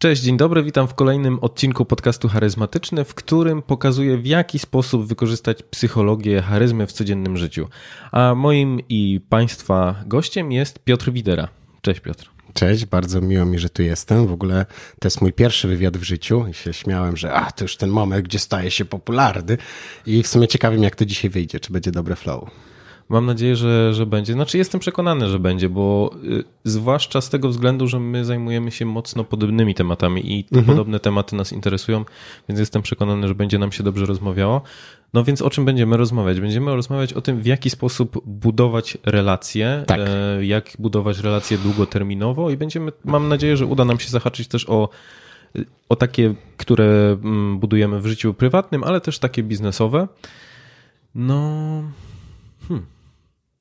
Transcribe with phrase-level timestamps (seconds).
[0.00, 5.06] Cześć, dzień dobry, witam w kolejnym odcinku podcastu Charyzmatyczny, w którym pokazuję w jaki sposób
[5.06, 7.68] wykorzystać psychologię charyzmy w codziennym życiu.
[8.12, 11.48] A moim i Państwa gościem jest Piotr Widera.
[11.82, 12.30] Cześć Piotr.
[12.54, 14.26] Cześć, bardzo miło mi, że tu jestem.
[14.26, 14.66] W ogóle
[15.00, 17.90] to jest mój pierwszy wywiad w życiu i się śmiałem, że a, to już ten
[17.90, 19.58] moment, gdzie staje się popularny
[20.06, 22.50] i w sumie ciekawym, jak to dzisiaj wyjdzie, czy będzie dobre flow.
[23.08, 24.32] Mam nadzieję, że, że będzie.
[24.32, 28.86] Znaczy, jestem przekonany, że będzie, bo y, zwłaszcza z tego względu, że my zajmujemy się
[28.86, 30.64] mocno podobnymi tematami i mhm.
[30.64, 32.04] podobne tematy nas interesują,
[32.48, 34.62] więc jestem przekonany, że będzie nam się dobrze rozmawiało.
[35.14, 36.40] No więc o czym będziemy rozmawiać?
[36.40, 40.00] Będziemy rozmawiać o tym, w jaki sposób budować relacje, tak.
[40.00, 44.68] e, jak budować relacje długoterminowo i będziemy, mam nadzieję, że uda nam się zahaczyć też
[44.68, 44.88] o
[45.88, 50.08] o takie, które mm, budujemy w życiu prywatnym, ale też takie biznesowe.
[51.14, 51.82] No,
[52.68, 52.86] hmm.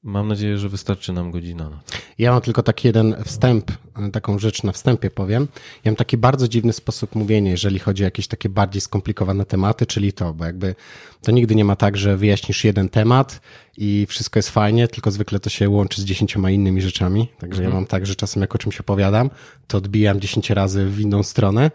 [0.04, 1.70] Mam nadzieję, że wystarczy nam godzina.
[2.18, 3.72] Ja mam tylko taki jeden wstęp,
[4.14, 5.48] taką rzecz na wstępie powiem.
[5.84, 9.86] Ja mam taki bardzo dziwny sposób mówienia, jeżeli chodzi o jakieś takie bardziej skomplikowane tematy,
[9.86, 10.76] czyli to, bo jakby
[11.22, 13.42] to nigdy nie ma tak, że wyjaśnisz jeden temat
[13.78, 17.28] i wszystko jest fajnie, tylko zwykle to się łączy z dziesięcioma innymi rzeczami.
[17.40, 17.70] Także mhm.
[17.70, 19.30] ja mam tak, że czasem jak o czymś opowiadam,
[19.68, 21.72] to odbijam dziesięć razy w inną stronę,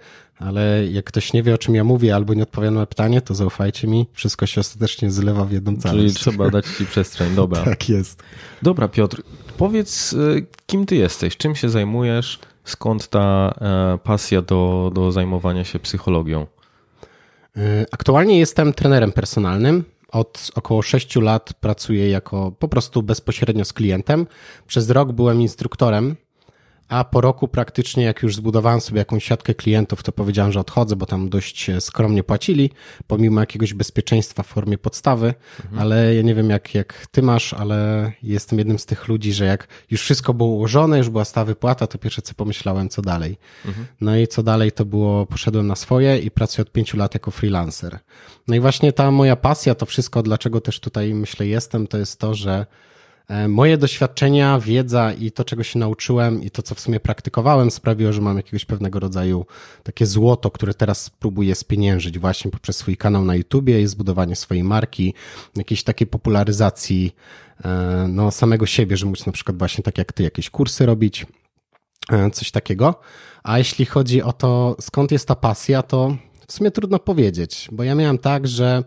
[0.46, 3.34] ale jak ktoś nie wie, o czym ja mówię, albo nie odpowiada na pytanie, to
[3.34, 6.00] zaufajcie mi, wszystko się ostatecznie zlewa w jedną całość.
[6.00, 7.64] Czyli trzeba dać ci przestrzeń, dobra.
[7.72, 8.22] tak jest.
[8.62, 9.22] Dobra, Piotr,
[9.56, 15.64] powiedz, y, kim ty jesteś, czym się zajmujesz, skąd ta e, pasja do, do zajmowania
[15.64, 16.46] się psychologią?
[17.56, 19.84] Y, aktualnie jestem trenerem personalnym.
[20.08, 24.26] Od około 6 lat pracuję jako po prostu bezpośrednio z klientem.
[24.66, 26.16] Przez rok byłem instruktorem
[26.88, 30.96] a po roku praktycznie, jak już zbudowałem sobie jakąś siatkę klientów, to powiedziałem, że odchodzę,
[30.96, 32.70] bo tam dość skromnie płacili,
[33.06, 35.82] pomimo jakiegoś bezpieczeństwa w formie podstawy, mhm.
[35.82, 39.44] ale ja nie wiem jak, jak ty masz, ale jestem jednym z tych ludzi, że
[39.44, 43.38] jak już wszystko było ułożone, już była stała wypłata, to pierwsze co pomyślałem, co dalej.
[43.64, 43.86] Mhm.
[44.00, 47.30] No i co dalej to było, poszedłem na swoje i pracuję od pięciu lat jako
[47.30, 47.98] freelancer.
[48.48, 52.18] No i właśnie ta moja pasja, to wszystko, dlaczego też tutaj myślę jestem, to jest
[52.18, 52.66] to, że
[53.48, 58.12] moje doświadczenia, wiedza i to, czego się nauczyłem i to, co w sumie praktykowałem, sprawiło,
[58.12, 59.46] że mam jakiegoś pewnego rodzaju
[59.82, 64.64] takie złoto, które teraz próbuję spieniężyć właśnie poprzez swój kanał na YouTubie i zbudowanie swojej
[64.64, 65.14] marki,
[65.56, 67.14] jakiejś takiej popularyzacji
[67.64, 71.26] e, no, samego siebie, że móc na przykład właśnie tak jak ty jakieś kursy robić,
[72.12, 73.00] e, coś takiego.
[73.42, 76.16] A jeśli chodzi o to, skąd jest ta pasja, to
[76.48, 78.84] w sumie trudno powiedzieć, bo ja miałem tak, że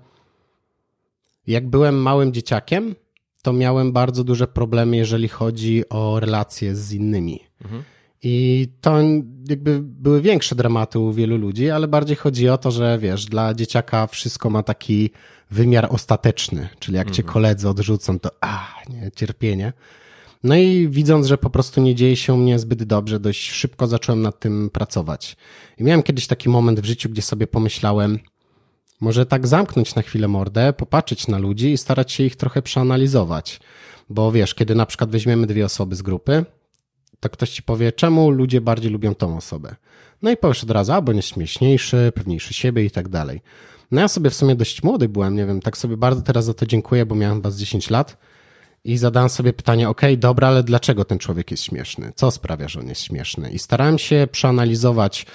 [1.47, 2.95] jak byłem małym dzieciakiem,
[3.45, 7.39] to miałem bardzo duże problemy, jeżeli chodzi o relacje z innymi.
[7.63, 7.83] Mhm.
[8.23, 8.97] I to
[9.49, 13.53] jakby były większe dramaty u wielu ludzi, ale bardziej chodzi o to, że wiesz, dla
[13.53, 15.09] dzieciaka wszystko ma taki
[15.51, 17.15] wymiar ostateczny, czyli jak mhm.
[17.15, 19.73] cię koledzy odrzucą, to a, nie, cierpienie.
[20.43, 23.87] No i widząc, że po prostu nie dzieje się u mnie zbyt dobrze, dość szybko
[23.87, 25.37] zacząłem nad tym pracować.
[25.77, 28.19] I miałem kiedyś taki moment w życiu, gdzie sobie pomyślałem,
[29.01, 33.59] może tak zamknąć na chwilę mordę, popatrzeć na ludzi i starać się ich trochę przeanalizować.
[34.09, 36.45] Bo wiesz, kiedy na przykład weźmiemy dwie osoby z grupy,
[37.19, 39.75] to ktoś ci powie, czemu ludzie bardziej lubią tą osobę.
[40.21, 43.41] No i powiesz od razu, albo jest śmieszniejszy, pewniejszy siebie i tak dalej.
[43.91, 46.53] No ja sobie w sumie dość młody byłem, nie wiem, tak sobie bardzo teraz za
[46.53, 48.17] to dziękuję, bo miałem was 10 lat
[48.83, 52.11] i zadałem sobie pytanie, ok, dobra, ale dlaczego ten człowiek jest śmieszny?
[52.15, 53.51] Co sprawia, że on jest śmieszny?
[53.51, 55.25] I starałem się przeanalizować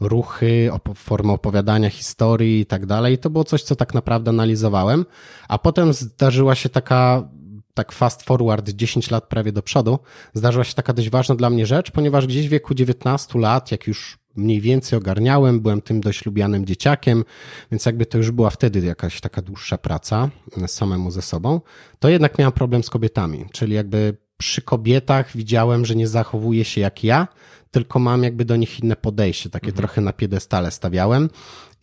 [0.00, 3.18] ruchy, formę opowiadania historii i tak dalej.
[3.18, 5.06] To było coś, co tak naprawdę analizowałem.
[5.48, 7.28] A potem zdarzyła się taka
[7.74, 9.98] tak fast forward 10 lat prawie do przodu,
[10.34, 13.86] zdarzyła się taka dość ważna dla mnie rzecz, ponieważ gdzieś w wieku 19 lat, jak
[13.86, 17.24] już mniej więcej ogarniałem, byłem tym dość lubianym dzieciakiem,
[17.70, 20.30] więc jakby to już była wtedy jakaś taka dłuższa praca
[20.66, 21.60] samemu ze sobą,
[21.98, 26.80] to jednak miałem problem z kobietami, czyli jakby przy kobietach widziałem, że nie zachowuje się
[26.80, 27.28] jak ja,
[27.70, 29.76] tylko mam jakby do nich inne podejście, takie mhm.
[29.76, 31.30] trochę na piedestale stawiałem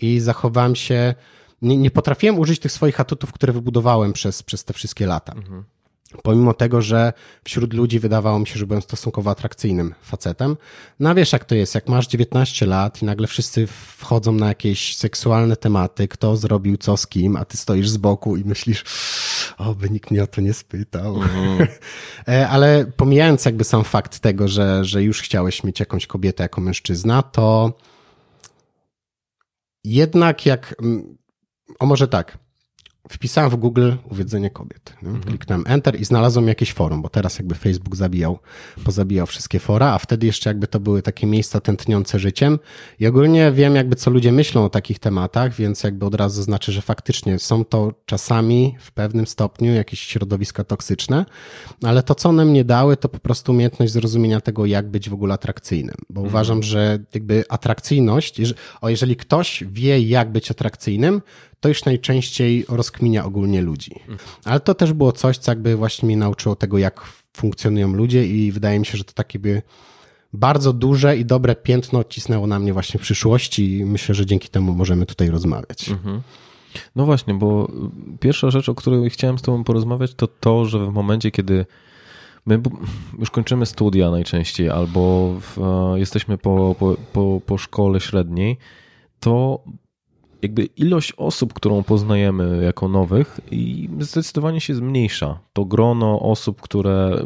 [0.01, 1.15] i zachowałem się,
[1.61, 5.33] nie, nie potrafiłem użyć tych swoich atutów, które wybudowałem przez, przez te wszystkie lata.
[5.33, 5.63] Mhm.
[6.23, 7.13] Pomimo tego, że
[7.43, 10.57] wśród ludzi wydawało mi się, że byłem stosunkowo atrakcyjnym facetem.
[10.99, 13.67] No wiesz jak to jest, jak masz 19 lat i nagle wszyscy
[13.97, 18.37] wchodzą na jakieś seksualne tematy, kto zrobił co z kim, a ty stoisz z boku
[18.37, 18.83] i myślisz,
[19.57, 21.15] o, by nikt mnie o to nie spytał.
[21.15, 21.67] Mhm.
[22.27, 26.61] E, ale pomijając jakby sam fakt tego, że, że już chciałeś mieć jakąś kobietę jako
[26.61, 27.77] mężczyzna, to
[29.83, 30.75] jednak jak,
[31.79, 32.37] o może tak,
[33.09, 34.93] wpisałem w Google uwiedzenie kobiet.
[35.03, 35.23] Mhm.
[35.23, 38.39] Kliknąłem Enter i znalazłem jakieś forum, bo teraz jakby Facebook zabijał,
[38.83, 42.59] pozabijał wszystkie fora, a wtedy jeszcze jakby to były takie miejsca tętniące życiem.
[42.99, 46.71] I ogólnie wiem jakby co ludzie myślą o takich tematach, więc jakby od razu zaznaczę,
[46.71, 51.25] że faktycznie są to czasami w pewnym stopniu jakieś środowiska toksyczne,
[51.83, 55.13] ale to co one mnie dały, to po prostu umiejętność zrozumienia tego, jak być w
[55.13, 56.27] ogóle atrakcyjnym, bo mhm.
[56.27, 58.41] uważam, że jakby atrakcyjność,
[58.81, 61.21] o jeżeli ktoś wie, jak być atrakcyjnym,
[61.65, 63.91] to już najczęściej rozkminia ogólnie ludzi.
[64.43, 67.01] Ale to też było coś, co jakby właśnie mnie nauczyło tego, jak
[67.33, 69.61] funkcjonują ludzie i wydaje mi się, że to takie by
[70.33, 74.49] bardzo duże i dobre piętno odcisnęło na mnie właśnie w przyszłości i myślę, że dzięki
[74.49, 75.89] temu możemy tutaj rozmawiać.
[75.89, 76.21] Mhm.
[76.95, 77.71] No właśnie, bo
[78.19, 81.65] pierwsza rzecz, o której chciałem z Tobą porozmawiać, to to, że w momencie, kiedy
[82.45, 82.61] my
[83.19, 85.57] już kończymy studia najczęściej albo w,
[85.95, 88.57] jesteśmy po, po, po, po szkole średniej,
[89.19, 89.63] to
[90.45, 95.39] jakby ilość osób, którą poznajemy jako nowych, i zdecydowanie się zmniejsza.
[95.53, 97.23] To grono osób, które,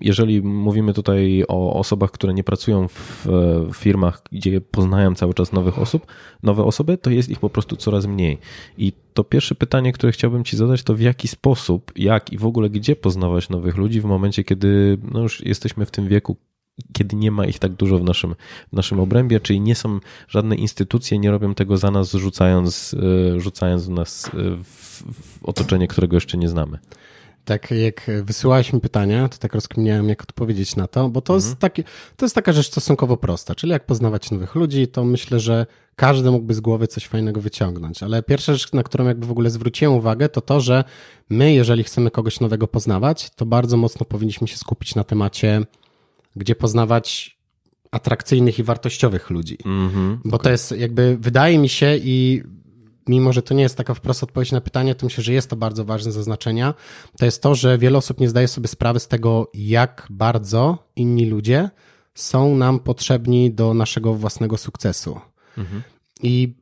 [0.00, 3.26] jeżeli mówimy tutaj o osobach, które nie pracują w
[3.74, 6.06] firmach, gdzie poznają cały czas nowych osób,
[6.42, 8.38] nowe osoby, to jest ich po prostu coraz mniej.
[8.78, 12.46] I to pierwsze pytanie, które chciałbym Ci zadać, to w jaki sposób, jak i w
[12.46, 16.36] ogóle gdzie poznawać nowych ludzi w momencie, kiedy no już jesteśmy w tym wieku,
[16.92, 18.34] kiedy nie ma ich tak dużo w naszym,
[18.72, 22.94] w naszym obrębie, czyli nie są żadne instytucje, nie robią tego za nas, rzucając,
[23.34, 24.30] e, rzucając nas e,
[24.64, 26.78] w, w otoczenie, którego jeszcze nie znamy.
[27.44, 31.50] Tak, jak wysyłałeś mi pytania, to tak rozkminiałem, jak odpowiedzieć na to, bo to, mhm.
[31.50, 31.84] jest taki,
[32.16, 35.66] to jest taka rzecz stosunkowo prosta, czyli jak poznawać nowych ludzi, to myślę, że
[35.96, 39.50] każdy mógłby z głowy coś fajnego wyciągnąć, ale pierwsza rzecz, na którą jakby w ogóle
[39.50, 40.84] zwróciłem uwagę, to to, że
[41.30, 45.66] my, jeżeli chcemy kogoś nowego poznawać, to bardzo mocno powinniśmy się skupić na temacie
[46.36, 47.38] gdzie poznawać
[47.90, 49.58] atrakcyjnych i wartościowych ludzi.
[49.64, 50.44] Mm -hmm, Bo okay.
[50.44, 52.42] to jest jakby, wydaje mi się i
[53.08, 55.56] mimo, że to nie jest taka wprost odpowiedź na pytanie, to myślę, że jest to
[55.56, 56.74] bardzo ważne zaznaczenia,
[57.18, 61.26] to jest to, że wiele osób nie zdaje sobie sprawy z tego, jak bardzo inni
[61.26, 61.70] ludzie
[62.14, 65.20] są nam potrzebni do naszego własnego sukcesu.
[65.58, 65.82] Mhm.
[66.22, 66.54] I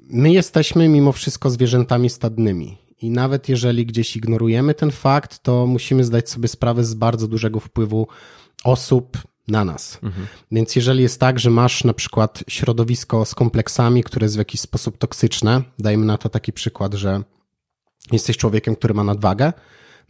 [0.00, 2.78] my jesteśmy mimo wszystko zwierzętami stadnymi.
[3.02, 7.60] I nawet jeżeli gdzieś ignorujemy ten fakt, to musimy zdać sobie sprawę z bardzo dużego
[7.60, 8.08] wpływu
[8.66, 9.18] osób
[9.48, 9.98] na nas.
[10.02, 10.26] Mhm.
[10.52, 14.60] Więc jeżeli jest tak, że masz na przykład środowisko z kompleksami, które jest w jakiś
[14.60, 17.22] sposób toksyczne, dajmy na to taki przykład, że
[18.12, 19.52] jesteś człowiekiem, który ma nadwagę,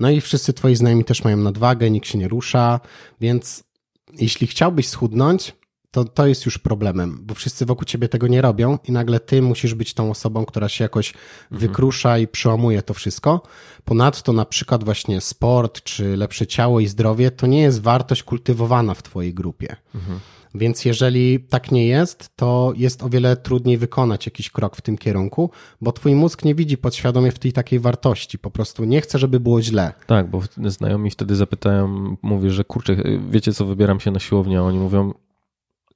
[0.01, 2.81] no i wszyscy twoi znajomi też mają nadwagę, nikt się nie rusza,
[3.21, 3.65] więc
[4.13, 5.55] jeśli chciałbyś schudnąć,
[5.97, 9.43] to to jest już problemem, bo wszyscy wokół ciebie tego nie robią i nagle ty
[9.43, 11.61] musisz być tą osobą, która się jakoś mhm.
[11.61, 13.43] wykrusza i przełamuje to wszystko.
[13.85, 18.95] Ponadto na przykład właśnie sport, czy lepsze ciało i zdrowie, to nie jest wartość kultywowana
[18.95, 19.77] w twojej grupie.
[19.95, 20.21] Mhm.
[20.55, 24.99] Więc jeżeli tak nie jest, to jest o wiele trudniej wykonać jakiś krok w tym
[24.99, 25.51] kierunku,
[25.81, 28.39] bo twój mózg nie widzi podświadomie w tej takiej wartości.
[28.39, 29.93] Po prostu nie chce, żeby było źle.
[30.07, 32.97] Tak, bo znajomi wtedy zapytają, mówię, że kurczę,
[33.31, 35.15] wiecie co, wybieram się na siłownię, a oni mówią,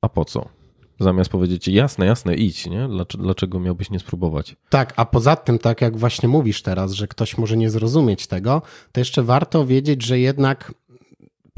[0.00, 0.48] a po co?
[1.00, 2.88] Zamiast powiedzieć jasne, jasne, idź, nie?
[3.18, 4.56] Dlaczego miałbyś nie spróbować?
[4.68, 8.62] Tak, a poza tym, tak jak właśnie mówisz teraz, że ktoś może nie zrozumieć tego,
[8.92, 10.74] to jeszcze warto wiedzieć, że jednak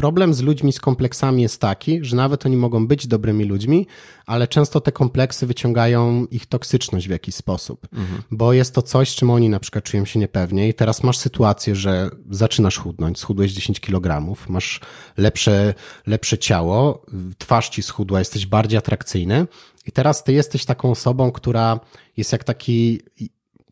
[0.03, 3.87] Problem z ludźmi z kompleksami jest taki, że nawet oni mogą być dobrymi ludźmi,
[4.27, 8.23] ale często te kompleksy wyciągają ich toksyczność w jakiś sposób, mhm.
[8.31, 11.75] bo jest to coś, czym oni na przykład czują się niepewnie i teraz masz sytuację,
[11.75, 14.81] że zaczynasz chudnąć, schudłeś 10 kg, masz
[15.17, 15.75] lepsze,
[16.07, 17.07] lepsze ciało,
[17.39, 19.47] twarz ci schudła, jesteś bardziej atrakcyjny
[19.87, 21.81] i teraz ty jesteś taką osobą, która
[22.17, 23.01] jest jak taki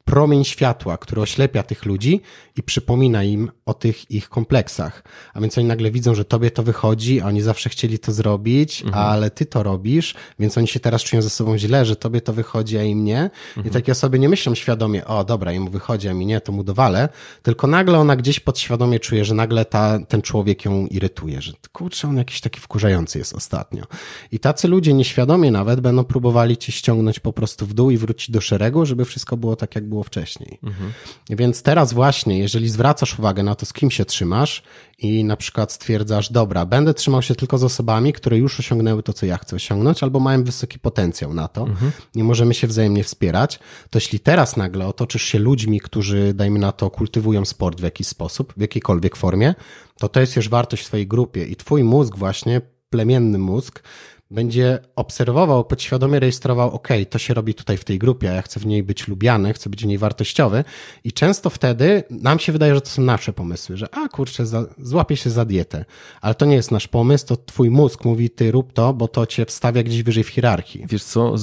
[0.05, 2.21] promień światła, który oślepia tych ludzi
[2.57, 5.03] i przypomina im o tych ich kompleksach.
[5.35, 8.83] A więc oni nagle widzą, że tobie to wychodzi, a oni zawsze chcieli to zrobić,
[8.83, 9.05] mhm.
[9.05, 12.33] ale ty to robisz, więc oni się teraz czują ze sobą źle, że tobie to
[12.33, 13.21] wychodzi, a im nie.
[13.21, 13.67] Mhm.
[13.67, 16.65] I takie osoby nie myślą świadomie, o dobra, jemu wychodzi, a mi nie, to mu
[16.65, 17.09] dowalę,
[17.43, 22.09] tylko nagle ona gdzieś podświadomie czuje, że nagle ta, ten człowiek ją irytuje, że kurczę,
[22.09, 23.85] on jakiś taki wkurzający jest ostatnio.
[24.33, 28.31] I tacy ludzie nieświadomie nawet będą próbowali ci ściągnąć po prostu w dół i wrócić
[28.31, 30.59] do szeregu, żeby wszystko było tak, jak było wcześniej.
[30.63, 30.93] Mhm.
[31.31, 34.63] Więc teraz właśnie, jeżeli zwracasz uwagę na to, z kim się trzymasz
[34.99, 39.13] i na przykład stwierdzasz, dobra, będę trzymał się tylko z osobami, które już osiągnęły to,
[39.13, 41.93] co ja chcę osiągnąć, albo mają wysoki potencjał na to mhm.
[42.15, 43.59] i możemy się wzajemnie wspierać,
[43.91, 48.07] to jeśli teraz nagle otoczysz się ludźmi, którzy, dajmy na to, kultywują sport w jakiś
[48.07, 49.55] sposób, w jakiejkolwiek formie,
[49.99, 53.83] to to jest już wartość w twojej grupie i twój mózg właśnie, plemienny mózg,
[54.31, 58.67] będzie obserwował, podświadomie rejestrował, ok, to się robi tutaj w tej grupie, ja chcę w
[58.67, 60.65] niej być lubiany, chcę być w niej wartościowy
[61.05, 64.67] i często wtedy nam się wydaje, że to są nasze pomysły, że a kurczę, za,
[64.79, 65.85] złapię się za dietę,
[66.21, 69.27] ale to nie jest nasz pomysł, to twój mózg mówi, ty rób to, bo to
[69.27, 70.85] cię wstawia gdzieś wyżej w hierarchii.
[70.89, 71.35] Wiesz co,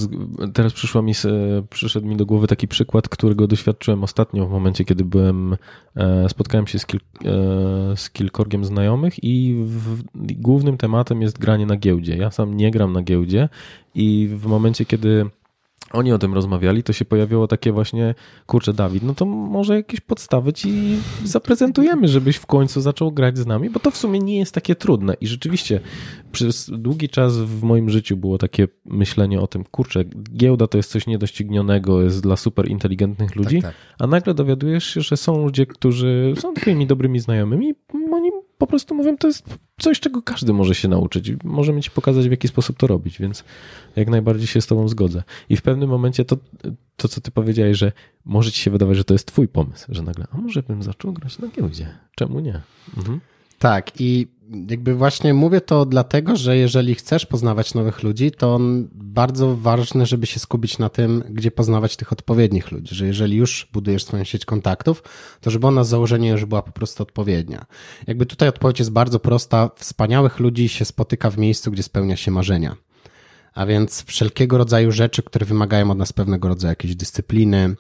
[0.53, 1.13] teraz przyszła mi,
[1.70, 5.58] przyszedł mi do głowy taki przykład, którego doświadczyłem ostatnio w momencie, kiedy byłem,
[5.96, 7.32] e, spotkałem się z, kil, e,
[7.96, 12.17] z kilkorgiem znajomych i w, głównym tematem jest granie na giełdzie.
[12.17, 13.50] Ja sam nie gram na giełdzie
[13.96, 15.26] i w momencie, kiedy
[15.92, 18.16] oni o tym rozmawiali, to się pojawiło takie właśnie,
[18.46, 23.46] kurczę Dawid, no to może jakieś podstawy ci zaprezentujemy, żebyś w końcu zaczął grać z
[23.46, 25.80] nami, bo to w sumie nie jest takie trudne i rzeczywiście
[26.32, 30.04] przez długi czas w moim życiu było takie myślenie o tym, kurczę,
[30.34, 33.82] giełda to jest coś niedoścignionego, jest dla super inteligentnych ludzi, tak, tak.
[34.00, 37.74] a nagle dowiadujesz się, że są ludzie, którzy są twoimi dobrymi znajomymi,
[38.58, 39.46] po prostu mówią, to jest
[39.80, 41.32] coś, czego każdy może się nauczyć.
[41.44, 43.44] Możemy ci pokazać, w jaki sposób to robić, więc
[43.96, 45.24] jak najbardziej się z tobą zgodzę.
[45.50, 46.38] I w pewnym momencie to,
[46.96, 47.92] to co ty powiedziałeś, że
[48.26, 51.14] może ci się wydawać, że to jest twój pomysł, że nagle, a może bym zaczął
[51.14, 51.88] grać na giełdzie?
[52.16, 52.62] Czemu nie?
[52.98, 53.20] Mhm.
[53.60, 54.28] Tak, i
[54.70, 58.60] jakby właśnie mówię to dlatego, że jeżeli chcesz poznawać nowych ludzi, to
[58.94, 62.96] bardzo ważne, żeby się skupić na tym, gdzie poznawać tych odpowiednich ludzi.
[62.96, 65.04] Że jeżeli już budujesz swoją sieć kontaktów,
[65.42, 67.66] to żeby ona z założenia już była po prostu odpowiednia.
[68.08, 69.70] Jakby tutaj odpowiedź jest bardzo prosta.
[69.76, 72.76] Wspaniałych ludzi się spotyka w miejscu, gdzie spełnia się marzenia.
[73.54, 77.76] A więc wszelkiego rodzaju rzeczy, które wymagają od nas pewnego rodzaju jakiejś dyscypliny,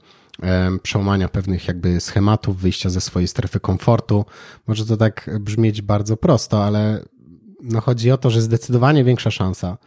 [0.81, 4.25] przełamania pewnych jakby schematów, wyjścia ze swojej strefy komfortu.
[4.67, 7.05] Może to tak brzmieć bardzo prosto, ale
[7.61, 9.77] no chodzi o to, że zdecydowanie większa szansa,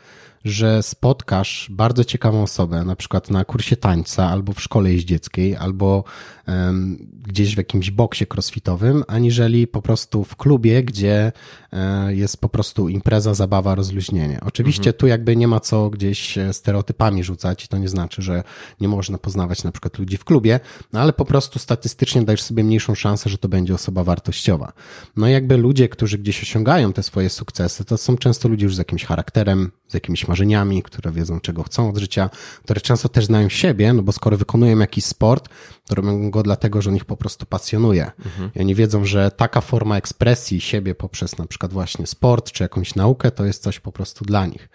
[0.44, 6.04] że spotkasz bardzo ciekawą osobę, na przykład na kursie tańca, albo w szkole jeździeckiej, albo
[6.49, 11.32] um, gdzieś w jakimś boksie crossfitowym, aniżeli po prostu w klubie, gdzie
[11.73, 14.40] e, jest po prostu impreza, zabawa, rozluźnienie.
[14.47, 14.97] Oczywiście mhm.
[14.97, 18.42] tu jakby nie ma co gdzieś e, stereotypami rzucać i to nie znaczy, że
[18.80, 20.61] nie można poznawać na przykład ludzi w klubie,
[20.92, 24.73] no ale po prostu statystycznie dajesz sobie mniejszą szansę, że to będzie osoba wartościowa.
[25.16, 28.75] No i jakby ludzie, którzy gdzieś osiągają te swoje sukcesy, to są często ludzie już
[28.75, 32.30] z jakimś charakterem, z jakimiś marzeniami, które wiedzą, czego chcą od życia,
[32.64, 35.49] które często też znają siebie, no bo skoro wykonują jakiś sport,
[35.87, 38.10] to robią go dlatego, że on ich po prostu pasjonuje.
[38.25, 38.50] Mhm.
[38.54, 42.94] I oni wiedzą, że taka forma ekspresji siebie poprzez na przykład właśnie sport czy jakąś
[42.94, 44.68] naukę, to jest coś po prostu dla nich.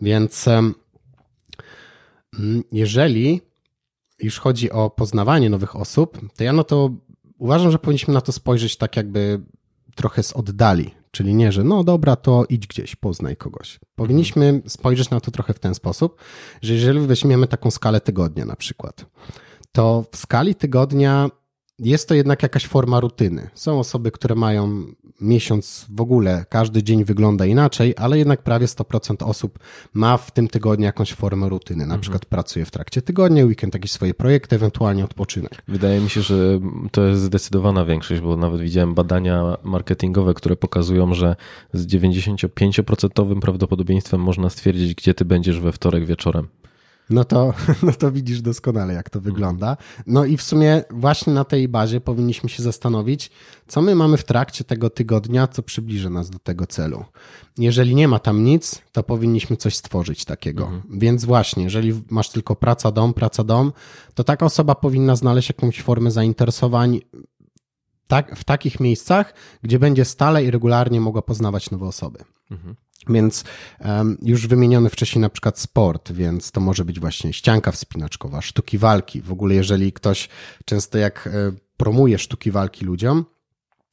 [0.00, 0.74] Więc mm,
[2.72, 3.40] jeżeli
[4.18, 6.90] już chodzi o poznawanie nowych osób, to ja no to
[7.38, 9.40] uważam, że powinniśmy na to spojrzeć tak jakby
[9.94, 10.94] trochę z oddali.
[11.16, 13.80] Czyli nie, że no dobra, to idź gdzieś, poznaj kogoś.
[13.94, 16.20] Powinniśmy spojrzeć na to trochę w ten sposób,
[16.62, 19.06] że jeżeli weźmiemy taką skalę tygodnia na przykład,
[19.72, 21.28] to w skali tygodnia
[21.78, 23.50] jest to jednak jakaś forma rutyny.
[23.54, 24.84] Są osoby, które mają
[25.20, 29.58] miesiąc w ogóle, każdy dzień wygląda inaczej, ale jednak prawie 100% osób
[29.94, 31.78] ma w tym tygodniu jakąś formę rutyny.
[31.78, 32.00] Na mhm.
[32.00, 35.62] przykład pracuje w trakcie tygodnia, weekend jakieś swoje projekty, ewentualnie odpoczynek.
[35.68, 36.60] Wydaje mi się, że
[36.92, 41.36] to jest zdecydowana większość, bo nawet widziałem badania marketingowe, które pokazują, że
[41.72, 46.48] z 95% prawdopodobieństwem można stwierdzić, gdzie ty będziesz we wtorek wieczorem.
[47.10, 49.76] No to, no to widzisz doskonale, jak to wygląda.
[50.06, 53.30] No i w sumie właśnie na tej bazie powinniśmy się zastanowić,
[53.66, 57.04] co my mamy w trakcie tego tygodnia, co przybliży nas do tego celu.
[57.58, 60.64] Jeżeli nie ma tam nic, to powinniśmy coś stworzyć takiego.
[60.64, 60.98] Mhm.
[60.98, 63.72] Więc właśnie, jeżeli masz tylko praca, dom, praca, dom,
[64.14, 67.00] to taka osoba powinna znaleźć jakąś formę zainteresowań
[68.06, 72.18] tak, w takich miejscach, gdzie będzie stale i regularnie mogła poznawać nowe osoby.
[72.50, 72.76] Mhm.
[73.08, 73.44] Więc
[73.80, 78.78] um, już wymieniony wcześniej na przykład sport, więc to może być właśnie ścianka wspinaczkowa, sztuki
[78.78, 79.22] walki.
[79.22, 80.28] W ogóle jeżeli ktoś
[80.64, 83.24] często jak e, promuje sztuki walki ludziom,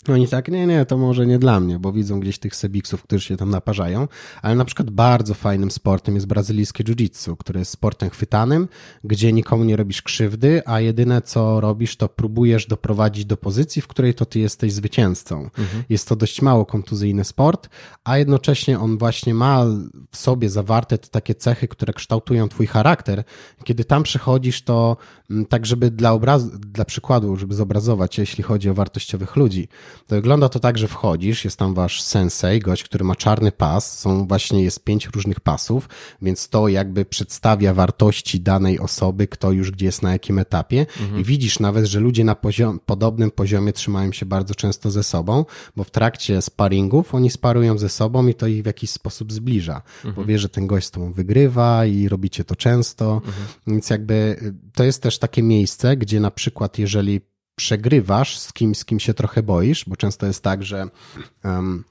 [0.09, 3.25] oni tak, nie, nie, to może nie dla mnie, bo widzą gdzieś tych sebiksów, którzy
[3.25, 4.07] się tam naparzają,
[4.41, 8.67] ale na przykład bardzo fajnym sportem jest brazylijskie jiu-jitsu, które jest sportem chwytanym,
[9.03, 13.87] gdzie nikomu nie robisz krzywdy, a jedyne co robisz, to próbujesz doprowadzić do pozycji, w
[13.87, 15.43] której to ty jesteś zwycięzcą.
[15.43, 15.83] Mhm.
[15.89, 17.69] Jest to dość mało kontuzyjny sport,
[18.03, 19.65] a jednocześnie on właśnie ma
[20.11, 23.23] w sobie zawarte te takie cechy, które kształtują twój charakter.
[23.63, 24.97] Kiedy tam przychodzisz, to
[25.29, 29.67] mm, tak, żeby dla obrazu, dla przykładu, żeby zobrazować, jeśli chodzi o wartościowych ludzi,
[30.07, 33.99] to wygląda to tak, że wchodzisz, jest tam wasz sensei, gość, który ma czarny pas,
[33.99, 35.89] są właśnie, jest pięć różnych pasów,
[36.21, 41.21] więc to jakby przedstawia wartości danej osoby, kto już gdzie jest na jakim etapie mhm.
[41.21, 45.45] i widzisz nawet, że ludzie na poziom, podobnym poziomie trzymają się bardzo często ze sobą,
[45.75, 49.81] bo w trakcie sparingów oni sparują ze sobą i to ich w jakiś sposób zbliża,
[49.95, 50.15] mhm.
[50.15, 53.33] bo wie, że ten gość z tobą wygrywa i robicie to często, mhm.
[53.67, 57.21] więc jakby y, to jest też takie miejsce, gdzie na przykład jeżeli
[57.55, 60.87] przegrywasz z kim, z kim się trochę boisz, bo często jest tak, że
[61.43, 61.83] um,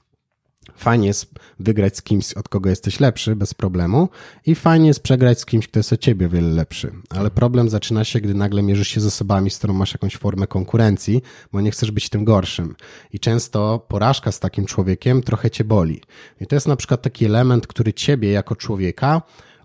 [0.75, 4.09] Fajnie jest wygrać z kimś, od kogo jesteś lepszy, bez problemu,
[4.45, 6.91] i fajnie jest przegrać z kimś, kto jest od ciebie wiele lepszy.
[7.09, 10.47] Ale problem zaczyna się, gdy nagle mierzysz się z osobami, z którą masz jakąś formę
[10.47, 12.75] konkurencji, bo nie chcesz być tym gorszym.
[13.13, 16.01] I często porażka z takim człowiekiem trochę cię boli.
[16.41, 19.21] I to jest na przykład taki element, który ciebie jako człowieka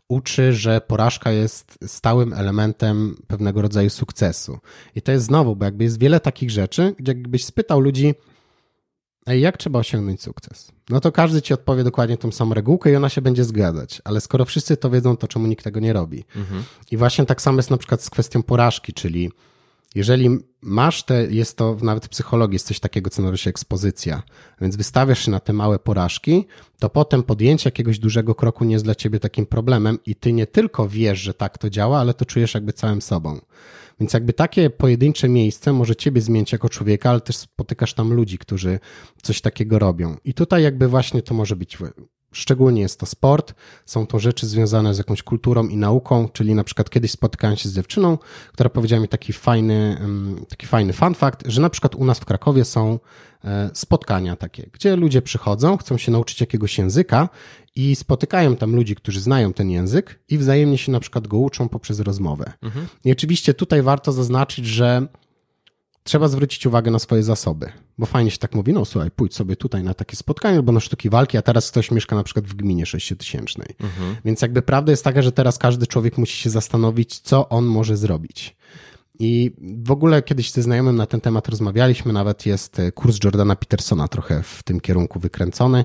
[0.09, 4.59] uczy, że porażka jest stałym elementem pewnego rodzaju sukcesu.
[4.95, 8.15] I to jest znowu, bo jakby jest wiele takich rzeczy, gdzie jakbyś spytał ludzi,
[9.29, 10.73] Ej, jak trzeba osiągnąć sukces?
[10.91, 14.21] No to każdy ci odpowie dokładnie tą samą regułkę i ona się będzie zgadzać, ale
[14.21, 16.25] skoro wszyscy to wiedzą, to czemu nikt tego nie robi?
[16.37, 16.65] Mhm.
[16.91, 19.31] I właśnie tak samo jest na przykład z kwestią porażki, czyli
[19.95, 24.23] jeżeli masz te, jest to nawet w psychologii, jest coś takiego, co nazywa się ekspozycja,
[24.61, 26.47] więc wystawiasz się na te małe porażki,
[26.79, 30.47] to potem podjęcie jakiegoś dużego kroku nie jest dla ciebie takim problemem i ty nie
[30.47, 33.41] tylko wiesz, że tak to działa, ale to czujesz jakby całym sobą.
[34.01, 38.39] Więc jakby takie pojedyncze miejsce może ciebie zmienić jako człowieka, ale też spotykasz tam ludzi,
[38.39, 38.81] którzy
[39.23, 40.17] coś takiego robią.
[40.25, 41.79] I tutaj jakby właśnie to może być
[42.33, 43.55] Szczególnie jest to sport,
[43.87, 47.69] są to rzeczy związane z jakąś kulturą i nauką, czyli na przykład kiedyś spotkałem się
[47.69, 48.19] z dziewczyną,
[48.53, 50.01] która powiedziała mi taki fajny,
[50.49, 52.99] taki fajny fun fact, że na przykład u nas w Krakowie są
[53.45, 57.29] e, spotkania takie, gdzie ludzie przychodzą, chcą się nauczyć jakiegoś języka
[57.77, 61.69] i spotykają tam ludzi, którzy znają ten język i wzajemnie się na przykład go uczą
[61.69, 62.53] poprzez rozmowę.
[62.63, 62.87] Mhm.
[63.05, 65.07] I oczywiście tutaj warto zaznaczyć, że
[66.09, 69.57] trzeba zwrócić uwagę na swoje zasoby, bo fajnie się tak mówi, no słuchaj, pójdź sobie
[69.57, 72.55] tutaj na takie spotkanie albo na sztuki walki, a teraz ktoś mieszka na przykład w
[72.55, 73.69] gminie sześciotysięcznej.
[73.81, 74.17] Mhm.
[74.25, 77.97] Więc jakby prawda jest taka, że teraz każdy człowiek musi się zastanowić, co on może
[77.97, 78.57] zrobić.
[79.21, 79.53] I
[79.85, 84.43] w ogóle kiedyś ze znajomym na ten temat rozmawialiśmy, nawet jest kurs Jordana Petersona trochę
[84.43, 85.85] w tym kierunku wykręcony.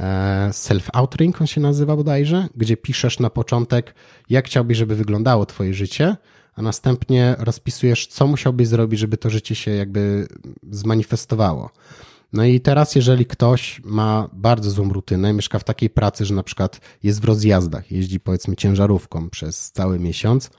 [0.00, 3.94] E, self-outring on się nazywa bodajże, gdzie piszesz na początek,
[4.30, 6.16] jak chciałbyś, żeby wyglądało twoje życie,
[6.60, 10.28] a następnie rozpisujesz, co musiałbyś zrobić, żeby to życie się jakby
[10.70, 11.70] zmanifestowało.
[12.32, 16.42] No i teraz, jeżeli ktoś ma bardzo złą rutynę, mieszka w takiej pracy, że na
[16.42, 20.50] przykład jest w rozjazdach, jeździ powiedzmy ciężarówką przez cały miesiąc,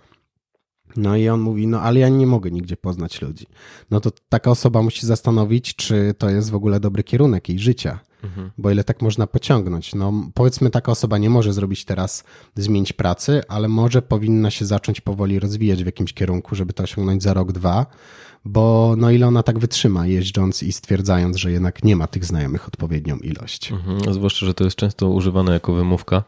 [0.95, 3.45] no i on mówi, no ale ja nie mogę nigdzie poznać ludzi.
[3.91, 7.99] No to taka osoba musi zastanowić, czy to jest w ogóle dobry kierunek jej życia.
[8.23, 8.51] Mhm.
[8.57, 9.95] Bo ile tak można pociągnąć?
[9.95, 12.23] No, powiedzmy, taka osoba nie może zrobić teraz,
[12.55, 17.23] zmienić pracy, ale może powinna się zacząć powoli rozwijać w jakimś kierunku, żeby to osiągnąć
[17.23, 17.85] za rok, dwa,
[18.45, 22.67] bo no ile ona tak wytrzyma, jeżdżąc i stwierdzając, że jednak nie ma tych znajomych
[22.67, 23.71] odpowiednią ilość.
[23.71, 24.13] Mhm.
[24.13, 26.23] Zwłaszcza, że to jest często używane jako wymówka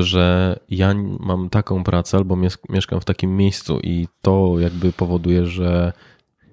[0.00, 2.36] że ja mam taką pracę albo
[2.68, 5.92] mieszkam w takim miejscu i to jakby powoduje, że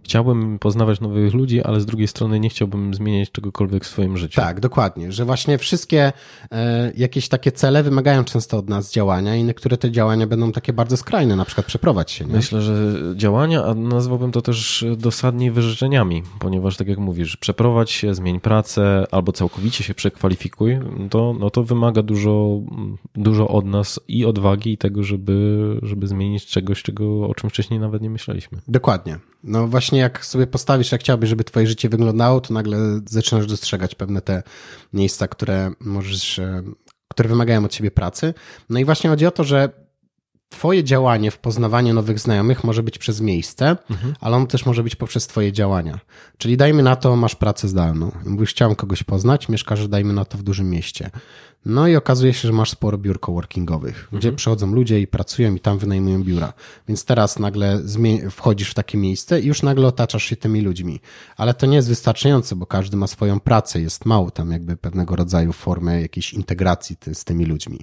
[0.05, 4.41] chciałbym poznawać nowych ludzi, ale z drugiej strony nie chciałbym zmieniać czegokolwiek w swoim życiu.
[4.41, 6.13] Tak, dokładnie, że właśnie wszystkie
[6.51, 10.73] e, jakieś takie cele wymagają często od nas działania i niektóre te działania będą takie
[10.73, 12.25] bardzo skrajne, na przykład przeprowadź się.
[12.25, 12.33] Nie?
[12.33, 18.15] Myślę, że działania, a nazwałbym to też dosadniej wyrzeczeniami, ponieważ tak jak mówisz, przeprowadź się,
[18.15, 22.61] zmień pracę albo całkowicie się przekwalifikuj, to, no to wymaga dużo,
[23.15, 27.79] dużo od nas i odwagi i tego, żeby, żeby zmienić czegoś, czego, o czym wcześniej
[27.79, 28.61] nawet nie myśleliśmy.
[28.67, 29.19] Dokładnie.
[29.43, 33.95] No właśnie jak sobie postawisz, jak chciałbyś, żeby twoje życie wyglądało, to nagle zaczynasz dostrzegać
[33.95, 34.43] pewne te
[34.93, 36.63] miejsca, które możesz, e,
[37.07, 38.33] które wymagają od ciebie pracy.
[38.69, 39.85] No i właśnie chodzi o to, że
[40.49, 44.13] Twoje działanie w poznawaniu nowych znajomych może być przez miejsce, mhm.
[44.19, 45.99] ale ono też może być poprzez Twoje działania.
[46.37, 48.11] Czyli dajmy na to, masz pracę zdalną.
[48.25, 51.09] Mówisz, chciałem kogoś poznać, mieszkasz, dajmy na to, w dużym mieście.
[51.65, 54.19] No i okazuje się, że masz sporo biur coworkingowych, mhm.
[54.19, 56.53] gdzie przychodzą ludzie i pracują i tam wynajmują biura.
[56.87, 57.81] Więc teraz nagle
[58.31, 60.99] wchodzisz w takie miejsce i już nagle otaczasz się tymi ludźmi.
[61.37, 65.15] Ale to nie jest wystarczające, bo każdy ma swoją pracę, jest mało tam jakby pewnego
[65.15, 67.79] rodzaju formy jakiejś integracji ty, z tymi ludźmi.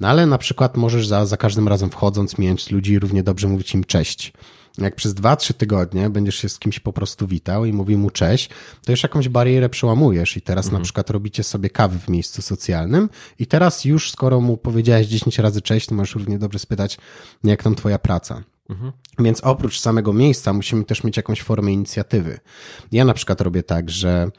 [0.00, 3.48] No ale na przykład możesz za, za każdym razem wchodząc, mijać ludzi i równie dobrze
[3.48, 4.32] mówić im cześć
[4.78, 8.50] jak przez 2-3 tygodnie będziesz się z kimś po prostu witał i mówił mu cześć,
[8.84, 10.82] to już jakąś barierę przełamujesz i teraz mhm.
[10.82, 15.38] na przykład robicie sobie kawy w miejscu socjalnym i teraz już skoro mu powiedziałeś 10
[15.38, 16.98] razy cześć, to możesz równie dobrze spytać,
[17.44, 18.42] jak tam twoja praca.
[18.70, 18.92] Mhm.
[19.18, 22.40] Więc oprócz samego miejsca musimy też mieć jakąś formę inicjatywy.
[22.92, 24.30] Ja na przykład robię tak, że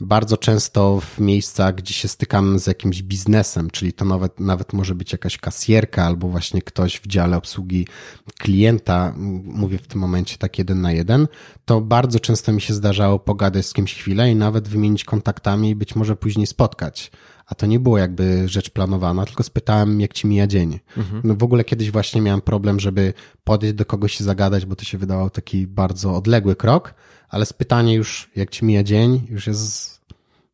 [0.00, 4.94] bardzo często w miejscach, gdzie się stykam z jakimś biznesem, czyli to nawet, nawet może
[4.94, 7.86] być jakaś kasjerka albo właśnie ktoś w dziale obsługi
[8.38, 11.28] klienta, mówię w tym momencie tak jeden na jeden,
[11.64, 15.76] to bardzo często mi się zdarzało pogadać z kimś chwilę i nawet wymienić kontaktami i
[15.76, 17.10] być może później spotkać.
[17.46, 20.80] A to nie było jakby rzecz planowana, tylko spytałem, jak ci mija dzień.
[20.96, 21.20] Mhm.
[21.24, 23.12] No w ogóle kiedyś właśnie miałem problem, żeby
[23.44, 26.94] podejść do kogoś i zagadać, bo to się wydawał taki bardzo odległy krok,
[27.28, 29.98] ale z pytania już, jak ci mija dzień, już jest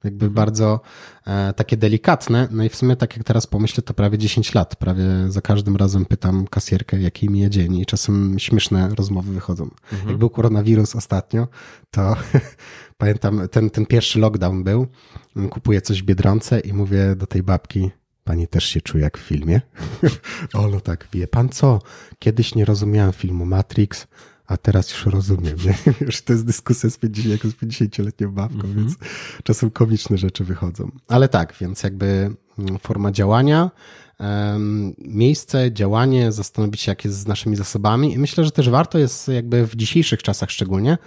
[0.05, 0.35] Jakby mhm.
[0.35, 0.81] bardzo
[1.27, 2.49] e, takie delikatne.
[2.51, 4.77] No i w sumie tak jak teraz pomyślę, to prawie 10 lat.
[4.77, 9.71] Prawie za każdym razem pytam kasjerkę, jaki mi dzień i czasem śmieszne rozmowy wychodzą.
[9.93, 10.09] Mhm.
[10.09, 11.49] Jak był koronawirus ostatnio,
[11.91, 12.17] to
[12.99, 14.87] pamiętam, ten, ten pierwszy lockdown był,
[15.51, 17.91] kupuję coś w Biedronce i mówię do tej babki,
[18.25, 19.61] Pani też się czuje jak w filmie?
[20.55, 21.79] o, no tak, wie pan co?
[22.19, 24.07] Kiedyś nie rozumiałem filmu Matrix,
[24.47, 25.75] a teraz już rozumiem, nie?
[26.07, 28.77] Już to jest dyskusja z 50, jako z 50-letnią babką, mm -hmm.
[28.77, 28.95] więc
[29.43, 30.91] czasem komiczne rzeczy wychodzą.
[31.09, 33.71] Ale tak, więc jakby mm, forma działania,
[34.99, 39.29] miejsce, działanie, zastanowić się, jak jest z naszymi zasobami i myślę, że też warto jest
[39.29, 40.99] jakby w dzisiejszych czasach szczególnie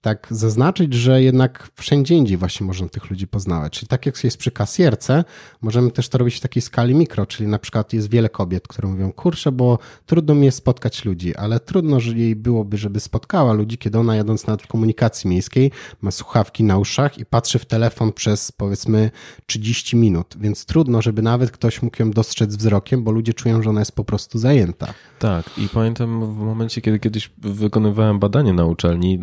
[0.00, 3.72] tak zaznaczyć, że jednak wszędzie indziej właśnie można tych ludzi poznawać.
[3.72, 5.24] Czyli tak jak jest przy kasjerce,
[5.62, 8.88] możemy też to robić w takiej skali mikro, czyli na przykład jest wiele kobiet, które
[8.88, 13.52] mówią, kurczę, bo trudno mi jest spotkać ludzi, ale trudno, że jej byłoby, żeby spotkała
[13.52, 15.70] ludzi, kiedy ona jadąc w komunikacji miejskiej
[16.02, 19.10] ma słuchawki na uszach i patrzy w telefon przez powiedzmy
[19.46, 23.70] 30 minut, więc trudno, żeby nawet ktoś mógł ją dostrzec wzrokiem, bo ludzie czują, że
[23.70, 24.94] ona jest po prostu zajęta.
[25.18, 29.20] Tak i pamiętam w momencie, kiedy kiedyś wykonywałem badanie na uczelni,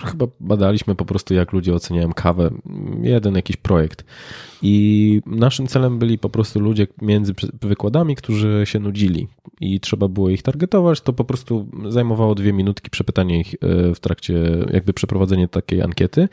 [0.00, 2.50] już chyba badaliśmy po prostu, jak ludzie oceniają kawę.
[3.02, 4.04] Jeden jakiś projekt.
[4.62, 9.28] I naszym celem byli po prostu ludzie między wykładami, którzy się nudzili
[9.60, 11.00] i trzeba było ich targetować.
[11.00, 14.34] To po prostu zajmowało dwie minutki przepytanie ich e, w trakcie,
[14.72, 16.28] jakby przeprowadzenie takiej ankiety.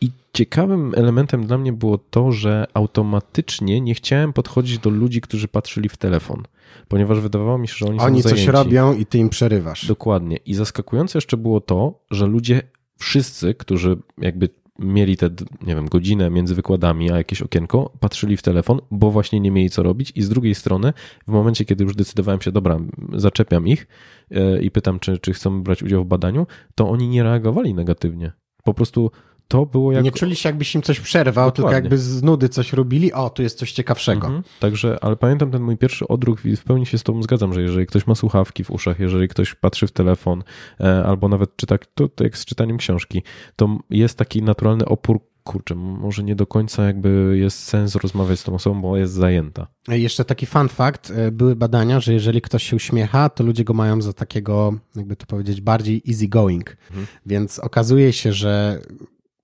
[0.00, 5.48] I ciekawym elementem dla mnie było to, że automatycznie nie chciałem podchodzić do ludzi, którzy
[5.48, 6.42] patrzyli w telefon
[6.88, 9.86] ponieważ wydawało mi się, że oni, oni są Oni coś robią i ty im przerywasz.
[9.86, 10.36] Dokładnie.
[10.36, 12.62] I zaskakujące jeszcze było to, że ludzie
[12.96, 15.30] wszyscy, którzy jakby mieli te,
[15.66, 19.70] nie wiem, godzinę między wykładami, a jakieś okienko, patrzyli w telefon, bo właśnie nie mieli
[19.70, 20.92] co robić i z drugiej strony,
[21.26, 22.78] w momencie, kiedy już decydowałem się, dobra,
[23.12, 23.86] zaczepiam ich
[24.30, 28.32] e, i pytam, czy, czy chcą brać udział w badaniu, to oni nie reagowali negatywnie.
[28.64, 29.10] Po prostu
[29.48, 30.04] to było jak...
[30.04, 31.54] Nie czuli się jakbyś im coś przerwał, Dokładnie.
[31.54, 34.26] tylko jakby z nudy coś robili, o, tu jest coś ciekawszego.
[34.26, 34.44] Mhm.
[34.60, 37.62] Także, ale pamiętam ten mój pierwszy odruch i w pełni się z tobą zgadzam, że
[37.62, 40.44] jeżeli ktoś ma słuchawki w uszach, jeżeli ktoś patrzy w telefon,
[40.80, 43.22] e, albo nawet czyta, to, to jak z czytaniem książki,
[43.56, 48.44] to jest taki naturalny opór kurczę, może nie do końca jakby jest sens rozmawiać z
[48.44, 49.66] tą osobą, bo jest zajęta.
[49.88, 53.74] Jeszcze taki fun fact, e, były badania, że jeżeli ktoś się uśmiecha, to ludzie go
[53.74, 56.76] mają za takiego, jakby to powiedzieć, bardziej easy going.
[56.90, 57.06] Mhm.
[57.26, 58.80] Więc okazuje się, że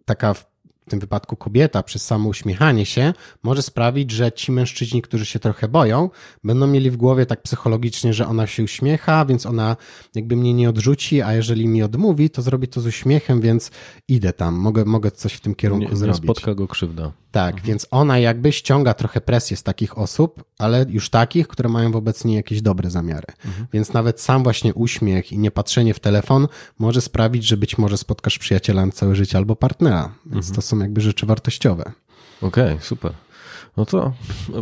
[0.06, 0.34] taka
[0.86, 5.38] w tym wypadku kobieta przez samo uśmiechanie się może sprawić, że ci mężczyźni, którzy się
[5.38, 6.10] trochę boją,
[6.44, 9.76] będą mieli w głowie tak psychologicznie, że ona się uśmiecha, więc ona
[10.14, 13.70] jakby mnie nie odrzuci, a jeżeli mi odmówi, to zrobi to z uśmiechem, więc
[14.08, 16.22] idę tam, mogę, mogę coś w tym kierunku nie, zrobić.
[16.22, 17.12] Nie spotka go krzywda.
[17.32, 17.66] Tak, mhm.
[17.66, 22.24] więc ona jakby ściąga trochę presję z takich osób, ale już takich, które mają wobec
[22.24, 23.26] niej jakieś dobre zamiary.
[23.44, 23.66] Mhm.
[23.72, 27.96] Więc nawet sam właśnie uśmiech i nie patrzenie w telefon może sprawić, że być może
[27.96, 30.14] spotkasz przyjaciela na całe życie albo partnera.
[30.26, 30.54] Więc mhm.
[30.54, 31.92] to są jakby rzeczy wartościowe.
[32.42, 33.12] Okej, okay, super.
[33.76, 34.12] No to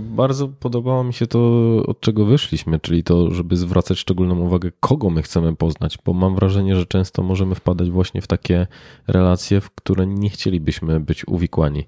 [0.01, 1.41] bardzo podobało mi się to,
[1.87, 6.35] od czego wyszliśmy, czyli to, żeby zwracać szczególną uwagę, kogo my chcemy poznać, bo mam
[6.35, 8.67] wrażenie, że często możemy wpadać właśnie w takie
[9.07, 11.87] relacje, w które nie chcielibyśmy być uwikłani.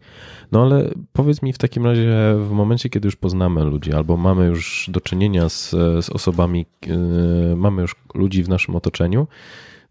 [0.53, 4.47] No ale powiedz mi w takim razie, w momencie, kiedy już poznamy ludzi, albo mamy
[4.47, 5.71] już do czynienia z,
[6.05, 9.27] z osobami, yy, mamy już ludzi w naszym otoczeniu,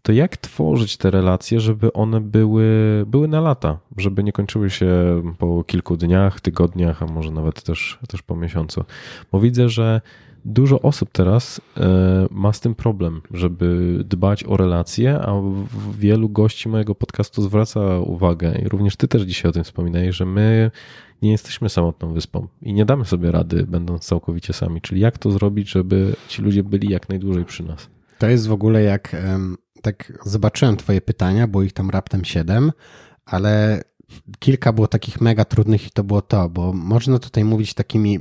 [0.02, 2.66] to jak tworzyć te relacje, żeby one były,
[3.06, 7.98] były na lata, żeby nie kończyły się po kilku dniach, tygodniach, a może nawet też,
[8.08, 8.84] też po miesiącu?
[9.32, 10.00] Bo widzę, że
[10.44, 15.42] dużo osób teraz e, ma z tym problem, żeby dbać o relacje, a
[15.98, 20.26] wielu gości mojego podcastu zwraca uwagę i również ty też dzisiaj o tym wspominałeś, że
[20.26, 20.70] my
[21.22, 24.80] nie jesteśmy samotną wyspą i nie damy sobie rady, będąc całkowicie sami.
[24.80, 27.88] Czyli jak to zrobić, żeby ci ludzie byli jak najdłużej przy nas?
[28.18, 29.16] To jest w ogóle jak
[29.82, 32.72] tak zobaczyłem twoje pytania, było ich tam raptem siedem,
[33.24, 33.82] ale
[34.38, 38.18] kilka było takich mega trudnych i to było to, bo można tutaj mówić takimi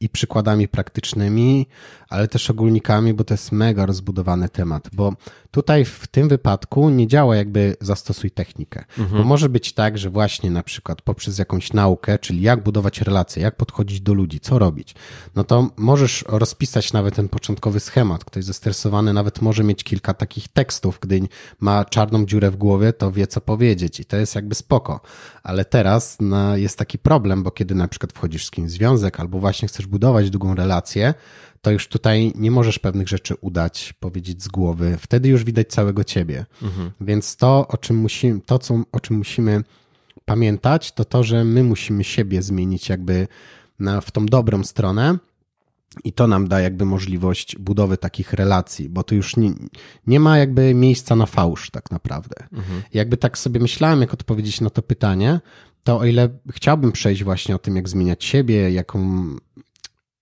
[0.00, 1.66] i przykładami praktycznymi,
[2.08, 5.12] ale też ogólnikami, bo to jest mega rozbudowany temat, bo
[5.50, 9.22] tutaj w tym wypadku nie działa jakby zastosuj technikę, mhm.
[9.22, 13.42] bo może być tak, że właśnie na przykład poprzez jakąś naukę, czyli jak budować relacje,
[13.42, 14.94] jak podchodzić do ludzi, co robić,
[15.34, 18.24] no to możesz rozpisać nawet ten początkowy schemat.
[18.24, 21.20] Ktoś zestresowany nawet może mieć kilka takich tekstów, gdy
[21.60, 25.00] ma czarną dziurę w głowie, to wie co powiedzieć i to jest jakby spoko,
[25.42, 29.20] ale teraz no, jest taki problem, bo kiedy na przykład wchodzisz z kimś w związek
[29.20, 31.14] albo właśnie chcesz budować długą relację,
[31.60, 34.96] to już tutaj nie możesz pewnych rzeczy udać, powiedzieć z głowy.
[35.00, 36.46] Wtedy już widać całego ciebie.
[36.62, 36.90] Mhm.
[37.00, 39.62] Więc to, o czym musimy, to, co, o czym musimy
[40.24, 43.28] pamiętać, to to, że my musimy siebie zmienić jakby
[43.78, 45.18] na, w tą dobrą stronę.
[46.04, 49.52] I to nam da jakby możliwość budowy takich relacji, bo tu już nie,
[50.06, 52.36] nie ma jakby miejsca na fałsz tak naprawdę.
[52.52, 52.82] Mhm.
[52.94, 55.40] Jakby tak sobie myślałem, jak odpowiedzieć na to pytanie,
[55.84, 59.26] to o ile chciałbym przejść właśnie o tym, jak zmieniać siebie, jaką,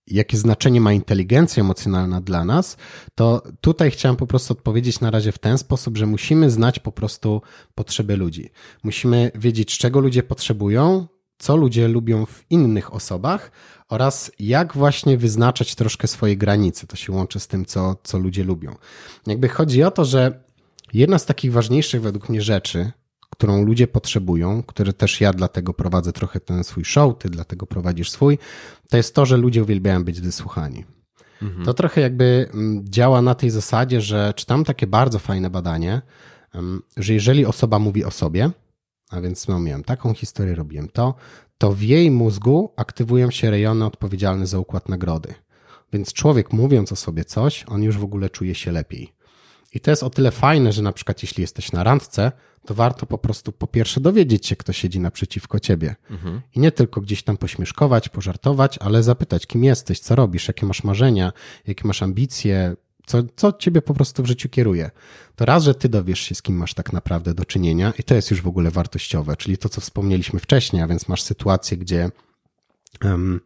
[0.07, 2.77] jakie znaczenie ma inteligencja emocjonalna dla nas,
[3.15, 6.91] to tutaj chciałem po prostu odpowiedzieć na razie w ten sposób, że musimy znać po
[6.91, 7.41] prostu
[7.75, 8.49] potrzeby ludzi.
[8.83, 13.51] Musimy wiedzieć, czego ludzie potrzebują, co ludzie lubią w innych osobach
[13.89, 16.87] oraz jak właśnie wyznaczać troszkę swoje granice.
[16.87, 18.75] To się łączy z tym, co, co ludzie lubią.
[19.27, 20.43] Jakby chodzi o to, że
[20.93, 22.91] jedna z takich ważniejszych według mnie rzeczy,
[23.29, 28.11] którą ludzie potrzebują, które też ja dlatego prowadzę trochę ten swój show, ty dlatego prowadzisz
[28.11, 28.37] swój,
[28.89, 30.85] to jest to, że ludzie uwielbiają być wysłuchani.
[31.41, 31.65] Mhm.
[31.65, 36.01] To trochę jakby mm, działa na tej zasadzie, że czytam takie bardzo fajne badanie,
[36.97, 38.49] że jeżeli osoba mówi o sobie,
[39.09, 41.15] a więc no, miałem taką historię, robiłem to,
[41.57, 45.33] to w jej mózgu aktywują się rejony odpowiedzialne za układ nagrody.
[45.93, 49.13] Więc człowiek mówiąc o sobie coś, on już w ogóle czuje się lepiej.
[49.75, 52.31] I to jest o tyle fajne, że na przykład jeśli jesteś na randce,
[52.65, 55.95] to warto po prostu po pierwsze dowiedzieć się, kto siedzi naprzeciwko ciebie.
[56.09, 56.41] Mhm.
[56.55, 60.83] I nie tylko gdzieś tam pośmieszkować, pożartować, ale zapytać, kim jesteś, co robisz, jakie masz
[60.83, 61.33] marzenia,
[61.67, 64.91] jakie masz ambicje, co, co ciebie po prostu w życiu kieruje.
[65.35, 68.15] To raz, że ty dowiesz się, z kim masz tak naprawdę do czynienia, i to
[68.15, 72.09] jest już w ogóle wartościowe, czyli to, co wspomnieliśmy wcześniej, a więc masz sytuację, gdzie.
[73.03, 73.41] Um,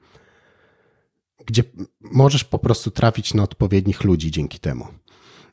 [1.46, 1.64] gdzie
[2.02, 4.88] możesz po prostu trafić na odpowiednich ludzi dzięki temu.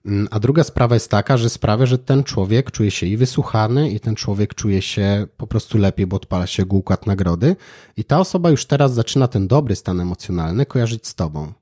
[0.06, 3.90] Mm, a druga sprawa jest taka, że sprawia, że ten człowiek czuje się i wysłuchany,
[3.90, 7.56] i ten człowiek czuje się po prostu lepiej, bo odpala się go układ nagrody,
[7.96, 11.52] i ta osoba już teraz zaczyna ten dobry stan emocjonalny kojarzyć z tobą.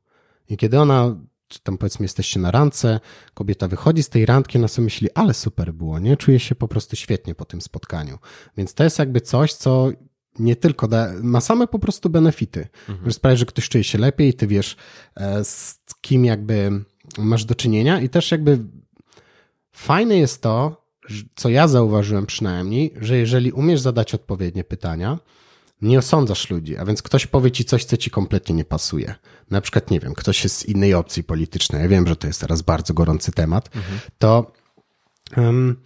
[0.48, 1.16] I kiedy ona,
[1.48, 3.00] czy tam powiedzmy jesteście na randce,
[3.34, 6.16] kobieta wychodzi z tej randki, ona sobie myśli, ale super było, nie?
[6.16, 8.18] Czuje się po prostu świetnie po tym spotkaniu.
[8.56, 9.90] Więc to jest jakby coś, co
[10.38, 13.10] nie tylko da, ma same po prostu benefity, mhm.
[13.10, 14.76] że sprawia, że ktoś czuje się lepiej, ty wiesz,
[15.16, 16.84] e, z kim jakby
[17.18, 18.58] masz do czynienia i też jakby
[19.72, 20.84] fajne jest to,
[21.36, 25.18] co ja zauważyłem przynajmniej, że jeżeli umiesz zadać odpowiednie pytania,
[25.82, 29.14] nie osądzasz ludzi, a więc ktoś powie ci coś, co ci kompletnie nie pasuje.
[29.50, 32.40] Na przykład, nie wiem, ktoś jest z innej opcji politycznej, ja wiem, że to jest
[32.40, 34.00] teraz bardzo gorący temat, mhm.
[34.18, 34.52] to
[35.36, 35.76] um,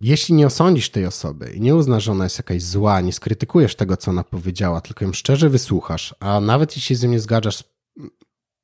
[0.00, 3.74] jeśli nie osądzisz tej osoby i nie uznasz, że ona jest jakaś zła, nie skrytykujesz
[3.74, 7.64] tego, co ona powiedziała, tylko ją szczerze wysłuchasz, a nawet jeśli z nią nie zgadzasz,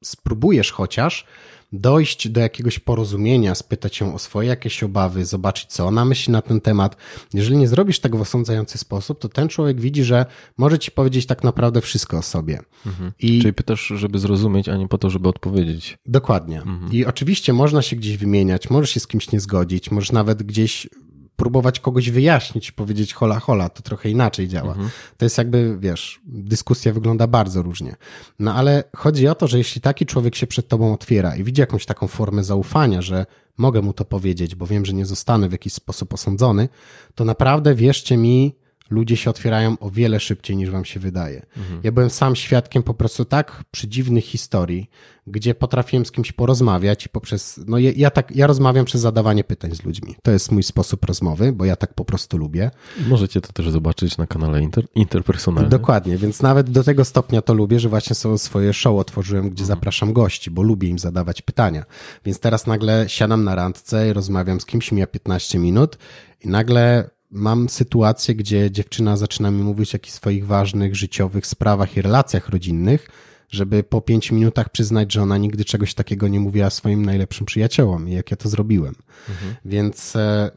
[0.05, 1.27] spróbujesz chociaż
[1.75, 6.43] dojść do jakiegoś porozumienia, spytać się o swoje jakieś obawy, zobaczyć, co ona myśli na
[6.43, 6.97] ten temat.
[7.35, 10.27] Jeżeli nie zrobisz tego w osądzający sposób, to ten człowiek widzi, że
[10.59, 12.61] może ci powiedzieć tak naprawdę wszystko o sobie.
[12.87, 13.13] Mhm.
[13.19, 13.41] I...
[13.41, 15.99] Czyli pytasz, żeby zrozumieć, a nie po to, żeby odpowiedzieć.
[16.07, 16.59] Dokładnie.
[16.59, 16.93] Mhm.
[16.93, 20.89] I oczywiście można się gdzieś wymieniać, możesz się z kimś nie zgodzić, możesz nawet gdzieś
[21.37, 24.73] próbować kogoś wyjaśnić, powiedzieć hola hola, to trochę inaczej działa.
[24.73, 24.91] Mhm.
[25.17, 27.97] To jest jakby, wiesz, dyskusja wygląda bardzo różnie.
[28.39, 31.61] No ale chodzi o to, że jeśli taki człowiek się przed tobą otwiera i widzi
[31.61, 35.53] jakąś taką formę zaufania, że mogę mu to powiedzieć, bo wiem, że nie zostanę w
[35.53, 36.69] jakiś sposób osądzony,
[37.15, 38.55] to naprawdę wierzcie mi,
[38.95, 41.47] ludzie się otwierają o wiele szybciej niż wam się wydaje.
[41.57, 41.81] Mhm.
[41.85, 44.91] Ja byłem sam świadkiem po prostu tak przedziwnych historii,
[45.27, 49.45] gdzie potrafiłem z kimś porozmawiać i poprzez, no ja, ja, tak, ja rozmawiam przez zadawanie
[49.45, 50.17] pytań z ludźmi.
[50.23, 52.71] To jest mój sposób rozmowy, bo ja tak po prostu lubię.
[53.09, 55.71] Możecie to też zobaczyć na kanale inter, interpersonalnym.
[55.71, 59.79] Dokładnie, więc nawet do tego stopnia to lubię, że właśnie swoje show otworzyłem, gdzie mhm.
[59.79, 61.85] zapraszam gości, bo lubię im zadawać pytania.
[62.25, 65.99] Więc teraz nagle siadam na randce i rozmawiam z kimś, mija 15 minut
[66.41, 71.97] i nagle mam sytuację, gdzie dziewczyna zaczyna mi mówić o jakichś swoich ważnych życiowych sprawach
[71.97, 73.09] i relacjach rodzinnych,
[73.51, 78.09] żeby po pięć minutach przyznać, że ona nigdy czegoś takiego nie mówiła swoim najlepszym przyjaciołom
[78.09, 78.95] i jak ja to zrobiłem.
[79.29, 79.55] Mhm.
[79.65, 80.51] Więc e,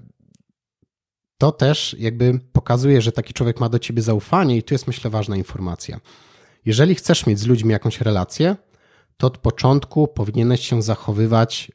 [1.37, 5.09] to też jakby pokazuje, że taki człowiek ma do ciebie zaufanie i tu jest myślę
[5.09, 5.99] ważna informacja.
[6.65, 8.55] Jeżeli chcesz mieć z ludźmi jakąś relację,
[9.17, 11.71] to od początku powinieneś się zachowywać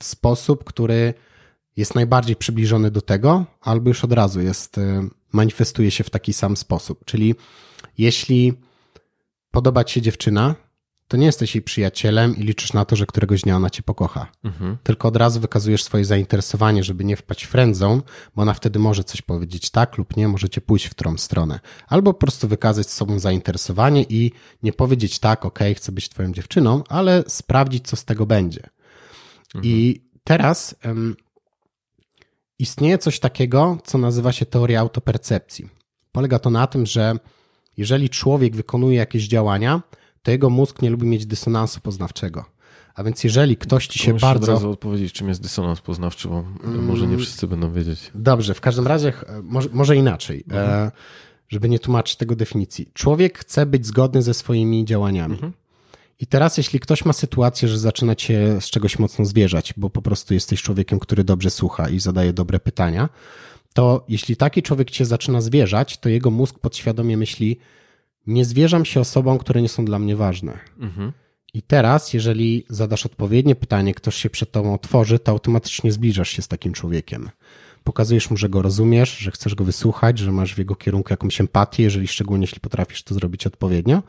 [0.00, 1.14] w sposób, który
[1.76, 4.82] jest najbardziej przybliżony do tego, albo już od razu jest, y,
[5.32, 7.04] manifestuje się w taki sam sposób.
[7.04, 7.34] Czyli
[7.98, 8.52] jeśli
[9.50, 10.54] podoba ci się dziewczyna,
[11.10, 14.26] to nie jesteś jej przyjacielem i liczysz na to, że któregoś dnia ona cię pokocha.
[14.44, 14.76] Mhm.
[14.82, 18.02] Tylko od razu wykazujesz swoje zainteresowanie, żeby nie wpaść frędzą,
[18.36, 21.60] bo ona wtedy może coś powiedzieć tak lub nie, możecie pójść w którą stronę.
[21.88, 26.82] Albo po prostu wykazać sobą zainteresowanie i nie powiedzieć tak, ok, chcę być twoją dziewczyną,
[26.88, 28.62] ale sprawdzić, co z tego będzie.
[29.54, 29.64] Mhm.
[29.64, 30.74] I teraz
[32.60, 35.68] istnieje coś takiego, co nazywa się teoria autopercepcji.
[36.12, 37.14] Polega to na tym, że
[37.76, 39.82] jeżeli człowiek wykonuje jakieś działania,
[40.22, 42.44] to jego mózg nie lubi mieć dysonansu poznawczego.
[42.94, 44.52] A więc jeżeli ktoś ci się Muszę bardzo.
[44.52, 46.84] Od razu odpowiedzieć, czym jest dysonans poznawczy, bo mm.
[46.84, 48.10] może nie wszyscy będą wiedzieć.
[48.14, 50.70] Dobrze, w każdym razie, e, może, może inaczej, mhm.
[50.70, 50.90] e,
[51.48, 52.90] żeby nie tłumaczyć tego definicji.
[52.94, 55.34] Człowiek chce być zgodny ze swoimi działaniami.
[55.34, 55.52] Mhm.
[56.20, 60.02] I teraz, jeśli ktoś ma sytuację, że zaczyna cię z czegoś mocno zwierzać, bo po
[60.02, 63.08] prostu jesteś człowiekiem, który dobrze słucha i zadaje dobre pytania,
[63.74, 67.58] to jeśli taki człowiek cię zaczyna zwierzać, to jego mózg podświadomie myśli,
[68.26, 70.58] nie zwierzam się osobom, które nie są dla mnie ważne.
[70.78, 71.12] Mhm.
[71.54, 76.42] I teraz, jeżeli zadasz odpowiednie pytanie, ktoś się przed tobą otworzy, to automatycznie zbliżasz się
[76.42, 77.30] z takim człowiekiem.
[77.84, 81.40] Pokazujesz mu, że go rozumiesz, że chcesz go wysłuchać, że masz w jego kierunku jakąś
[81.40, 84.02] empatię, jeżeli szczególnie jeśli potrafisz to zrobić odpowiednio.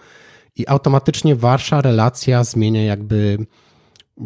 [0.56, 3.38] I automatycznie wasza relacja zmienia jakby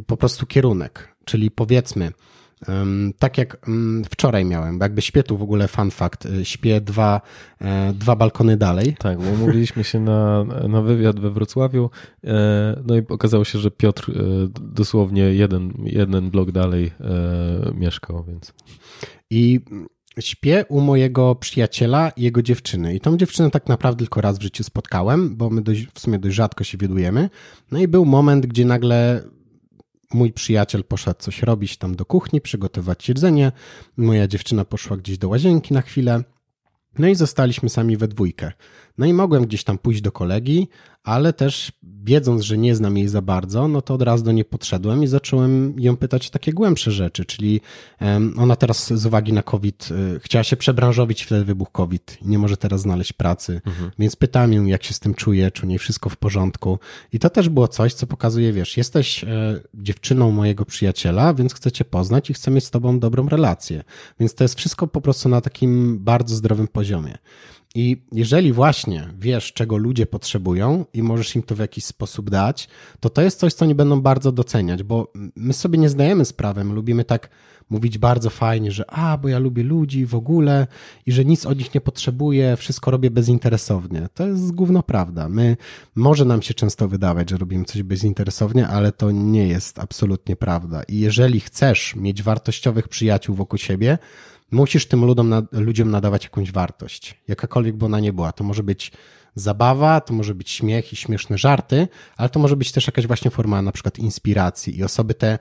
[0.07, 1.15] po prostu kierunek.
[1.25, 2.11] Czyli powiedzmy,
[3.19, 3.57] tak jak
[4.09, 7.21] wczoraj miałem, jakby śpię tu w ogóle fun fact, y, śpię dwa,
[7.61, 8.95] e, dwa balkony dalej.
[8.99, 11.89] Tak, bo umówiliśmy się na, na wywiad we Wrocławiu,
[12.23, 14.13] e, no i okazało się, że Piotr e,
[14.61, 16.91] dosłownie jeden, jeden blok dalej
[17.73, 18.53] mieszkał, więc...
[19.29, 19.59] I
[20.19, 22.95] śpię u mojego przyjaciela i jego dziewczyny.
[22.95, 26.19] I tą dziewczynę tak naprawdę tylko raz w życiu spotkałem, bo my dość, w sumie
[26.19, 27.30] dość rzadko się widujemy.
[27.71, 29.23] No i był moment, gdzie nagle
[30.13, 33.51] mój przyjaciel poszedł coś robić tam do kuchni, przygotować jedzenie.
[33.97, 36.23] Moja dziewczyna poszła gdzieś do łazienki na chwilę.
[36.99, 38.51] No i zostaliśmy sami we dwójkę.
[38.97, 40.67] No i mogłem gdzieś tam pójść do kolegi,
[41.05, 41.71] ale też
[42.03, 45.08] wiedząc, że nie znam jej za bardzo, no to od razu do niej podszedłem i
[45.08, 47.62] zacząłem ją pytać takie głębsze rzeczy, czyli
[48.38, 52.39] ona teraz z uwagi na COVID y, chciała się przebranżowić, wtedy wybuch COVID i nie
[52.39, 53.91] może teraz znaleźć pracy, mhm.
[53.99, 56.79] więc pytam ją, jak się z tym czuje, czy u niej wszystko w porządku.
[57.13, 59.27] I to też było coś, co pokazuje, wiesz, jesteś e,
[59.73, 63.84] dziewczyną mojego przyjaciela, więc chcę cię poznać i chcę mieć z tobą dobrą relację.
[64.19, 67.17] Więc to jest wszystko po prostu na takim bardzo zdrowym poziomie.
[67.75, 72.67] I jeżeli właśnie wiesz, czego ludzie potrzebują i możesz im to w jakiś sposób dać,
[72.99, 76.63] to to jest coś, co nie będą bardzo doceniać, bo my sobie nie zdajemy sprawy,
[76.63, 77.29] my lubimy tak
[77.69, 80.67] mówić bardzo fajnie, że a, bo ja lubię ludzi w ogóle
[81.05, 84.07] i że nic od nich nie potrzebuję, wszystko robię bezinteresownie.
[84.13, 85.29] To jest gówno prawda.
[85.29, 85.57] My,
[85.95, 90.83] może nam się często wydawać, że robimy coś bezinteresownie, ale to nie jest absolutnie prawda.
[90.83, 93.97] I jeżeli chcesz mieć wartościowych przyjaciół wokół siebie,
[94.56, 98.32] musisz tym ludom, ludziom nadawać jakąś wartość, jakakolwiek by ona nie była.
[98.32, 98.91] To może być
[99.36, 101.88] zabawa, to może być śmiech i śmieszne żarty,
[102.18, 105.39] ale to może być też jakaś właśnie forma na przykład inspiracji i osoby te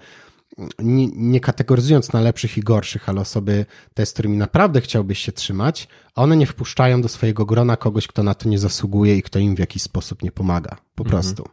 [0.79, 5.33] nie, nie, kategoryzując na lepszych i gorszych, ale osoby te, z którymi naprawdę chciałbyś się
[5.33, 9.38] trzymać, one nie wpuszczają do swojego grona kogoś, kto na to nie zasługuje i kto
[9.38, 10.77] im w jakiś sposób nie pomaga.
[10.94, 11.11] Po mhm.
[11.11, 11.48] prostu.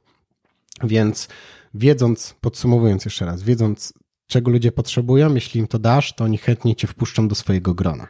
[0.84, 1.28] Więc
[1.74, 3.94] wiedząc, podsumowując jeszcze raz, wiedząc
[4.32, 8.08] czego ludzie potrzebują, jeśli im to dasz, to oni chętnie cię wpuszczą do swojego grona.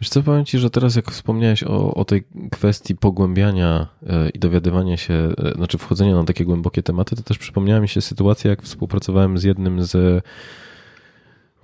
[0.00, 4.38] Wiesz co, powiem Ci, że teraz jak wspomniałeś o, o tej kwestii pogłębiania e, i
[4.38, 8.50] dowiadywania się, e, znaczy wchodzenia na takie głębokie tematy, to też przypomniała mi się sytuacja,
[8.50, 10.24] jak współpracowałem z jednym z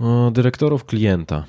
[0.01, 1.45] o, dyrektorów klienta.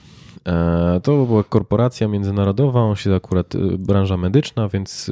[0.48, 5.12] E, to była korporacja międzynarodowa, on się akurat branża medyczna, więc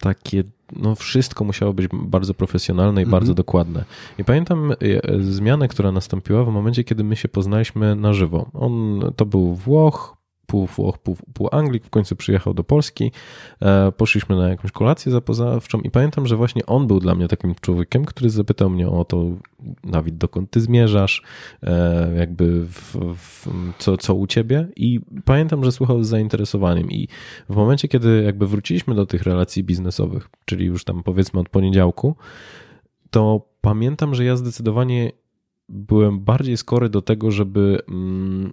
[0.00, 0.44] takie
[0.76, 3.36] no wszystko musiało być bardzo profesjonalne i bardzo mhm.
[3.36, 3.84] dokładne.
[4.18, 4.76] I pamiętam e,
[5.20, 8.50] zmianę, która nastąpiła w momencie, kiedy my się poznaliśmy na żywo.
[8.54, 10.16] On to był Włoch,
[10.54, 13.12] pół Włoch, pół, pół Anglik, w końcu przyjechał do Polski,
[13.62, 17.54] e, poszliśmy na jakąś kolację zapoznawczą i pamiętam, że właśnie on był dla mnie takim
[17.60, 19.24] człowiekiem, który zapytał mnie o to,
[19.84, 21.22] Dawid, dokąd ty zmierzasz,
[21.62, 24.68] e, jakby w, w, co, co u ciebie?
[24.76, 26.90] I pamiętam, że słuchał z zainteresowaniem.
[26.90, 27.08] I
[27.48, 32.16] w momencie, kiedy jakby wróciliśmy do tych relacji biznesowych, czyli już tam powiedzmy od poniedziałku,
[33.10, 35.12] to pamiętam, że ja zdecydowanie
[35.68, 38.52] byłem bardziej skory do tego, żeby mm,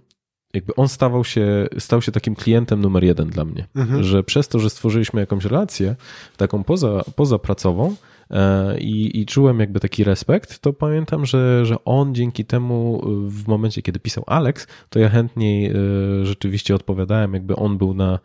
[0.54, 3.66] jakby on stawał się, stał się takim klientem numer jeden dla mnie.
[3.74, 4.02] Mhm.
[4.02, 5.96] Że przez to, że stworzyliśmy jakąś relację,
[6.36, 7.94] taką poza, pozapracową,
[8.30, 13.48] e, i, i czułem jakby taki respekt, to pamiętam, że, że on dzięki temu w
[13.48, 15.74] momencie, kiedy pisał Alex, to ja chętniej e,
[16.22, 18.18] rzeczywiście odpowiadałem, jakby on był na,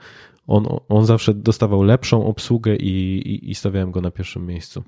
[0.48, 4.84] on, on zawsze dostawał lepszą obsługę i, i, i stawiałem go na pierwszym miejscu.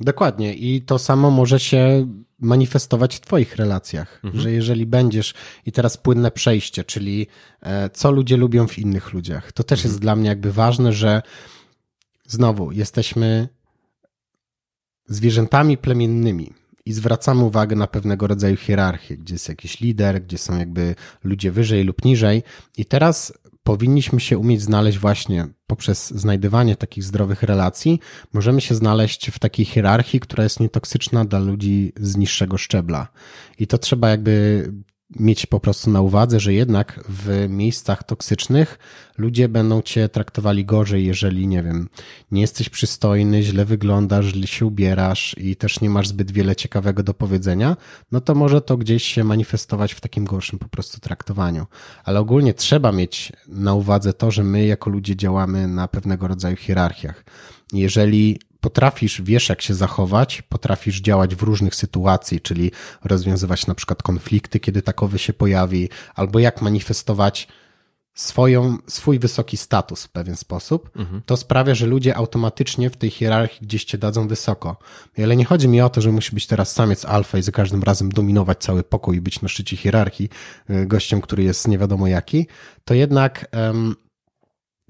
[0.00, 0.54] Dokładnie.
[0.54, 2.06] I to samo może się
[2.40, 4.42] manifestować w Twoich relacjach, mhm.
[4.42, 5.34] że jeżeli będziesz,
[5.66, 7.26] i teraz płynne przejście, czyli
[7.62, 9.90] e, co ludzie lubią w innych ludziach, to też mhm.
[9.90, 11.22] jest dla mnie jakby ważne, że
[12.26, 13.48] znowu jesteśmy
[15.08, 16.52] zwierzętami plemiennymi
[16.86, 21.52] i zwracamy uwagę na pewnego rodzaju hierarchię, gdzie jest jakiś lider, gdzie są jakby ludzie
[21.52, 22.42] wyżej lub niżej.
[22.76, 23.32] I teraz
[23.70, 28.00] powinniśmy się umieć znaleźć właśnie poprzez znajdywanie takich zdrowych relacji,
[28.32, 33.08] możemy się znaleźć w takiej hierarchii, która jest nietoksyczna dla ludzi z niższego szczebla.
[33.58, 34.64] I to trzeba jakby
[35.16, 38.78] mieć po prostu na uwadze, że jednak w miejscach toksycznych
[39.18, 41.88] ludzie będą cię traktowali gorzej, jeżeli, nie wiem,
[42.30, 47.02] nie jesteś przystojny, źle wyglądasz, źle się ubierasz i też nie masz zbyt wiele ciekawego
[47.02, 47.76] do powiedzenia,
[48.12, 51.66] no to może to gdzieś się manifestować w takim gorszym po prostu traktowaniu.
[52.04, 56.56] Ale ogólnie trzeba mieć na uwadze to, że my jako ludzie działamy na pewnego rodzaju
[56.56, 57.24] hierarchiach.
[57.72, 62.70] Jeżeli potrafisz, wiesz jak się zachować, potrafisz działać w różnych sytuacji, czyli
[63.04, 67.48] rozwiązywać na przykład konflikty, kiedy takowy się pojawi, albo jak manifestować
[68.14, 71.22] swoją, swój wysoki status w pewien sposób, mhm.
[71.26, 74.76] to sprawia, że ludzie automatycznie w tej hierarchii gdzieś cię dadzą wysoko.
[75.18, 77.82] Ale nie chodzi mi o to, że musi być teraz samiec alfa i za każdym
[77.82, 80.28] razem dominować cały pokój i być na szczycie hierarchii
[80.70, 82.46] y, gościem, który jest nie wiadomo jaki,
[82.84, 83.96] to jednak um,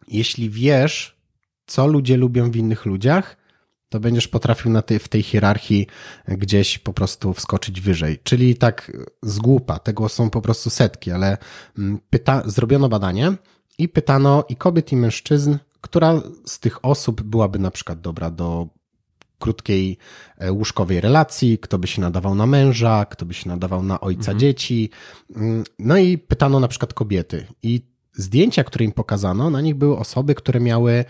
[0.08, 1.20] jeśli wiesz,
[1.66, 3.36] co ludzie lubią w innych ludziach,
[3.90, 5.86] to będziesz potrafił na tej, w tej hierarchii
[6.28, 8.18] gdzieś po prostu wskoczyć wyżej.
[8.22, 11.38] Czyli tak z głupa, tego są po prostu setki, ale
[11.78, 13.32] mm, pyta, zrobiono badanie
[13.78, 18.68] i pytano i kobiet, i mężczyzn, która z tych osób byłaby na przykład dobra do
[19.38, 19.98] krótkiej
[20.38, 24.20] e, łóżkowej relacji, kto by się nadawał na męża, kto by się nadawał na ojca
[24.32, 24.38] mhm.
[24.38, 24.90] dzieci.
[25.36, 27.46] Mm, no i pytano na przykład kobiety.
[27.62, 27.82] I
[28.12, 31.04] zdjęcia, które im pokazano, na nich były osoby, które miały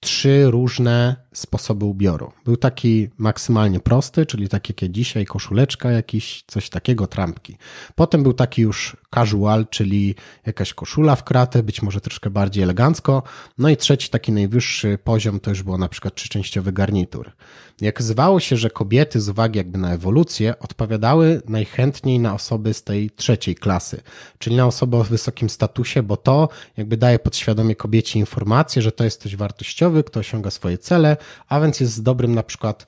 [0.00, 2.32] trzy różne sposoby ubioru.
[2.44, 7.56] Był taki maksymalnie prosty, czyli taki jak dzisiaj, koszuleczka jakiś, coś takiego, trampki.
[7.94, 10.14] Potem był taki już casual, czyli
[10.46, 13.22] jakaś koszula w kratę, być może troszkę bardziej elegancko.
[13.58, 17.32] No i trzeci, taki najwyższy poziom to już było na przykład trzyczęściowy garnitur.
[17.80, 22.82] Jak zwało się, że kobiety z uwagi jakby na ewolucję odpowiadały najchętniej na osoby z
[22.82, 24.02] tej trzeciej klasy,
[24.38, 29.04] czyli na osoby o wysokim statusie, bo to jakby daje podświadomie kobiecie informację, że to
[29.04, 31.16] jest ktoś wartościowy, kto osiąga swoje cele,
[31.48, 32.86] a więc jest dobrym na przykład,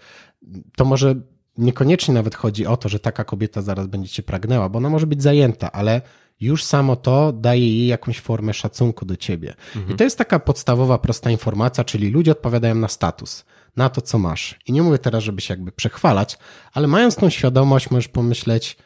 [0.76, 1.14] to może
[1.58, 5.06] niekoniecznie nawet chodzi o to, że taka kobieta zaraz będzie cię pragnęła, bo ona może
[5.06, 6.00] być zajęta, ale
[6.40, 9.54] już samo to daje jej jakąś formę szacunku do ciebie.
[9.76, 9.94] Mhm.
[9.94, 13.44] I to jest taka podstawowa, prosta informacja, czyli ludzie odpowiadają na status,
[13.76, 14.58] na to, co masz.
[14.66, 16.38] I nie mówię teraz, żeby się jakby przechwalać,
[16.72, 18.76] ale mając tą świadomość, możesz pomyśleć,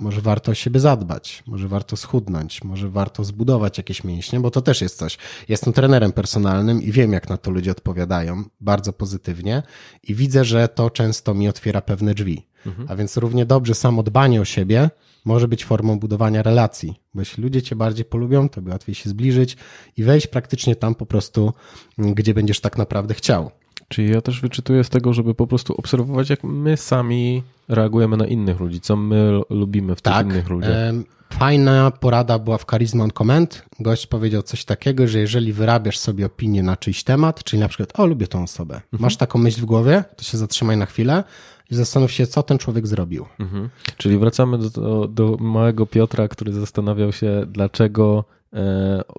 [0.00, 4.62] może warto o siebie zadbać, może warto schudnąć, może warto zbudować jakieś mięśnie, bo to
[4.62, 5.18] też jest coś.
[5.48, 9.62] Jestem trenerem personalnym i wiem, jak na to ludzie odpowiadają bardzo pozytywnie
[10.02, 12.46] i widzę, że to często mi otwiera pewne drzwi.
[12.66, 12.88] Mhm.
[12.90, 14.90] A więc równie dobrze samo dbanie o siebie
[15.24, 19.56] może być formą budowania relacji, bo jeśli ludzie cię bardziej polubią, to łatwiej się zbliżyć
[19.96, 21.52] i wejść praktycznie tam po prostu,
[21.98, 23.50] gdzie będziesz tak naprawdę chciał.
[23.90, 28.26] Czyli ja też wyczytuję z tego, żeby po prostu obserwować, jak my sami reagujemy na
[28.26, 30.94] innych ludzi, co my lubimy w tak, tych innych ludziach.
[31.32, 33.64] Fajna porada była w Charisma on Comment.
[33.80, 38.00] Gość powiedział coś takiego, że jeżeli wyrabiasz sobie opinię na czyjś temat, czyli na przykład,
[38.00, 39.02] o, lubię tą osobę, mhm.
[39.02, 41.24] masz taką myśl w głowie, to się zatrzymaj na chwilę
[41.70, 43.26] i zastanów się, co ten człowiek zrobił.
[43.40, 43.68] Mhm.
[43.96, 48.24] Czyli wracamy do, do, do małego Piotra, który zastanawiał się, dlaczego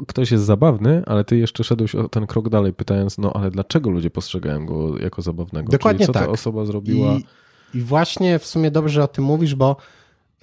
[0.07, 3.89] ktoś jest zabawny, ale ty jeszcze szedłeś o ten krok dalej, pytając, no ale dlaczego
[3.89, 5.71] ludzie postrzegają go jako zabawnego?
[5.71, 6.25] Dokładnie Czyli co tak.
[6.25, 7.13] ta osoba zrobiła?
[7.13, 7.25] I,
[7.77, 9.75] I właśnie w sumie dobrze o tym mówisz, bo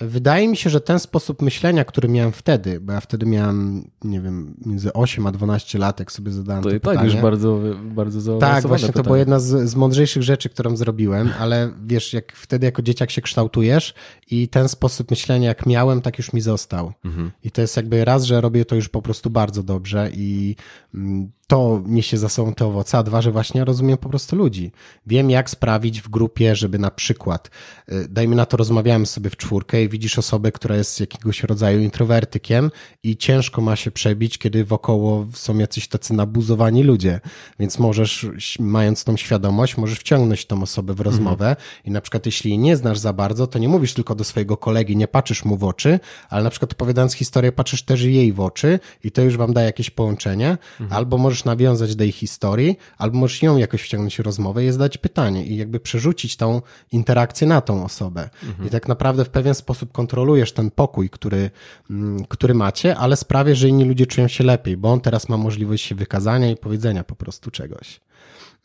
[0.00, 4.20] Wydaje mi się, że ten sposób myślenia, który miałem wtedy, bo ja wtedy miałem, nie
[4.20, 7.12] wiem, między 8 a 12 lat, jak sobie zadałem to, to tak pytanie.
[7.12, 9.02] już bardzo, bardzo Tak, właśnie pytanie.
[9.02, 13.10] to była jedna z, z mądrzejszych rzeczy, którą zrobiłem, ale wiesz, jak wtedy jako dzieciak
[13.10, 13.94] się kształtujesz
[14.30, 16.92] i ten sposób myślenia, jak miałem, tak już mi został.
[17.04, 17.30] Mhm.
[17.44, 20.56] I to jest jakby raz, że robię to już po prostu bardzo dobrze i
[20.94, 24.72] mm, to niesie za sobą te owoce, a dwa, że właśnie rozumiem po prostu ludzi.
[25.06, 27.50] Wiem, jak sprawić w grupie, żeby na przykład,
[27.92, 31.80] y, dajmy na to, rozmawiamy sobie w czwórkę i widzisz osobę, która jest jakiegoś rodzaju
[31.80, 32.70] introwertykiem
[33.02, 37.20] i ciężko ma się przebić, kiedy wokoło są jacyś tacy nabuzowani ludzie.
[37.58, 38.26] Więc możesz,
[38.60, 41.66] mając tą świadomość, możesz wciągnąć tą osobę w rozmowę mhm.
[41.84, 44.56] i na przykład, jeśli jej nie znasz za bardzo, to nie mówisz tylko do swojego
[44.56, 48.40] kolegi, nie patrzysz mu w oczy, ale na przykład opowiadając historię, patrzysz też jej w
[48.40, 50.92] oczy i to już wam da jakieś połączenie, mhm.
[50.92, 54.72] albo możesz możesz nawiązać do jej historii, albo możesz ją jakoś wciągnąć w rozmowę i
[54.72, 56.62] zadać pytanie i jakby przerzucić tą
[56.92, 58.30] interakcję na tą osobę.
[58.42, 58.68] Mhm.
[58.68, 61.50] I tak naprawdę w pewien sposób kontrolujesz ten pokój, który,
[61.90, 65.36] mm, który macie, ale sprawia, że inni ludzie czują się lepiej, bo on teraz ma
[65.36, 68.00] możliwość się wykazania i powiedzenia po prostu czegoś.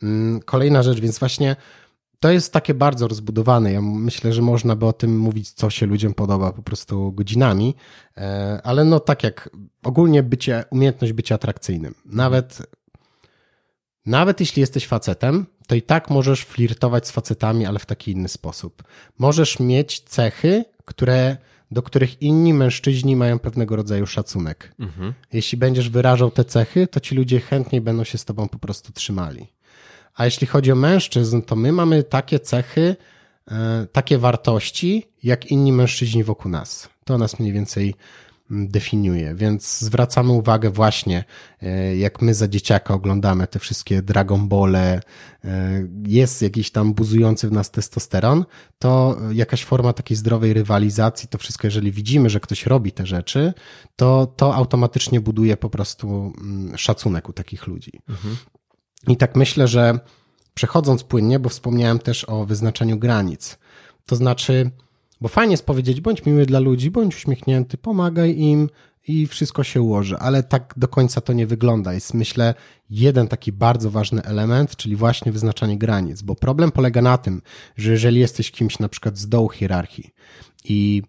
[0.02, 1.56] Mm, kolejna rzecz, więc właśnie
[2.20, 3.72] to jest takie bardzo rozbudowane.
[3.72, 7.74] Ja myślę, że można by o tym mówić, co się ludziom podoba po prostu godzinami,
[8.16, 9.50] e, ale no tak jak
[9.82, 11.94] ogólnie bycie, umiejętność bycia atrakcyjnym.
[12.04, 12.58] Nawet,
[14.06, 18.28] nawet jeśli jesteś facetem, to i tak możesz flirtować z facetami, ale w taki inny
[18.28, 18.82] sposób.
[19.18, 21.36] Możesz mieć cechy, które,
[21.70, 24.74] do których inni mężczyźni mają pewnego rodzaju szacunek.
[24.78, 25.14] Mhm.
[25.32, 28.92] Jeśli będziesz wyrażał te cechy, to ci ludzie chętniej będą się z tobą po prostu
[28.92, 29.53] trzymali.
[30.14, 32.96] A jeśli chodzi o mężczyzn, to my mamy takie cechy,
[33.50, 36.88] e, takie wartości, jak inni mężczyźni wokół nas.
[37.04, 37.94] To nas mniej więcej
[38.50, 41.24] mm, definiuje, więc zwracamy uwagę właśnie,
[41.62, 44.76] e, jak my za dzieciaka oglądamy te wszystkie Dragon Ball,
[46.06, 48.44] jest jakiś tam buzujący w nas testosteron,
[48.78, 53.52] to jakaś forma takiej zdrowej rywalizacji, to wszystko, jeżeli widzimy, że ktoś robi te rzeczy,
[53.96, 57.92] to to automatycznie buduje po prostu mm, szacunek u takich ludzi.
[58.08, 58.36] Mhm.
[59.08, 59.98] I tak myślę, że
[60.54, 63.58] przechodząc płynnie, bo wspomniałem też o wyznaczeniu granic.
[64.06, 64.70] To znaczy,
[65.20, 68.68] bo fajnie jest powiedzieć, bądź miły dla ludzi, bądź uśmiechnięty, pomagaj im
[69.08, 71.92] i wszystko się ułoży, ale tak do końca to nie wygląda.
[71.92, 72.54] Jest myślę
[72.90, 77.42] jeden taki bardzo ważny element, czyli właśnie wyznaczanie granic, bo problem polega na tym,
[77.76, 80.10] że jeżeli jesteś kimś na przykład z dołu hierarchii
[80.64, 81.02] i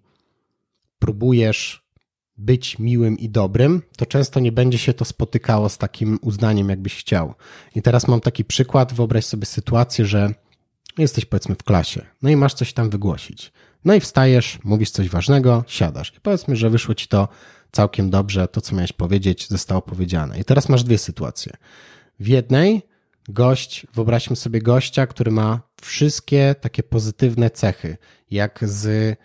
[0.99, 1.84] próbujesz
[2.37, 6.95] być miłym i dobrym, to często nie będzie się to spotykało z takim uznaniem, jakbyś
[6.95, 7.33] chciał.
[7.75, 10.33] I teraz mam taki przykład, wyobraź sobie sytuację, że
[10.97, 13.51] jesteś powiedzmy w klasie, no i masz coś tam wygłosić.
[13.85, 16.13] No i wstajesz, mówisz coś ważnego, siadasz.
[16.17, 17.27] I powiedzmy, że wyszło ci to
[17.71, 20.39] całkiem dobrze, to co miałeś powiedzieć zostało powiedziane.
[20.39, 21.53] I teraz masz dwie sytuacje.
[22.19, 22.81] W jednej
[23.29, 27.97] gość, wyobraźmy sobie gościa, który ma wszystkie takie pozytywne cechy,
[28.31, 29.17] jak z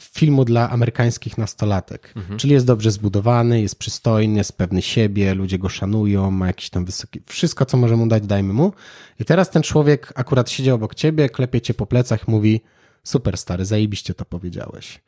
[0.00, 2.12] filmu dla amerykańskich nastolatek.
[2.16, 2.38] Mhm.
[2.38, 6.84] Czyli jest dobrze zbudowany, jest przystojny, jest pewny siebie, ludzie go szanują, ma jakiś tam
[6.84, 7.20] wysoki.
[7.26, 8.72] Wszystko, co może mu dać, dajmy mu.
[9.20, 12.60] I teraz ten człowiek akurat siedzi obok ciebie, klepie cię po plecach, mówi:
[13.04, 15.00] Super stary, zajebiście to powiedziałeś.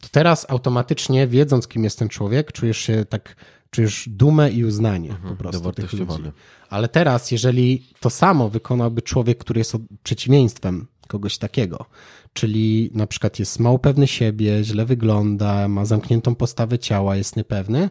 [0.00, 3.36] To teraz automatycznie, wiedząc, kim jest ten człowiek, czujesz się tak,
[3.70, 6.22] czujesz dumę i uznanie mhm, po prostu tych ludzi.
[6.70, 11.86] Ale teraz, jeżeli to samo wykonałby człowiek, który jest przeciwieństwem kogoś takiego,
[12.32, 17.90] czyli na przykład jest mało pewny siebie, źle wygląda, ma zamkniętą postawę ciała, jest niepewny,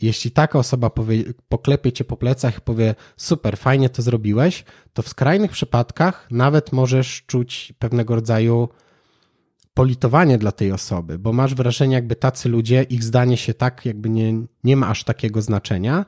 [0.00, 5.02] jeśli taka osoba powie, poklepie cię po plecach i powie super, fajnie to zrobiłeś, to
[5.02, 8.68] w skrajnych przypadkach nawet możesz czuć pewnego rodzaju
[9.74, 14.10] politowanie dla tej osoby, bo masz wrażenie, jakby tacy ludzie, ich zdanie się tak, jakby
[14.10, 14.32] nie,
[14.64, 16.06] nie ma aż takiego znaczenia.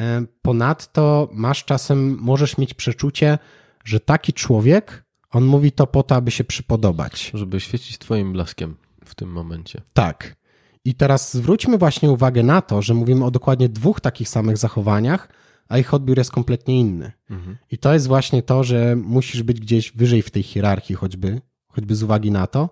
[0.00, 3.38] E, ponadto masz czasem, możesz mieć przeczucie,
[3.84, 7.30] że taki człowiek, on mówi to po to, aby się przypodobać.
[7.34, 9.82] Żeby świecić twoim blaskiem w tym momencie.
[9.92, 10.36] Tak.
[10.84, 15.28] I teraz zwróćmy właśnie uwagę na to, że mówimy o dokładnie dwóch takich samych zachowaniach,
[15.68, 17.12] a ich odbiór jest kompletnie inny.
[17.30, 17.56] Mhm.
[17.70, 21.96] I to jest właśnie to, że musisz być gdzieś wyżej w tej hierarchii, choćby, choćby
[21.96, 22.70] z uwagi na to,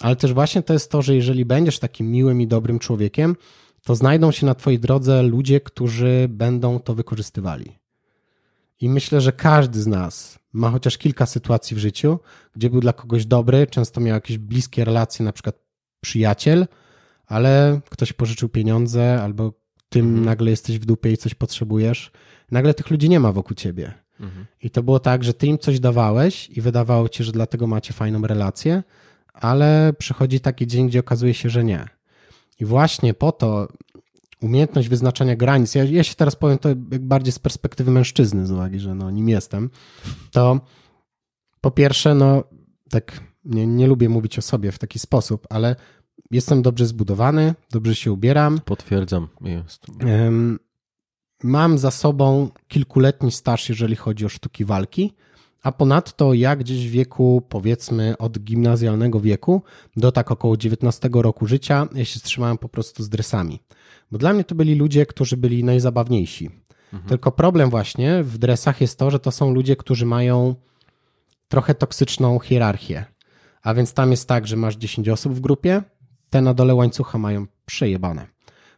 [0.00, 3.36] ale też właśnie to jest to, że jeżeli będziesz takim miłym i dobrym człowiekiem,
[3.84, 7.78] to znajdą się na Twojej drodze ludzie, którzy będą to wykorzystywali.
[8.80, 12.18] I myślę, że każdy z nas ma chociaż kilka sytuacji w życiu,
[12.56, 15.56] gdzie był dla kogoś dobry, często miał jakieś bliskie relacje, na przykład
[16.00, 16.66] przyjaciel,
[17.26, 19.52] ale ktoś pożyczył pieniądze, albo
[19.88, 20.24] tym mhm.
[20.24, 22.10] nagle jesteś w dupie i coś potrzebujesz.
[22.50, 23.92] Nagle tych ludzi nie ma wokół ciebie.
[24.20, 24.46] Mhm.
[24.62, 27.92] I to było tak, że ty im coś dawałeś i wydawało ci, że dlatego macie
[27.92, 28.82] fajną relację,
[29.34, 31.88] ale przychodzi taki dzień, gdzie okazuje się, że nie.
[32.60, 33.68] I właśnie po to
[34.42, 36.68] umiejętność wyznaczania granic, ja, ja się teraz powiem to
[37.00, 39.70] bardziej z perspektywy mężczyzny, z uwagi, że no nim jestem,
[40.30, 40.60] to
[41.60, 42.44] po pierwsze, no
[42.90, 45.76] tak nie, nie lubię mówić o sobie w taki sposób, ale
[46.30, 48.60] jestem dobrze zbudowany, dobrze się ubieram.
[48.64, 49.86] Potwierdzam, jest.
[51.42, 55.12] Mam za sobą kilkuletni staż, jeżeli chodzi o sztuki walki.
[55.62, 59.62] A ponadto ja gdzieś w wieku, powiedzmy od gimnazjalnego wieku
[59.96, 63.60] do tak około 19 roku życia, ja się wstrzymałem po prostu z dresami.
[64.10, 66.50] Bo dla mnie to byli ludzie, którzy byli najzabawniejsi.
[66.92, 67.08] Mhm.
[67.08, 70.54] Tylko problem właśnie w dresach jest to, że to są ludzie, którzy mają
[71.48, 73.04] trochę toksyczną hierarchię.
[73.62, 75.82] A więc tam jest tak, że masz 10 osób w grupie,
[76.30, 78.26] te na dole łańcucha mają przejebane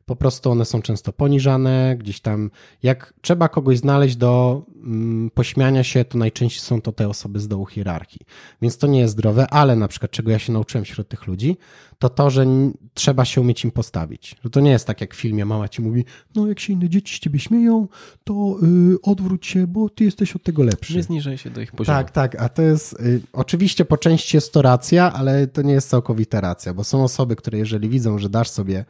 [0.06, 2.50] po prostu one są często poniżane, gdzieś tam,
[2.82, 7.48] jak trzeba kogoś znaleźć do mm, pośmiania się, to najczęściej są to te osoby z
[7.48, 8.20] dołu hierarchii.
[8.62, 11.56] Więc to nie jest zdrowe, ale na przykład, czego ja się nauczyłem wśród tych ludzi,
[11.98, 12.46] to to, że
[12.94, 14.36] trzeba się umieć im postawić.
[14.44, 16.88] Że to nie jest tak jak w filmie, mama ci mówi, no jak się inne
[16.88, 17.88] dzieci z ciebie śmieją,
[18.24, 20.96] to yy, odwróć się, bo ty jesteś od tego lepszy.
[20.96, 21.98] Nie zniżaj się do ich poziomu.
[21.98, 25.72] Tak, tak, a to jest, yy, oczywiście po części jest to racja, ale to nie
[25.72, 28.84] jest całkowita racja, bo są osoby, które jeżeli widzą, że dasz sobie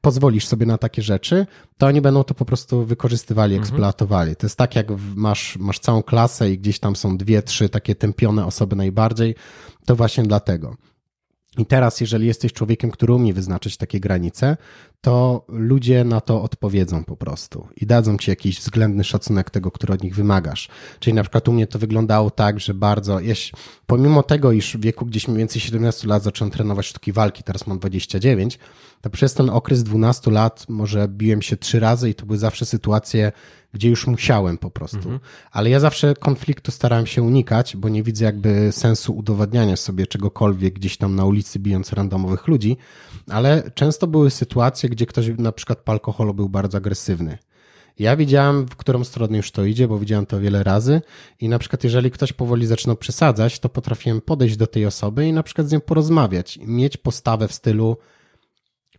[0.00, 1.46] pozwolisz sobie na takie rzeczy,
[1.78, 3.68] to oni będą to po prostu wykorzystywali, mhm.
[3.68, 4.36] eksploatowali.
[4.36, 7.94] To jest tak, jak masz, masz całą klasę i gdzieś tam są dwie, trzy takie
[7.94, 9.34] tępione osoby najbardziej,
[9.86, 10.76] to właśnie dlatego.
[11.58, 14.56] I teraz, jeżeli jesteś człowiekiem, który umie wyznaczyć takie granice,
[15.00, 19.94] to ludzie na to odpowiedzą po prostu i dadzą ci jakiś względny szacunek tego, który
[19.94, 20.68] od nich wymagasz.
[21.00, 24.80] Czyli na przykład u mnie to wyglądało tak, że bardzo, jeśli, pomimo tego, iż w
[24.80, 28.58] wieku gdzieś mniej więcej 17 lat zacząłem trenować sztuki walki, teraz mam 29,
[29.00, 32.66] to przez ten okres 12 lat może biłem się trzy razy i to były zawsze
[32.66, 33.32] sytuacje,
[33.72, 34.96] gdzie już musiałem po prostu.
[34.96, 35.20] Mhm.
[35.52, 40.74] Ale ja zawsze konfliktu starałem się unikać, bo nie widzę jakby sensu udowadniania sobie czegokolwiek
[40.74, 42.76] gdzieś tam na ulicy, bijąc randomowych ludzi,
[43.28, 47.38] ale często były sytuacje, gdzie ktoś na przykład po alkoholu był bardzo agresywny.
[47.98, 51.02] Ja widziałem, w którą stronę już to idzie, bo widziałem to wiele razy
[51.40, 55.32] i na przykład jeżeli ktoś powoli zaczynał przesadzać, to potrafiłem podejść do tej osoby i
[55.32, 57.96] na przykład z nią porozmawiać, mieć postawę w stylu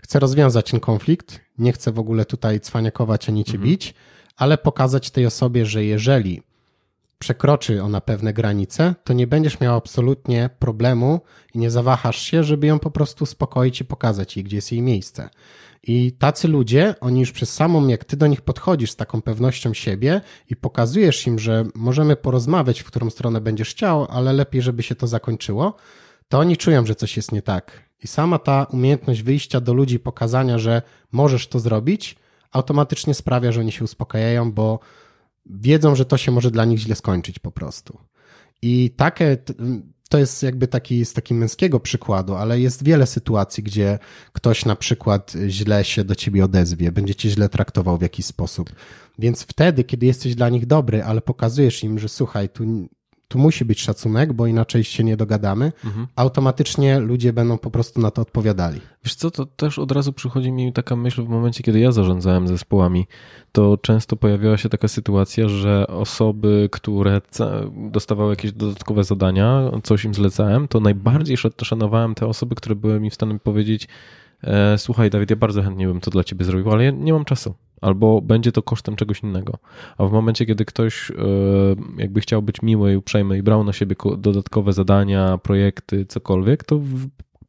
[0.01, 3.69] chcę rozwiązać ten konflikt, nie chcę w ogóle tutaj cwaniakować ani cię mhm.
[3.69, 3.93] bić,
[4.37, 6.41] ale pokazać tej osobie, że jeżeli
[7.19, 11.21] przekroczy ona pewne granice, to nie będziesz miał absolutnie problemu
[11.53, 14.81] i nie zawahasz się, żeby ją po prostu uspokoić i pokazać jej, gdzie jest jej
[14.81, 15.29] miejsce.
[15.83, 19.73] I tacy ludzie, oni już przez samą, jak ty do nich podchodzisz z taką pewnością
[19.73, 24.83] siebie i pokazujesz im, że możemy porozmawiać, w którą stronę będziesz chciał, ale lepiej, żeby
[24.83, 25.75] się to zakończyło,
[26.29, 27.91] to oni czują, że coś jest nie tak.
[28.03, 32.15] I sama ta umiejętność wyjścia do ludzi, pokazania, że możesz to zrobić,
[32.51, 34.79] automatycznie sprawia, że oni się uspokajają, bo
[35.45, 37.97] wiedzą, że to się może dla nich źle skończyć po prostu.
[38.61, 39.37] I takie,
[40.11, 43.99] to jest jakby taki z takiego męskiego przykładu, ale jest wiele sytuacji, gdzie
[44.33, 48.69] ktoś na przykład źle się do ciebie odezwie, będzie cię źle traktował w jakiś sposób.
[49.19, 52.63] Więc wtedy, kiedy jesteś dla nich dobry, ale pokazujesz im, że słuchaj, tu
[53.31, 56.07] tu musi być szacunek, bo inaczej się nie dogadamy, mhm.
[56.15, 58.81] automatycznie ludzie będą po prostu na to odpowiadali.
[59.03, 62.47] Wiesz co, to też od razu przychodzi mi taka myśl w momencie, kiedy ja zarządzałem
[62.47, 63.07] zespołami,
[63.51, 67.21] to często pojawiała się taka sytuacja, że osoby, które
[67.91, 73.09] dostawały jakieś dodatkowe zadania, coś im zlecałem, to najbardziej szanowałem te osoby, które były mi
[73.09, 73.87] w stanie powiedzieć,
[74.43, 77.25] e, słuchaj Dawid, ja bardzo chętnie bym to dla ciebie zrobił, ale ja nie mam
[77.25, 79.57] czasu albo będzie to kosztem czegoś innego.
[79.97, 81.15] A w momencie, kiedy ktoś e,
[81.97, 86.81] jakby chciał być miły i uprzejmy i brał na siebie dodatkowe zadania, projekty, cokolwiek, to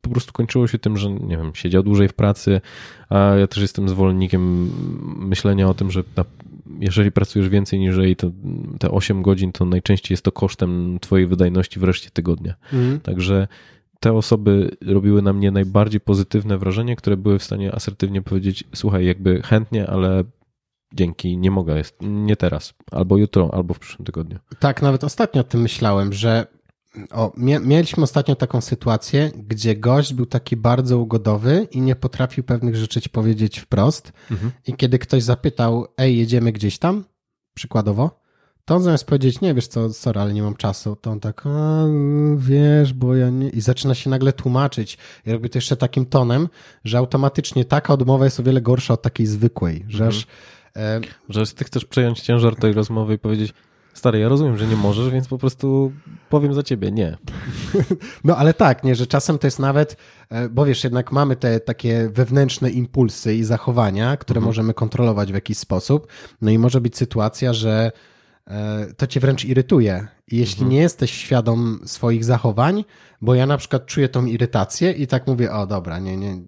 [0.01, 2.61] po prostu kończyło się tym, że nie wiem, siedział dłużej w pracy,
[3.09, 4.71] a ja też jestem zwolennikiem
[5.29, 6.25] myślenia o tym, że na,
[6.81, 8.31] jeżeli pracujesz więcej niż to
[8.79, 12.55] te 8 godzin, to najczęściej jest to kosztem twojej wydajności w reszcie tygodnia.
[12.73, 13.01] Mhm.
[13.01, 13.49] Także
[14.03, 19.07] te osoby robiły na mnie najbardziej pozytywne wrażenie, które były w stanie asertywnie powiedzieć: Słuchaj,
[19.07, 20.25] jakby chętnie, ale
[20.95, 24.39] dzięki, nie mogę, jest, nie teraz, albo jutro, albo w przyszłym tygodniu.
[24.59, 26.47] Tak, nawet ostatnio o tym myślałem, że
[27.11, 32.77] o, mieliśmy ostatnio taką sytuację, gdzie gość był taki bardzo ugodowy i nie potrafił pewnych
[32.77, 34.13] rzeczy powiedzieć wprost.
[34.31, 34.53] Mhm.
[34.67, 37.05] I kiedy ktoś zapytał, ej, jedziemy gdzieś tam,
[37.55, 38.22] przykładowo,
[38.65, 41.47] to on zamiast powiedzieć, nie wiesz co, sorry, ale nie mam czasu, to on tak,
[41.47, 41.85] a,
[42.37, 43.49] wiesz, bo ja nie...
[43.49, 44.99] I zaczyna się nagle tłumaczyć.
[45.27, 46.49] I robi to jeszcze takim tonem,
[46.85, 50.27] że automatycznie taka odmowa jest o wiele gorsza od takiej zwykłej, że aż...
[50.77, 51.01] E...
[51.29, 53.55] Że ty chcesz przejąć ciężar tej rozmowy i powiedzieć,
[53.95, 55.93] Stary, ja rozumiem, że nie możesz, więc po prostu
[56.29, 57.17] powiem za ciebie, nie.
[58.25, 59.97] No ale tak, nie, że czasem to jest nawet,
[60.31, 64.47] e, bo wiesz, jednak mamy te takie wewnętrzne impulsy i zachowania, które mhm.
[64.47, 66.07] możemy kontrolować w jakiś sposób.
[66.43, 67.93] No i może być sytuacja, że
[68.97, 70.09] to cię wręcz irytuje.
[70.31, 70.71] Jeśli mhm.
[70.71, 72.85] nie jesteś świadom swoich zachowań,
[73.21, 76.43] bo ja na przykład czuję tą irytację i tak mówię, o dobra, nie, nie,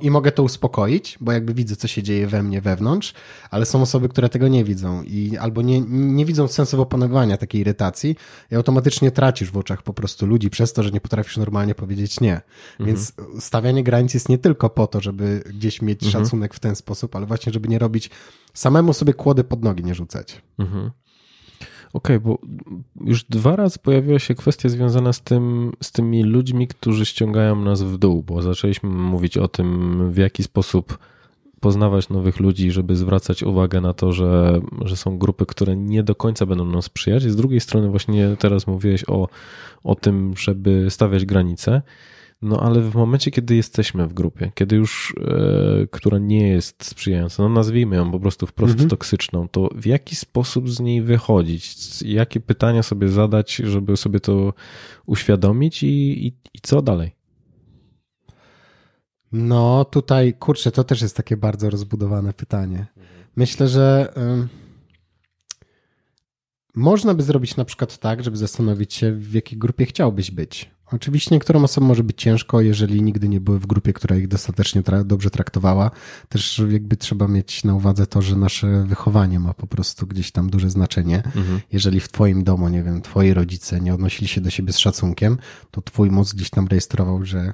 [0.00, 3.14] i mogę to uspokoić, bo jakby widzę, co się dzieje we mnie wewnątrz,
[3.50, 7.36] ale są osoby, które tego nie widzą i albo nie, nie widzą sensu w opanowania
[7.36, 8.16] takiej irytacji
[8.50, 12.20] i automatycznie tracisz w oczach po prostu ludzi przez to, że nie potrafisz normalnie powiedzieć
[12.20, 12.34] nie.
[12.34, 12.86] Mhm.
[12.86, 16.24] Więc stawianie granic jest nie tylko po to, żeby gdzieś mieć mhm.
[16.24, 18.10] szacunek w ten sposób, ale właśnie, żeby nie robić
[18.54, 20.42] samemu sobie kłody pod nogi nie rzucać.
[20.58, 20.90] Mhm.
[21.92, 22.38] Okej, okay, bo
[23.04, 27.82] już dwa razy pojawiła się kwestia związana z tym, z tymi ludźmi, którzy ściągają nas
[27.82, 30.98] w dół, bo zaczęliśmy mówić o tym, w jaki sposób
[31.60, 36.14] poznawać nowych ludzi, żeby zwracać uwagę na to, że, że są grupy, które nie do
[36.14, 37.22] końca będą nam sprzyjać.
[37.22, 39.28] Z drugiej strony właśnie teraz mówiłeś o,
[39.84, 41.82] o tym, żeby stawiać granice.
[42.42, 47.42] No ale w momencie, kiedy jesteśmy w grupie, kiedy już, e, która nie jest sprzyjająca,
[47.42, 48.90] no nazwijmy ją po prostu wprost mhm.
[48.90, 51.76] toksyczną, to w jaki sposób z niej wychodzić?
[52.02, 54.54] Jakie pytania sobie zadać, żeby sobie to
[55.06, 57.16] uświadomić i, i, i co dalej?
[59.32, 62.86] No tutaj, kurczę, to też jest takie bardzo rozbudowane pytanie.
[63.36, 64.12] Myślę, że
[64.44, 64.48] y,
[66.74, 70.70] można by zrobić na przykład tak, żeby zastanowić się, w jakiej grupie chciałbyś być.
[70.92, 74.82] Oczywiście niektórym osobom może być ciężko, jeżeli nigdy nie były w grupie, która ich dostatecznie
[74.82, 75.90] tra dobrze traktowała.
[76.28, 80.50] Też jakby trzeba mieć na uwadze to, że nasze wychowanie ma po prostu gdzieś tam
[80.50, 81.16] duże znaczenie.
[81.16, 81.60] Mhm.
[81.72, 85.38] Jeżeli w twoim domu, nie wiem, twoi rodzice nie odnosili się do siebie z szacunkiem,
[85.70, 87.52] to twój mózg gdzieś tam rejestrował, że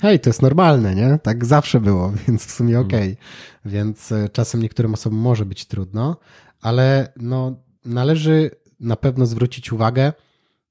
[0.00, 1.18] hej, to jest normalne, nie?
[1.22, 2.86] Tak zawsze było, więc w sumie mhm.
[2.86, 3.12] okej.
[3.12, 3.72] Okay.
[3.72, 6.16] Więc e, czasem niektórym osobom może być trudno,
[6.60, 8.50] ale no należy
[8.80, 10.12] na pewno zwrócić uwagę,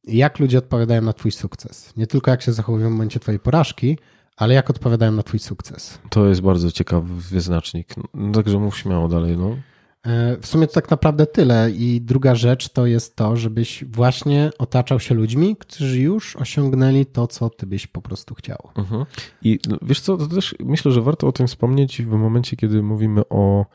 [0.04, 1.94] jak ludzie odpowiadają na Twój sukces.
[1.98, 3.98] Nie tylko jak się zachowują w momencie Twojej porażki,
[4.38, 6.00] ale jak odpowiadają na Twój sukces.
[6.10, 7.96] To jest bardzo ciekawy wyznacznik.
[8.14, 9.38] No, także mów śmiało dalej.
[9.38, 9.58] No.
[10.04, 11.72] E, w sumie to tak naprawdę tyle.
[11.72, 17.28] I druga rzecz to jest to, żebyś właśnie otaczał się ludźmi, którzy już osiągnęli to,
[17.28, 18.70] co ty byś po prostu chciał.
[18.76, 19.06] Mhm.
[19.42, 22.84] I no, wiesz co, to też myślę, że warto o tym wspomnieć w momencie, kiedy
[22.84, 23.66] mówimy o,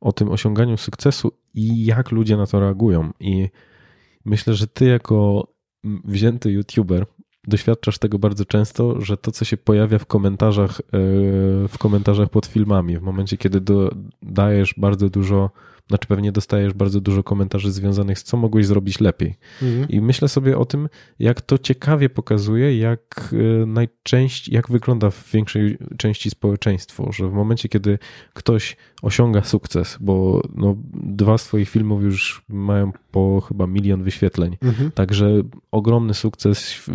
[0.00, 3.10] o tym osiąganiu sukcesu i jak ludzie na to reagują.
[3.20, 3.48] I
[4.24, 5.48] myślę, że ty jako
[6.04, 7.06] wzięty YouTuber,
[7.46, 10.82] doświadczasz tego bardzo często, że to, co się pojawia w komentarzach, e,
[11.68, 13.90] w komentarzach pod filmami, w momencie, kiedy do,
[14.22, 15.50] dajesz bardzo dużo
[15.88, 19.34] znaczy pewnie dostajesz bardzo dużo komentarzy związanych z co mogłeś zrobić lepiej.
[19.62, 19.88] Mhm.
[19.88, 25.30] I myślę sobie o tym, jak to ciekawie pokazuje, jak e, najczęściej, jak wygląda w
[25.32, 27.98] większej części społeczeństwo, że w momencie, kiedy
[28.34, 34.56] ktoś osiąga sukces, bo no, dwa z twoich filmów już mają po chyba milion wyświetleń,
[34.62, 34.90] mhm.
[34.90, 36.86] także ogromny sukces,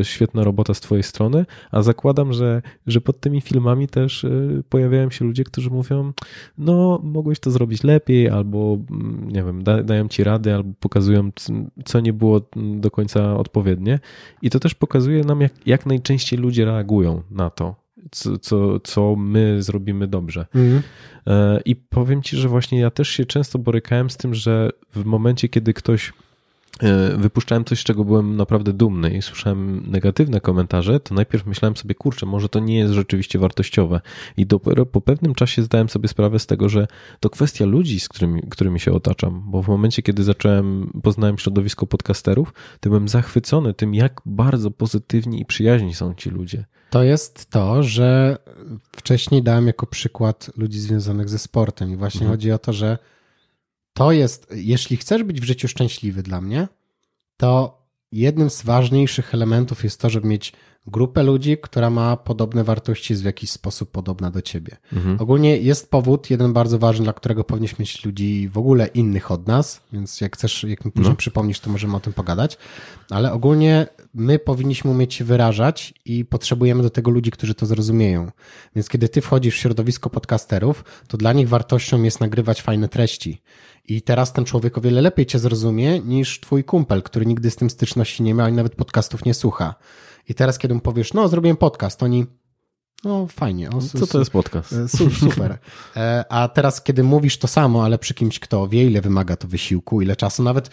[0.00, 4.30] e, świetna robota z twojej strony, a zakładam, że, że pod tymi filmami też e,
[4.68, 6.12] pojawiają się ludzie, którzy mówią,
[6.58, 11.30] no mogłeś to zrobić lepiej, albo mm, nie wiem, da, dają ci rady, albo pokazują,
[11.84, 14.00] co nie było do końca odpowiednie.
[14.42, 17.74] I to też pokazuje nam, jak, jak najczęściej ludzie reagują na to,
[18.10, 20.46] co, co, co my zrobimy dobrze.
[20.54, 20.82] Mhm.
[21.26, 25.04] E, I powiem ci, że właśnie ja też się często borykałem z tym, że w
[25.04, 26.12] momencie, kiedy ktoś
[27.16, 31.94] wypuszczałem coś, z czego byłem naprawdę dumny i słyszałem negatywne komentarze, to najpierw myślałem sobie,
[31.94, 34.00] kurczę, może to nie jest rzeczywiście wartościowe.
[34.36, 36.86] I dopiero po pewnym czasie zdałem sobie sprawę z tego, że
[37.20, 41.86] to kwestia ludzi, z którymi, którymi się otaczam, bo w momencie, kiedy zacząłem, poznałem środowisko
[41.86, 46.64] podcasterów, to byłem zachwycony tym, jak bardzo pozytywni i przyjaźni są ci ludzie.
[46.90, 48.38] To jest to, że
[48.96, 52.32] wcześniej dałem jako przykład ludzi związanych ze sportem i właśnie mhm.
[52.32, 52.98] chodzi o to, że
[54.00, 56.68] to jest, jeśli chcesz być w życiu szczęśliwy dla mnie,
[57.36, 57.82] to
[58.12, 60.52] jednym z ważniejszych elementów jest to, żeby mieć
[60.86, 64.76] grupę ludzi, która ma podobne wartości, jest w jakiś sposób podobna do ciebie.
[64.92, 65.20] Mhm.
[65.20, 69.46] Ogólnie jest powód, jeden bardzo ważny, dla którego powinniśmy mieć ludzi w ogóle innych od
[69.46, 71.16] nas, więc jak chcesz, jak mi później no.
[71.16, 72.58] przypomnisz, to możemy o tym pogadać,
[73.10, 78.30] ale ogólnie my powinniśmy umieć się wyrażać i potrzebujemy do tego ludzi, którzy to zrozumieją.
[78.76, 83.42] Więc kiedy ty wchodzisz w środowisko podcasterów, to dla nich wartością jest nagrywać fajne treści.
[83.88, 87.56] I teraz ten człowiek o wiele lepiej cię zrozumie niż twój kumpel, który nigdy z
[87.56, 89.74] tym styczności nie miał i nawet podcastów nie słucha.
[90.28, 92.26] I teraz, kiedy mu powiesz, no zrobiłem podcast, oni,
[93.04, 93.70] no fajnie.
[93.70, 94.72] O, Co to jest podcast?
[94.72, 94.88] E,
[95.20, 95.58] super.
[95.96, 99.48] E, a teraz, kiedy mówisz to samo, ale przy kimś, kto wie, ile wymaga to
[99.48, 100.70] wysiłku, ile czasu, nawet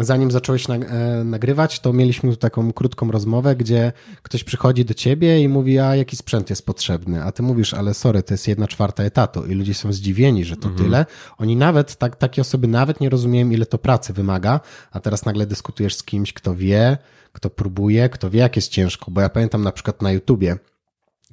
[0.00, 0.78] zanim zacząłeś e,
[1.24, 5.96] nagrywać, to mieliśmy tu taką krótką rozmowę, gdzie ktoś przychodzi do ciebie i mówi, a
[5.96, 7.24] jaki sprzęt jest potrzebny?
[7.24, 10.56] A ty mówisz, ale sorry, to jest jedna czwarta etatu i ludzie są zdziwieni, że
[10.56, 10.84] to mhm.
[10.84, 11.06] tyle.
[11.38, 14.60] Oni nawet, tak, takie osoby nawet nie rozumieją, ile to pracy wymaga,
[14.92, 16.98] a teraz nagle dyskutujesz z kimś, kto wie,
[17.32, 20.56] kto próbuje, kto wie, jak jest ciężko, bo ja pamiętam na przykład na YouTubie,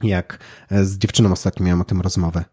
[0.04, 0.40] jak
[0.72, 2.46] e, z dziewczyną ostatnio miałem o tym rozmowę.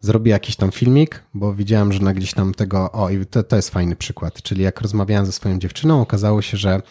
[0.00, 3.56] Zrobię jakiś tam filmik, bo widziałem, że na gdzieś tam tego, o i to, to
[3.56, 6.82] jest fajny przykład, czyli jak rozmawiałem ze swoją dziewczyną, okazało się, że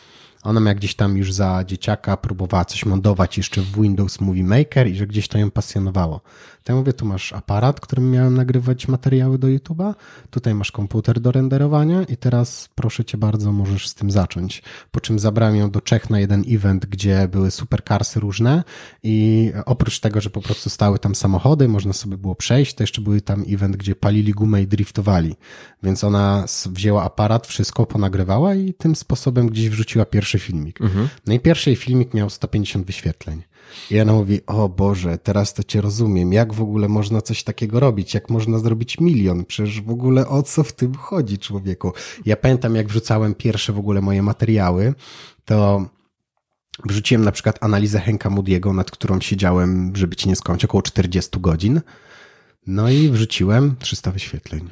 [0.43, 4.87] ona miała gdzieś tam już za dzieciaka próbowała coś montować jeszcze w Windows Movie Maker
[4.87, 6.21] i że gdzieś to ją pasjonowało.
[6.67, 9.93] To ja mówię, tu masz aparat, którym miałem nagrywać materiały do YouTube'a,
[10.29, 14.63] tutaj masz komputer do renderowania i teraz proszę cię bardzo, możesz z tym zacząć.
[14.91, 18.63] Po czym zabrałem ją do Czech na jeden event, gdzie były supercarsy różne
[19.03, 23.01] i oprócz tego, że po prostu stały tam samochody, można sobie było przejść, to jeszcze
[23.01, 25.35] były tam event, gdzie palili gumę i driftowali.
[25.83, 30.81] Więc ona wzięła aparat, wszystko ponagrywała i tym sposobem gdzieś wrzuciła pierwszy filmik.
[30.81, 31.09] Mhm.
[31.27, 33.43] No i pierwszy filmik miał 150 wyświetleń.
[33.91, 37.79] I ona mówi, o Boże, teraz to cię rozumiem, jak w ogóle można coś takiego
[37.79, 41.93] robić, jak można zrobić milion, przecież w ogóle o co w tym chodzi człowieku.
[42.25, 44.93] Ja pamiętam, jak wrzucałem pierwsze w ogóle moje materiały,
[45.45, 45.85] to
[46.85, 51.39] wrzuciłem na przykład analizę Henka Moody'ego, nad którą siedziałem, żeby ci nie skończyć, około 40
[51.39, 51.81] godzin.
[52.67, 54.69] No i wrzuciłem 300 wyświetleń.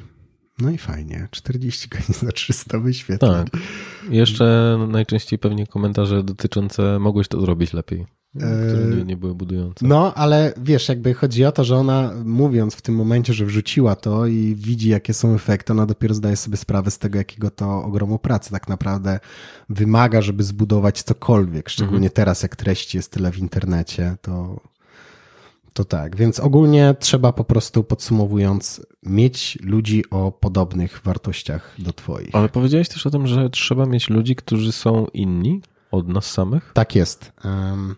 [0.58, 3.44] No i fajnie, 40 godzin za 300 wyświetleń.
[3.44, 3.62] Tak.
[4.10, 8.06] Jeszcze najczęściej pewnie komentarze dotyczące mogłeś to zrobić lepiej.
[8.36, 9.86] Które nie, były budujące.
[9.86, 13.96] No, ale wiesz, jakby chodzi o to, że ona mówiąc w tym momencie, że wrzuciła
[13.96, 17.84] to i widzi, jakie są efekty, ona dopiero zdaje sobie sprawę z tego, jakiego to
[17.84, 19.20] ogromu pracy tak naprawdę
[19.68, 21.68] wymaga, żeby zbudować cokolwiek.
[21.68, 22.12] Szczególnie mhm.
[22.12, 24.60] teraz, jak treści jest tyle w internecie, to,
[25.72, 26.16] to tak.
[26.16, 32.30] Więc ogólnie trzeba po prostu, podsumowując, mieć ludzi o podobnych wartościach do Twoich.
[32.34, 35.60] Ale powiedziałeś też o tym, że trzeba mieć ludzi, którzy są inni
[35.90, 36.70] od nas samych?
[36.74, 37.32] Tak jest.
[37.44, 37.96] Um,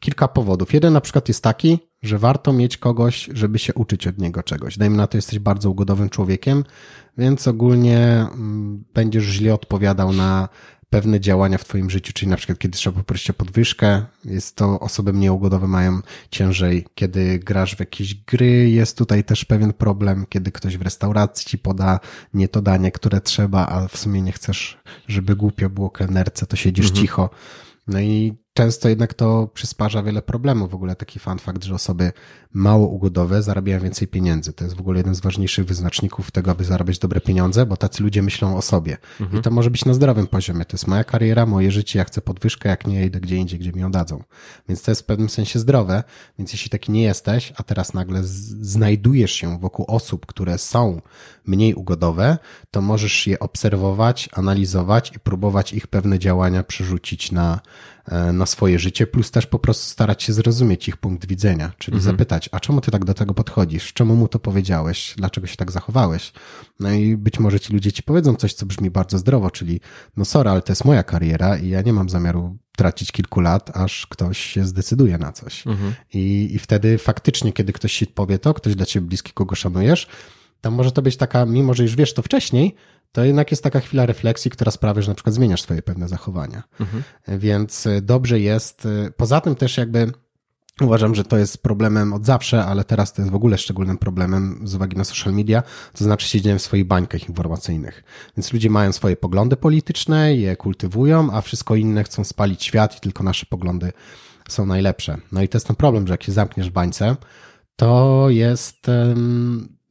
[0.00, 0.74] kilka powodów.
[0.74, 4.78] Jeden na przykład jest taki, że warto mieć kogoś, żeby się uczyć od niego czegoś.
[4.78, 6.64] Dajmy na to, jesteś bardzo ugodowym człowiekiem,
[7.18, 10.48] więc ogólnie mm, będziesz źle odpowiadał na
[10.90, 14.80] pewne działania w twoim życiu, czyli na przykład kiedy trzeba poprosić o podwyżkę, jest to
[14.80, 20.26] osoby mniej ugodowe mają ciężej, kiedy grasz w jakieś gry, jest tutaj też pewien problem,
[20.28, 22.00] kiedy ktoś w restauracji ci poda
[22.34, 24.78] nie to danie, które trzeba, a w sumie nie chcesz,
[25.08, 27.02] żeby głupio było kelnerce, to siedzisz mhm.
[27.02, 27.30] cicho.
[27.86, 30.70] No i często jednak to przysparza wiele problemów.
[30.70, 32.12] W ogóle taki fun fakt, że osoby
[32.52, 34.52] mało ugodowe zarabiają więcej pieniędzy.
[34.52, 38.02] To jest w ogóle jeden z ważniejszych wyznaczników tego, aby zarabiać dobre pieniądze, bo tacy
[38.02, 38.96] ludzie myślą o sobie.
[39.20, 39.40] Mhm.
[39.40, 40.64] I to może być na zdrowym poziomie.
[40.64, 43.72] To jest moja kariera, moje życie, ja chcę podwyżkę, jak nie idę gdzie indziej, gdzie
[43.72, 44.22] mi ją dadzą.
[44.68, 46.04] Więc to jest w pewnym sensie zdrowe.
[46.38, 51.00] Więc jeśli taki nie jesteś, a teraz nagle znajdujesz się wokół osób, które są
[51.46, 52.38] mniej ugodowe,
[52.70, 57.60] to możesz je obserwować, analizować i próbować ich pewne działania przerzucić na,
[58.32, 62.12] na swoje życie, plus też po prostu starać się zrozumieć ich punkt widzenia, czyli mhm.
[62.12, 63.92] zapytać, a czemu ty tak do tego podchodzisz?
[63.92, 65.14] Czemu mu to powiedziałeś?
[65.16, 66.32] Dlaczego się tak zachowałeś?
[66.80, 69.80] No i być może ci ludzie ci powiedzą coś, co brzmi bardzo zdrowo, czyli
[70.16, 73.76] no sorry, ale to jest moja kariera i ja nie mam zamiaru tracić kilku lat,
[73.76, 75.66] aż ktoś się zdecyduje na coś.
[75.66, 75.94] Mhm.
[76.14, 80.06] I, I wtedy faktycznie, kiedy ktoś ci powie to, ktoś dla ciebie bliski, kogo szanujesz,
[80.60, 82.74] to może to być taka, mimo że już wiesz to wcześniej,
[83.12, 86.62] to jednak jest taka chwila refleksji, która sprawia, że na przykład zmieniasz swoje pewne zachowania.
[86.80, 87.02] Mhm.
[87.28, 90.12] Więc y, dobrze jest, y, poza tym też jakby
[90.80, 94.60] Uważam, że to jest problemem od zawsze, ale teraz to jest w ogóle szczególnym problemem
[94.64, 98.04] z uwagi na social media, to znaczy siedzimy w swoich bańkach informacyjnych.
[98.36, 103.00] Więc ludzie mają swoje poglądy polityczne, je kultywują, a wszystko inne chcą spalić świat i
[103.00, 103.92] tylko nasze poglądy
[104.48, 105.18] są najlepsze.
[105.32, 107.16] No i to jest ten problem, że jak się zamkniesz w bańce,
[107.76, 108.86] to jest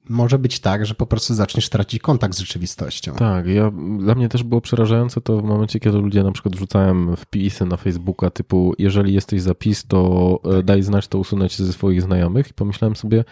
[0.10, 3.14] może być tak, że po prostu zaczniesz tracić kontakt z rzeczywistością.
[3.16, 7.16] Tak, ja, dla mnie też było przerażające to w momencie, kiedy ludzie na przykład wrzucałem
[7.16, 12.01] wpisy na Facebooka typu jeżeli jesteś zapis, to e, daj znać, to usunąć ze swoich
[12.01, 13.24] znajomych i pomyślałem sobie,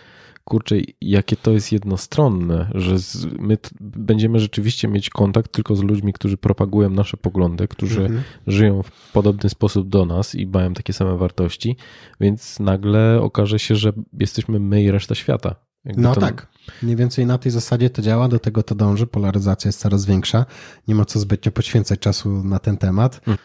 [0.44, 6.14] kurczę, jakie to jest jednostronne, że z, my będziemy rzeczywiście mieć kontakt tylko z ludźmi,
[6.14, 8.24] którzy propagują nasze poglądy, którzy mhm.
[8.48, 11.76] żyją w podobny sposób do nas i mają takie same wartości,
[12.20, 15.67] więc nagle okaże się, że jesteśmy my i reszta świata.
[15.98, 16.22] No to...
[16.22, 16.48] tak.
[16.84, 19.08] Mniej więcej na tej zasadzie to działa, do tego to dąży.
[19.08, 20.46] Polaryzacja jest coraz większa.
[20.88, 23.22] Nie ma co zbytnio poświęcać czasu na ten temat.
[23.26, 23.38] Hmm.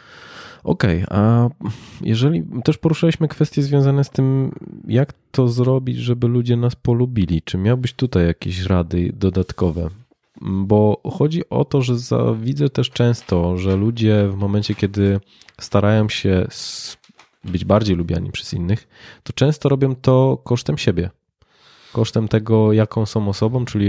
[0.65, 1.49] Okej, okay, a
[2.01, 4.55] jeżeli też poruszaliśmy kwestie związane z tym,
[4.89, 9.89] jak to zrobić, żeby ludzie nas polubili, czy miałbyś tutaj jakieś rady dodatkowe?
[10.41, 15.21] Bo chodzi o to, że za, widzę też często, że ludzie w momencie, kiedy
[15.61, 16.47] starają się
[17.45, 18.89] być bardziej lubiani przez innych,
[19.23, 21.11] to często robią to kosztem siebie
[21.93, 23.89] kosztem tego, jaką są osobą, czyli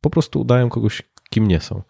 [0.00, 1.82] po prostu udają kogoś, kim nie są.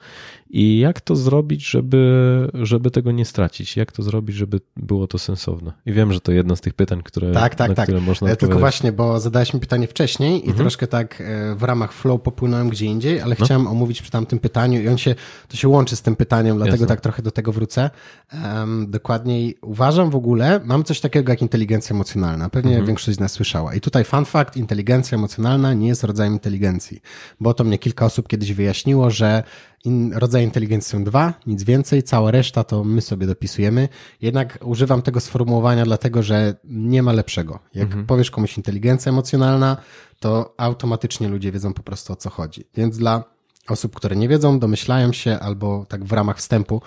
[0.51, 3.76] I jak to zrobić, żeby, żeby tego nie stracić?
[3.76, 5.72] Jak to zrobić, żeby było to sensowne?
[5.86, 7.84] I wiem, że to jedno z tych pytań, które, tak, tak, na tak.
[7.84, 8.40] które można odpowiedzieć.
[8.40, 10.57] Tylko właśnie, bo zadałeś mi pytanie wcześniej i mhm.
[10.57, 13.45] troszkę tak e, w ramach flow popłynąłem gdzie indziej, ale no.
[13.45, 15.14] chciałem omówić przy tamtym pytaniu i on się,
[15.49, 16.86] to się łączy z tym pytaniem, dlatego Jasne.
[16.86, 17.90] tak trochę do tego wrócę.
[18.32, 22.49] Um, dokładniej uważam w ogóle, mam coś takiego jak inteligencja emocjonalna.
[22.49, 22.86] Pewnie mhm.
[22.86, 23.74] większość z nas słyszała.
[23.74, 27.01] I tutaj fun fact, inteligencja emocjonalna nie jest rodzajem inteligencji,
[27.40, 29.42] bo to mnie kilka osób kiedyś wyjaśniło, że
[29.85, 33.89] in, rodzaje inteligencji są dwa, nic więcej, cała reszta to my sobie dopisujemy.
[34.22, 37.59] Jednak używam tego sformułowania dlatego, że nie ma lepszego.
[37.74, 38.07] Jak mhm.
[38.07, 39.76] powiesz komuś inteligencja emocjonalna,
[40.20, 42.64] to automatycznie ludzie wiedzą po prostu o co chodzi.
[42.74, 43.24] Więc dla
[43.68, 46.82] osób, które nie wiedzą, domyślają się albo tak w ramach wstępu,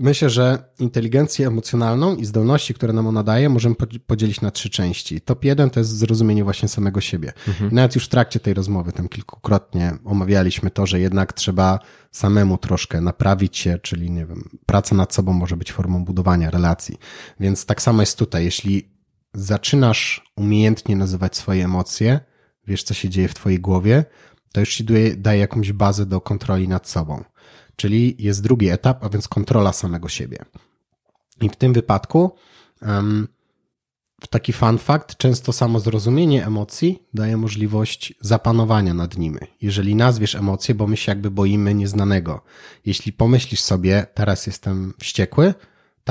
[0.00, 3.74] Myślę, że inteligencję emocjonalną i zdolności, które nam ona daje, możemy
[4.06, 5.20] podzielić na trzy części.
[5.20, 7.32] Top jeden to jest zrozumienie właśnie samego siebie.
[7.48, 7.74] Mhm.
[7.74, 11.78] nawet już w trakcie tej rozmowy tam kilkukrotnie omawialiśmy to, że jednak trzeba
[12.10, 16.98] samemu troszkę naprawić się, czyli nie wiem, praca nad sobą może być formą budowania relacji.
[17.40, 18.44] Więc tak samo jest tutaj.
[18.44, 18.94] Jeśli
[19.34, 22.20] zaczynasz umiejętnie nazywać swoje emocje,
[22.66, 24.04] wiesz co się dzieje w twojej głowie,
[24.52, 24.84] to już ci
[25.16, 27.24] daje jakąś bazę do kontroli nad sobą
[27.80, 30.38] czyli jest drugi etap, a więc kontrola samego siebie.
[31.40, 32.30] I w tym wypadku,
[34.20, 39.38] w taki fun fact, często samo zrozumienie emocji daje możliwość zapanowania nad nimi.
[39.62, 42.42] Jeżeli nazwiesz emocje, bo my się jakby boimy nieznanego.
[42.86, 45.54] Jeśli pomyślisz sobie, teraz jestem wściekły,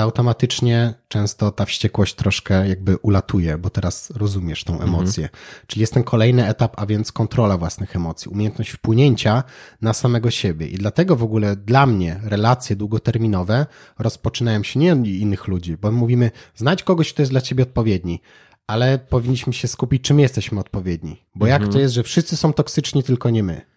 [0.02, 4.90] automatycznie często ta wściekłość troszkę jakby ulatuje, bo teraz rozumiesz tą mhm.
[4.90, 5.24] emocję.
[5.24, 5.42] Mhm.
[5.66, 9.42] Czyli jest ten kolejny etap, a więc kontrola własnych emocji, umiejętność wpłynięcia
[9.80, 10.66] na samego siebie.
[10.66, 13.66] I dlatego w ogóle dla mnie relacje długoterminowe
[13.98, 18.20] rozpoczynają się nie od innych ludzi, bo mówimy, znajdź kogoś, kto jest dla ciebie odpowiedni,
[18.66, 21.24] ale powinniśmy się skupić, czym jesteśmy odpowiedni.
[21.34, 21.62] Bo mhm.
[21.62, 23.69] jak to jest, że wszyscy są toksyczni, tylko nie my.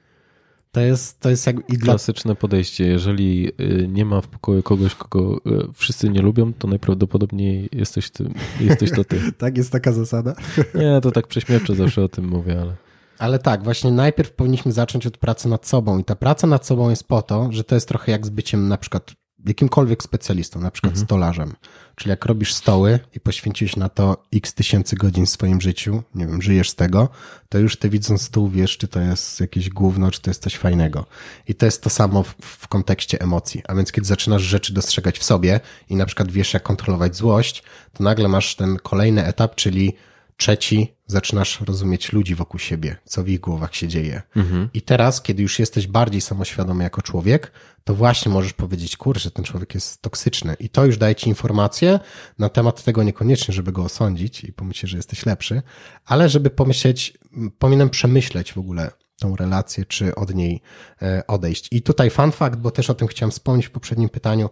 [0.74, 1.70] To jest, to jest jak...
[1.70, 2.88] I Klasyczne podejście.
[2.88, 8.10] Jeżeli y, nie ma w pokoju kogoś, kogo y, wszyscy nie lubią, to najprawdopodobniej jesteś,
[8.10, 9.20] ty, jesteś to ty.
[9.38, 10.36] tak, jest taka zasada?
[10.76, 12.76] nie, to tak prześmiewczo zawsze o tym mówię, ale...
[13.20, 16.90] Ale tak, właśnie najpierw powinniśmy zacząć od pracy nad sobą i ta praca nad sobą
[16.90, 19.14] jest po to, że to jest trochę jak z byciem na przykład
[19.46, 21.06] jakimkolwiek specjalistą, na przykład mhm.
[21.06, 21.54] stolarzem.
[21.96, 26.28] Czyli jak robisz stoły i poświęciłeś na to x tysięcy godzin w swoim życiu, nie
[26.28, 27.10] wiem, żyjesz z tego,
[27.50, 30.56] to już ty widząc stół wiesz, czy to jest jakieś gówno, czy to jest coś
[30.56, 31.06] fajnego.
[31.48, 33.62] I to jest to samo w, w kontekście emocji.
[33.68, 37.64] A więc kiedy zaczynasz rzeczy dostrzegać w sobie i na przykład wiesz, jak kontrolować złość,
[37.94, 39.94] to nagle masz ten kolejny etap, czyli
[40.38, 44.22] trzeci, zaczynasz rozumieć ludzi wokół siebie, co w ich głowach się dzieje.
[44.36, 44.70] Mhm.
[44.74, 47.52] I teraz, kiedy już jesteś bardziej samoświadomy jako człowiek,
[47.84, 50.56] to właśnie możesz powiedzieć, kurczę, ten człowiek jest toksyczny.
[50.60, 52.00] I to już daje ci informacje
[52.40, 55.62] na temat tego niekoniecznie, żeby go osądzić i pomyśleć, że jesteś lepszy,
[56.06, 57.18] ale żeby pomyśleć,
[57.60, 60.62] powinienem przemyśleć w ogóle tą relację, czy od niej
[61.02, 61.68] e, odejść.
[61.72, 64.50] I tutaj fun fact, bo też o tym chciałem wspomnieć w poprzednim pytaniu.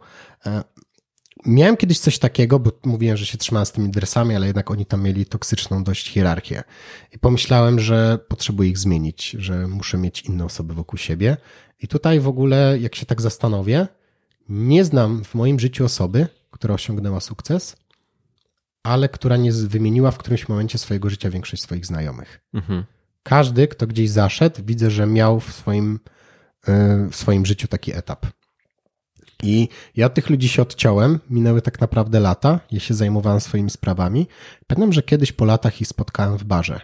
[1.45, 4.85] Miałem kiedyś coś takiego, bo mówiłem, że się trzymałem z tymi dresami, ale jednak oni
[4.85, 6.63] tam mieli toksyczną dość hierarchię.
[7.11, 11.37] I pomyślałem, że potrzebuję ich zmienić, że muszę mieć inne osoby wokół siebie.
[11.79, 13.87] I tutaj w ogóle, jak się tak zastanowię,
[14.49, 17.75] nie znam w moim życiu osoby, która osiągnęła sukces,
[18.83, 22.41] ale która nie wymieniła w którymś momencie swojego życia większość swoich znajomych.
[22.53, 22.83] Mhm.
[23.23, 25.99] Każdy, kto gdzieś zaszedł, widzę, że miał w swoim,
[27.05, 28.25] y, w swoim życiu taki etap.
[29.43, 34.27] I ja tych ludzi się odciąłem, minęły tak naprawdę lata, ja się zajmowałem swoimi sprawami.
[34.67, 36.81] Pamiętam, że kiedyś po latach ich spotkałem w barze.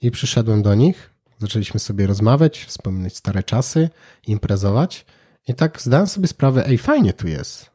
[0.00, 3.90] I przyszedłem do nich, zaczęliśmy sobie rozmawiać, wspominać stare czasy,
[4.26, 5.06] imprezować.
[5.48, 7.70] I tak zdałem sobie sprawę, ej, fajnie tu jest.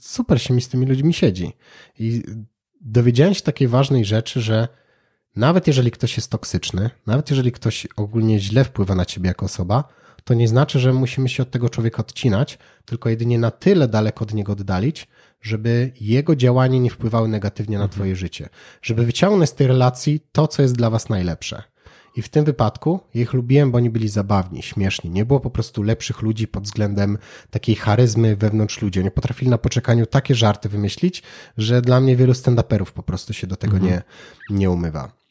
[0.00, 1.52] Super się mi z tymi ludźmi siedzi.
[1.98, 2.22] I
[2.80, 4.68] dowiedziałem się takiej ważnej rzeczy, że
[5.36, 9.84] nawet jeżeli ktoś jest toksyczny, nawet jeżeli ktoś ogólnie źle wpływa na ciebie jako osoba,
[10.24, 14.22] to nie znaczy, że musimy się od tego człowieka odcinać, tylko jedynie na tyle daleko
[14.22, 15.08] od niego oddalić,
[15.42, 17.96] żeby jego działanie nie wpływały negatywnie na mhm.
[17.96, 18.48] Twoje życie.
[18.82, 21.62] Żeby wyciągnąć z tej relacji to, co jest dla Was najlepsze.
[22.16, 25.10] I w tym wypadku ich lubiłem, bo oni byli zabawni, śmieszni.
[25.10, 27.18] Nie było po prostu lepszych ludzi pod względem
[27.50, 29.00] takiej charyzmy wewnątrz ludzi.
[29.00, 31.22] Oni potrafili na poczekaniu takie żarty wymyślić,
[31.58, 33.92] że dla mnie wielu stand-uperów po prostu się do tego mhm.
[33.92, 34.02] nie,
[34.58, 35.23] nie umywa.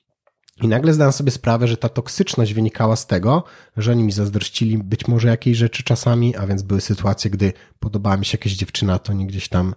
[0.62, 3.43] I nagle zdałem sobie sprawę, że ta toksyczność wynikała z tego,
[3.78, 8.18] że oni mi zazdrościli być może jakiejś rzeczy czasami, a więc były sytuacje, gdy podobała
[8.18, 9.76] mi się jakaś dziewczyna, to oni gdzieś tam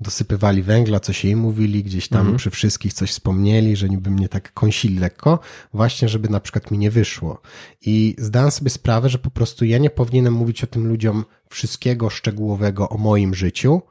[0.00, 2.36] dosypywali węgla, coś jej mówili, gdzieś tam mhm.
[2.36, 5.38] przy wszystkich coś wspomnieli, że niby mnie tak kąsili lekko,
[5.72, 7.40] właśnie żeby na przykład mi nie wyszło.
[7.82, 12.10] I zdałem sobie sprawę, że po prostu ja nie powinienem mówić o tym ludziom wszystkiego
[12.10, 13.82] szczegółowego o moim życiu,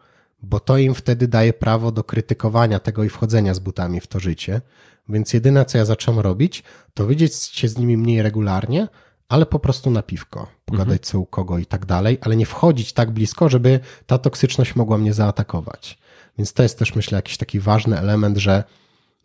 [0.43, 4.19] bo to im wtedy daje prawo do krytykowania tego i wchodzenia z butami w to
[4.19, 4.61] życie.
[5.09, 8.87] Więc jedyne, co ja zacząłem robić, to widzieć się z nimi mniej regularnie,
[9.29, 11.03] ale po prostu na piwko, pogadać mhm.
[11.03, 14.97] co u kogo i tak dalej, ale nie wchodzić tak blisko, żeby ta toksyczność mogła
[14.97, 15.97] mnie zaatakować.
[16.37, 18.63] Więc to jest też, myślę, jakiś taki ważny element, że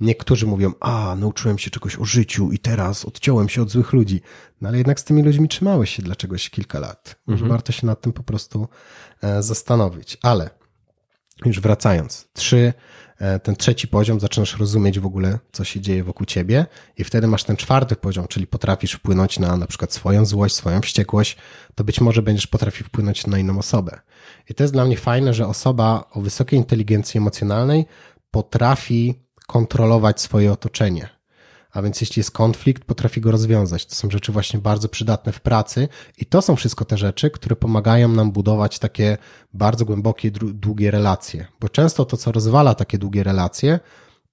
[0.01, 4.21] niektórzy mówią, a, nauczyłem się czegoś o życiu i teraz odciąłem się od złych ludzi.
[4.61, 7.17] No ale jednak z tymi ludźmi trzymałeś się dla czegoś kilka lat.
[7.27, 7.51] Może mhm.
[7.51, 8.69] warto się nad tym po prostu
[9.23, 10.19] e, zastanowić.
[10.23, 10.51] Ale
[11.49, 12.73] już wracając, trzy
[13.21, 16.67] E, ten trzeci poziom zaczynasz rozumieć w ogóle, co się dzieje wokół ciebie
[16.97, 20.81] i wtedy masz ten czwarty poziom, czyli potrafisz wpłynąć na na przykład swoją złość, swoją
[20.81, 21.37] wściekłość,
[21.75, 24.01] to być może będziesz potrafił wpłynąć na inną osobę.
[24.51, 27.87] I to jest dla mnie fajne, że osoba o wysokiej inteligencji emocjonalnej
[28.31, 29.15] potrafi
[29.47, 31.20] kontrolować swoje otoczenie
[31.73, 33.87] a więc jeśli jest konflikt, potrafi go rozwiązać.
[33.87, 37.57] To są rzeczy właśnie bardzo przydatne w pracy i to są wszystko te rzeczy, które
[37.57, 39.19] pomagają nam budować takie
[39.55, 41.47] bardzo głębokie, długie relacje.
[41.61, 43.81] Bo często to, co rozwala takie długie relacje,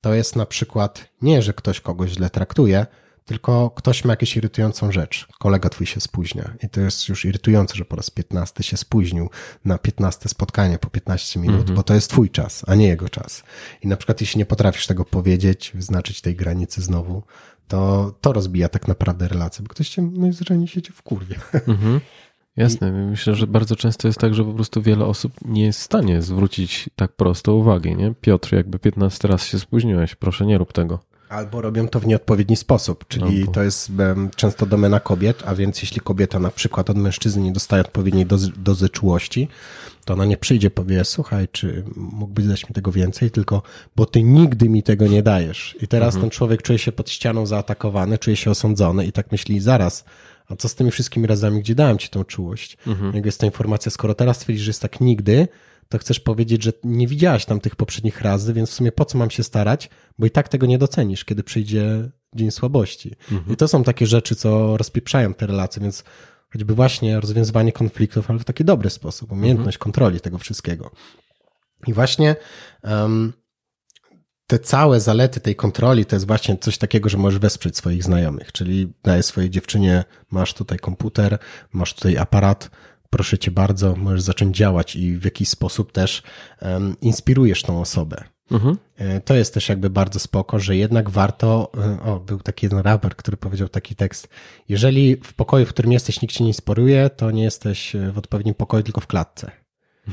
[0.02, 2.86] to jest na przykład nie, że ktoś kogoś źle traktuje,
[3.28, 5.28] tylko ktoś ma jakąś irytującą rzecz.
[5.40, 9.30] Kolega twój się spóźnia i to jest już irytujące, że po raz 15 się spóźnił
[9.66, 11.76] na 15 spotkanie po 15 minut, mm -hmm.
[11.76, 13.44] bo to jest twój czas, a nie jego czas.
[13.82, 17.24] I na przykład jeśli nie potrafisz tego powiedzieć, wyznaczyć tej granicy znowu,
[17.68, 21.36] to to rozbija tak naprawdę relację, bo ktoś cię najzwyczajniej siedzi w kurwie.
[21.68, 22.00] Mm -hmm.
[22.58, 22.92] Jasne.
[22.92, 26.22] Myślę, że bardzo często jest tak, że po prostu wiele osób nie jest w stanie
[26.22, 28.14] zwrócić tak prosto uwagi, nie?
[28.22, 31.00] Piotr, jakby 15 raz się spóźniłeś, proszę nie rób tego.
[31.30, 33.52] Albo robią to w nieodpowiedni sposób, czyli Albo.
[33.52, 37.52] to jest um, często domena kobiet, a więc jeśli kobieta na przykład od mężczyzny nie
[37.52, 39.48] dostaje odpowiedniej dozy, dozy czułości,
[40.06, 43.62] to ona nie przyjdzie, powie, słuchaj, czy mógłbyś dać mi tego więcej, tylko
[43.96, 45.78] bo ty nigdy mi tego nie dajesz.
[45.82, 46.22] I teraz mhm.
[46.22, 50.06] ten człowiek czuje się pod ścianą zaatakowany, czuje się osądzony i tak myśli, zaraz,
[50.50, 52.78] a co z tymi wszystkimi razami, gdzie dałem ci tą czułość?
[52.88, 53.16] Mhm.
[53.16, 55.48] Jak jest ta informacja, skoro teraz twierdzisz, że jest tak nigdy,
[55.90, 59.18] to chcesz powiedzieć, że nie widziałaś tam tych poprzednich razy, więc w sumie po co
[59.18, 63.16] mam się starać, bo i tak tego nie docenisz, kiedy przyjdzie dzień słabości.
[63.32, 63.54] Mhm.
[63.54, 66.04] I to są takie rzeczy, co rozpieprzają te relacje, więc
[66.54, 69.84] choćby właśnie rozwiązywanie konfliktów, ale w taki dobry sposób, umiejętność mhm.
[69.84, 70.92] kontroli tego wszystkiego.
[71.88, 72.36] I właśnie
[72.84, 73.34] um,
[74.48, 78.52] te całe zalety tej kontroli to jest właśnie coś takiego, że możesz wesprzeć swoich znajomych,
[78.52, 81.40] czyli daje swojej dziewczynie, masz tutaj komputer,
[81.74, 82.70] masz tutaj aparat,
[83.10, 86.24] proszę cię bardzo, możesz zacząć działać i w jakiś sposób też
[87.02, 88.24] inspirujesz tą osobę.
[88.52, 88.78] Mhm.
[88.98, 92.80] E, to jest też jakby bardzo spoko, że jednak warto, e, o, był taki jeden
[92.80, 94.30] raper, który powiedział taki tekst,
[94.70, 98.56] jeżeli w pokoju, w którym jesteś, nikt cię nie inspiruje, to nie jesteś w odpowiednim
[98.56, 99.52] pokoju, tylko w klatce.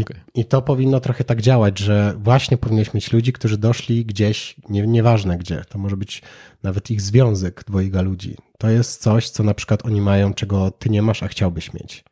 [0.00, 0.20] Okay.
[0.34, 4.56] I, I, to powinno trochę tak działać, że właśnie powinieneś mieć ludzi, którzy doszli gdzieś,
[4.68, 6.22] nie, nieważne gdzie, to może być
[6.62, 8.36] nawet ich związek dwojga ludzi.
[8.58, 12.04] To jest coś, co na przykład oni mają, czego ty nie masz, a chciałbyś mieć.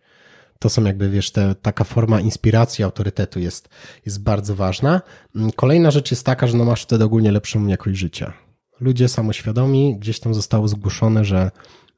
[0.61, 3.68] To są jakby, wiesz, te, taka forma inspiracji, autorytetu jest,
[4.06, 5.00] jest bardzo ważna.
[5.36, 8.32] Mm, kolejna rzecz jest taka, że no masz wtedy ogólnie lepszą jakość życia.
[8.80, 11.50] Ludzie samoświadomi, gdzieś tam zostało zgłoszone, że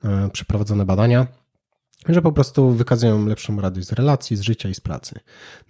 [0.05, 1.27] e, przeprowadzone badania,
[2.09, 5.21] że po prostu wykazują lepszą radość z relacji, z życia i z pracy.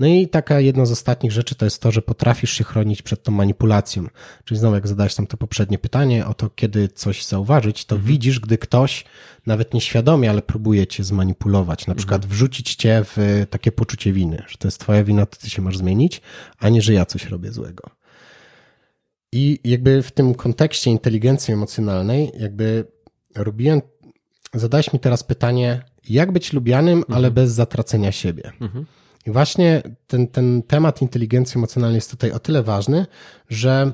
[0.00, 3.22] No i taka jedna z ostatnich rzeczy to jest to, że potrafisz się chronić przed
[3.22, 4.06] tą manipulacją.
[4.44, 8.12] Czyli znowu, jak zadałeś tam to poprzednie pytanie o to, kiedy coś zauważyć, to mhm.
[8.12, 9.04] widzisz, gdy ktoś
[9.46, 12.34] nawet nieświadomie, ale próbuje cię zmanipulować, na przykład mhm.
[12.34, 15.78] wrzucić cię w takie poczucie winy, że to jest twoja wina, to ty się masz
[15.78, 16.20] zmienić,
[16.58, 17.90] a nie, że ja coś robię złego.
[19.32, 22.84] I jakby w tym kontekście inteligencji emocjonalnej, jakby
[23.34, 23.82] robiłem,
[24.54, 27.16] zadałeś mi teraz pytanie, jak być lubianym, mhm.
[27.16, 28.52] ale bez zatracenia siebie.
[28.60, 28.86] Mhm.
[29.26, 33.06] I właśnie ten, ten temat inteligencji emocjonalnej jest tutaj o tyle ważny,
[33.50, 33.92] że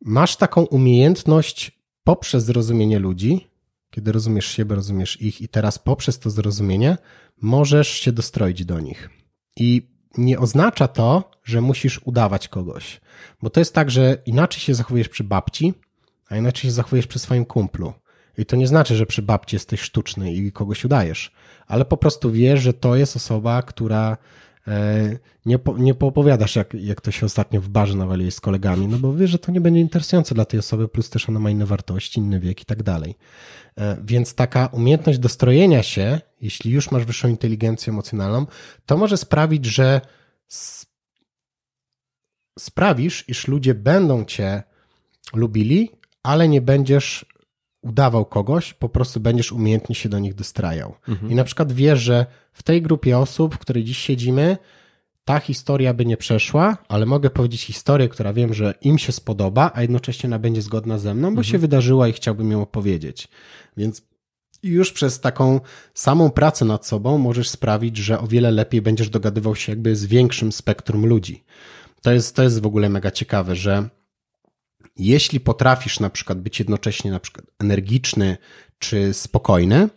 [0.00, 3.48] masz taką umiejętność poprzez zrozumienie ludzi,
[3.90, 6.96] kiedy rozumiesz siebie, rozumiesz ich, i teraz poprzez to zrozumienie
[7.42, 9.10] możesz się dostroić do nich.
[9.56, 13.00] I nie oznacza to, że musisz udawać kogoś,
[13.42, 15.74] bo to jest tak, że inaczej się zachowujesz przy babci,
[16.28, 17.92] a inaczej się zachowujesz przy swoim kumplu.
[18.38, 21.32] I to nie znaczy, że przy babci jesteś sztuczny i kogoś udajesz,
[21.66, 24.16] ale po prostu wiesz, że to jest osoba, która
[24.68, 28.88] e, nie, po, nie poopowiadasz, jak, jak to się ostatnio w barze nawaliłeś z kolegami,
[28.88, 31.50] no bo wiesz, że to nie będzie interesujące dla tej osoby, plus też ona ma
[31.50, 33.14] inne wartości, inny wiek i tak dalej.
[33.78, 38.46] E, więc taka umiejętność dostrojenia się, jeśli już masz wyższą inteligencję emocjonalną,
[38.86, 40.00] to może sprawić, że
[42.58, 44.62] sprawisz, iż ludzie będą cię
[45.34, 45.90] lubili,
[46.22, 47.31] ale nie będziesz
[47.82, 50.94] udawał kogoś, po prostu będziesz umiejętnie się do nich dostrajał.
[51.08, 51.32] Mhm.
[51.32, 54.56] I na przykład wiesz, że w tej grupie osób, w której dziś siedzimy,
[55.24, 59.70] ta historia by nie przeszła, ale mogę powiedzieć historię, która wiem, że im się spodoba,
[59.74, 61.44] a jednocześnie ona będzie zgodna ze mną, bo mhm.
[61.44, 63.28] się wydarzyła i chciałbym ją opowiedzieć.
[63.76, 64.02] Więc
[64.62, 65.60] już przez taką
[65.94, 70.06] samą pracę nad sobą możesz sprawić, że o wiele lepiej będziesz dogadywał się jakby z
[70.06, 71.44] większym spektrum ludzi.
[72.02, 73.88] To jest, to jest w ogóle mega ciekawe, że
[74.96, 78.36] jeśli potrafisz na przykład być jednocześnie na przykład energiczny
[78.78, 79.88] czy spokojny,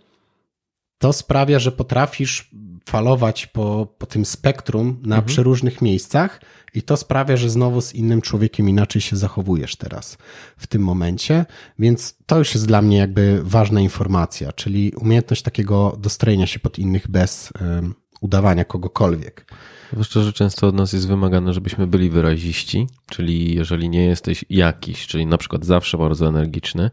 [0.98, 2.52] to sprawia, że potrafisz
[2.90, 5.24] falować po, po tym spektrum na mhm.
[5.26, 6.42] przeróżnych miejscach
[6.74, 10.18] i to sprawia, że znowu z innym człowiekiem inaczej się zachowujesz teraz
[10.58, 11.46] w tym momencie,
[11.80, 16.80] więc to już jest dla mnie jakby ważna informacja, czyli umiejętność takiego dostrojenia się pod
[16.80, 19.46] innych bez um, udawania kogokolwiek.
[19.92, 25.08] Zwłaszcza, że często od nas jest wymagane, żebyśmy byli wyraziści, czyli jeżeli nie jesteś jakiś,
[25.08, 26.92] czyli na przykład zawsze bardzo energiczny,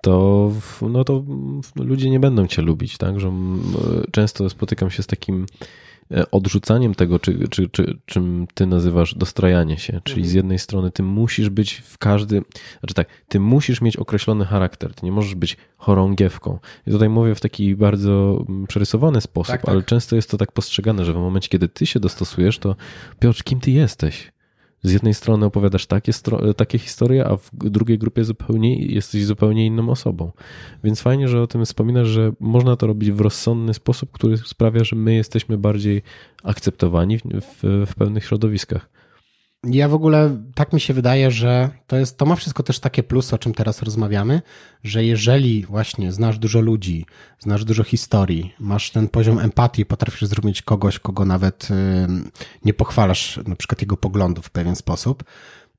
[0.00, 0.52] to,
[0.82, 1.24] no to
[1.76, 3.20] ludzie nie będą cię lubić, tak?
[3.20, 3.32] Że
[4.10, 5.46] często spotykam się z takim
[6.30, 10.00] odrzucaniem tego, czy, czy, czy, czym ty nazywasz dostrajanie się.
[10.04, 10.30] Czyli mhm.
[10.30, 12.42] z jednej strony ty musisz być w każdy,
[12.80, 16.58] znaczy tak, ty musisz mieć określony charakter, ty nie możesz być chorągiewką.
[16.86, 19.70] I tutaj mówię w taki bardzo mm, przerysowany sposób, tak, tak.
[19.70, 22.76] ale często jest to tak postrzegane, że w momencie, kiedy ty się dostosujesz, to
[23.20, 24.32] Piotr, kim ty jesteś?
[24.82, 26.12] Z jednej strony opowiadasz takie,
[26.56, 30.32] takie historie, a w drugiej grupie zupełnie jesteś zupełnie inną osobą.
[30.84, 34.84] Więc fajnie, że o tym wspominasz, że można to robić w rozsądny sposób, który sprawia,
[34.84, 36.02] że my jesteśmy bardziej
[36.42, 38.88] akceptowani w, w, w pewnych środowiskach.
[39.66, 43.02] Ja w ogóle tak mi się wydaje, że to jest, to ma wszystko też takie
[43.02, 44.42] plusy, o czym teraz rozmawiamy,
[44.84, 47.06] że jeżeli właśnie znasz dużo ludzi,
[47.38, 51.68] znasz dużo historii, masz ten poziom empatii, potrafisz zrozumieć kogoś, kogo nawet
[52.64, 55.24] nie pochwalasz, na przykład jego poglądów w pewien sposób,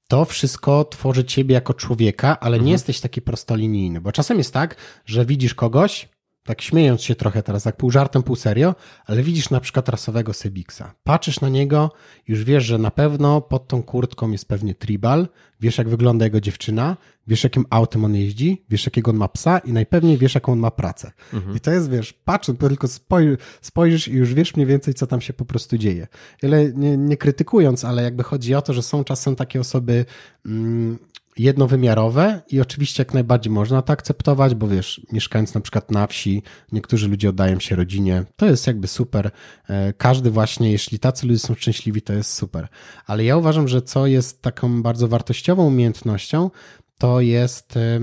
[0.08, 2.66] to wszystko tworzy ciebie jako człowieka, ale mhm.
[2.66, 4.76] nie jesteś taki prostolinijny, bo czasem jest tak,
[5.06, 6.10] że widzisz kogoś,
[6.46, 8.76] tak śmiejąc się trochę teraz, tak pół żartem, pół serio,
[9.06, 10.94] ale widzisz na przykład rasowego Sebiksa.
[11.04, 11.92] Patrzysz na niego,
[12.28, 15.28] już wiesz, że na pewno pod tą kurtką jest pewnie tribal,
[15.60, 19.60] wiesz jak wygląda jego dziewczyna, wiesz jakim autem on jeździ, wiesz jakiego on ma psa
[19.60, 21.12] i najpewniej wiesz jaką on ma pracę.
[21.34, 21.58] Mhm.
[21.58, 25.22] I to jest, wiesz, patrząc, tylko spoj spojrzysz i już wiesz mniej więcej, co tam
[25.22, 26.08] się po prostu dzieje.
[26.44, 30.06] Ale nie, nie krytykując, ale jakby chodzi o to, że są czasem takie osoby,
[30.46, 30.98] mm,
[31.38, 36.44] jednowymiarowe i oczywiście jak najbardziej można to akceptować, bo wiesz, mieszkając na przykład na wsi,
[36.72, 39.32] niektórzy ludzie oddają się rodzinie, to jest jakby super.
[39.70, 42.68] E, każdy właśnie, jeśli tacy ludzie są szczęśliwi, to jest super.
[43.06, 46.52] Ale ja uważam, że co jest taką bardzo wartościową umiejętnością,
[46.98, 48.00] to jest e,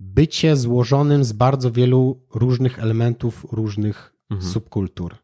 [0.00, 4.52] bycie złożonym z bardzo wielu różnych elementów, różnych mhm.
[4.52, 5.16] subkultur.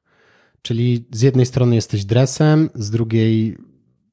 [0.62, 3.57] Czyli z jednej strony jesteś dresem, z drugiej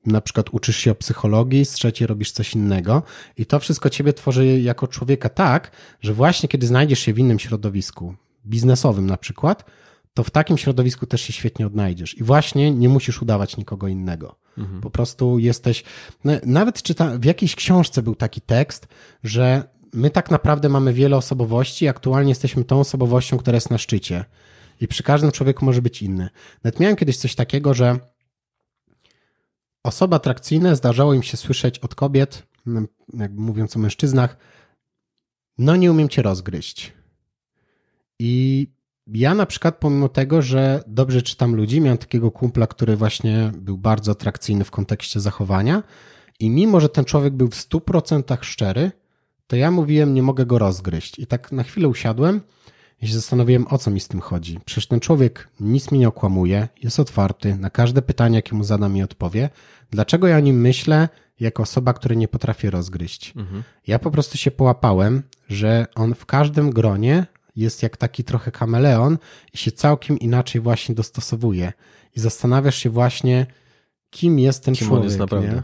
[0.08, 3.04] na przykład uczysz się o psychologii, z trzeciej robisz coś innego
[3.38, 7.40] i to wszystko ciebie tworzy jako człowieka tak, że właśnie kiedy znajdziesz się w innym
[7.40, 9.66] środowisku, biznesowym na przykład,
[10.14, 12.18] to w takim środowisku też się świetnie odnajdziesz.
[12.18, 14.36] I właśnie nie musisz udawać nikogo innego.
[14.58, 14.82] Mhm.
[14.82, 15.84] Po prostu jesteś.
[16.24, 18.88] No, nawet czyta, w jakiejś książce był taki tekst,
[19.24, 23.78] że my tak naprawdę mamy wiele osobowości, i aktualnie jesteśmy tą osobowością, która jest na
[23.78, 24.26] szczycie.
[24.82, 26.30] I przy każdym człowieku może być inny.
[26.64, 28.00] Nawet miałem kiedyś coś takiego, że
[29.84, 32.48] osoby atrakcyjne zdarzało im się słyszeć od kobiet,
[33.14, 34.38] jakby mówiąc o mężczyznach,
[35.58, 36.94] no nie umiem cię rozgryźć.
[38.20, 38.68] I
[39.08, 43.78] ja na przykład, pomimo tego, że dobrze czytam ludzi, miałem takiego kumpla, który właśnie był
[43.78, 45.84] bardzo atrakcyjny w kontekście zachowania,
[46.40, 48.92] i mimo, że ten człowiek był w 100% szczery,
[49.48, 51.20] to ja mówiłem, nie mogę go rozgryźć.
[51.20, 52.42] I tak na chwilę usiadłem
[53.02, 54.60] i się zastanowiłem, o co mi z tym chodzi.
[54.66, 58.94] Przecież ten człowiek nic mi nie okłamuje, jest otwarty, na każde pytanie, jakie mu zadam,
[58.94, 59.50] mi odpowie.
[59.92, 61.10] Dlaczego ja o nim myślę
[61.40, 63.34] jako osoba, której nie potrafię rozgryźć?
[63.36, 63.64] Mhm.
[63.88, 67.26] Ja po prostu się połapałem, że on w każdym gronie
[67.56, 69.18] jest jak taki trochę kameleon
[69.54, 71.74] i się całkiem inaczej właśnie dostosowuje.
[72.16, 73.46] I zastanawiasz się właśnie,
[74.10, 75.02] kim jest ten kim człowiek.
[75.02, 75.56] On jest naprawdę.
[75.56, 75.64] Nie?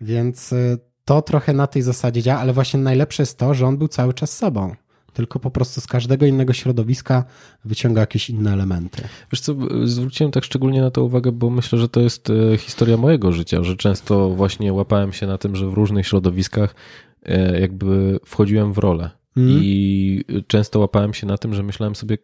[0.00, 3.76] Więc y, to trochę na tej zasadzie działa, ale właśnie najlepsze jest to, że on
[3.76, 4.74] był cały czas sobą
[5.12, 7.24] tylko po prostu z każdego innego środowiska
[7.64, 9.02] wyciąga jakieś inne elementy.
[9.32, 9.54] Wiesz co,
[9.84, 13.62] zwróciłem tak szczególnie na to uwagę, bo myślę, że to jest e, historia mojego życia,
[13.62, 16.74] że często właśnie łapałem się na tym, że w różnych środowiskach
[17.22, 19.10] e, jakby wchodziłem w rolę.
[19.36, 19.60] Mm.
[19.62, 22.18] I często łapałem się na tym, że myślałem sobie,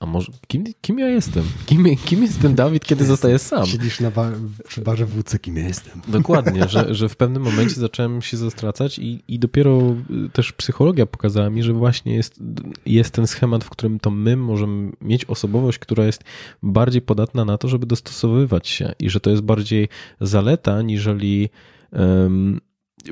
[0.00, 1.44] a może kim, kim ja jestem?
[1.66, 3.66] Kim, kim jest ten Dawid, kiedy zostaje sam?
[3.66, 4.32] Siedzisz na bar,
[4.68, 6.00] przy barze wódce, kim ja jestem.
[6.08, 9.96] Dokładnie, że, że w pewnym momencie zacząłem się zastracać i, i dopiero
[10.26, 12.40] y, też psychologia pokazała mi, że właśnie jest,
[12.86, 16.24] jest ten schemat, w którym to my możemy mieć osobowość, która jest
[16.62, 19.88] bardziej podatna na to, żeby dostosowywać się i że to jest bardziej
[20.20, 21.48] zaleta, niżeli
[21.92, 22.60] um,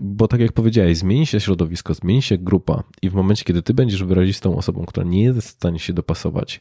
[0.03, 3.75] bo tak jak powiedziałeś, zmieni się środowisko, zmieni się grupa i w momencie, kiedy ty
[3.75, 6.61] będziesz wyrazistą osobą, która nie jest w stanie się dopasować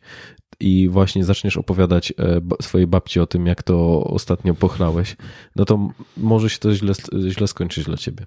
[0.60, 5.16] i właśnie zaczniesz opowiadać e, swojej babci o tym, jak to ostatnio pochlałeś,
[5.56, 6.94] no to może się to źle,
[7.30, 8.26] źle skończyć dla ciebie.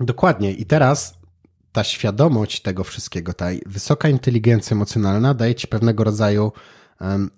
[0.00, 0.52] Dokładnie.
[0.52, 1.18] I teraz
[1.72, 6.52] ta świadomość tego wszystkiego, ta wysoka inteligencja emocjonalna daje ci pewnego rodzaju
[7.00, 7.30] um,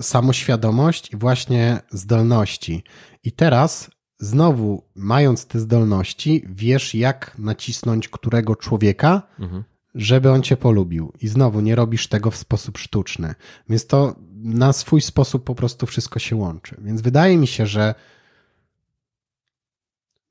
[0.00, 2.84] samoświadomość i właśnie zdolności.
[3.24, 3.90] I teraz
[4.22, 9.64] znowu, mając te zdolności, wiesz, jak nacisnąć którego człowieka, mhm.
[9.94, 11.12] żeby on cię polubił.
[11.20, 13.34] I znowu nie robisz tego w sposób sztuczny.
[13.68, 16.76] Więc to na swój sposób po prostu wszystko się łączy.
[16.78, 17.94] Więc wydaje mi się, że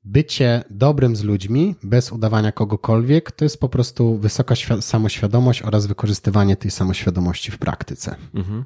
[0.04, 6.56] bycie dobrym z ludźmi, bez udawania kogokolwiek, to jest po prostu wysoka samoświadomość oraz wykorzystywanie
[6.56, 8.16] tej samoświadomości w praktyce.
[8.34, 8.64] Mhm.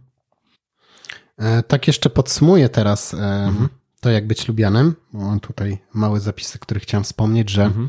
[1.39, 3.15] E, tak jeszcze podsumuję teraz.
[3.15, 3.69] Mhm
[4.07, 4.95] to, jak być lubianem.
[5.13, 7.89] Mam tutaj małe zapisy, które chciałem wspomnieć, że mhm.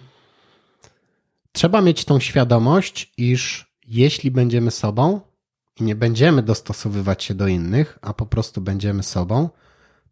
[1.52, 5.22] trzeba mieć tą świadomość, iż jeśli będziemy sobą
[5.80, 9.50] i nie będziemy dostosowywać się do innych, a po prostu będziemy sobą,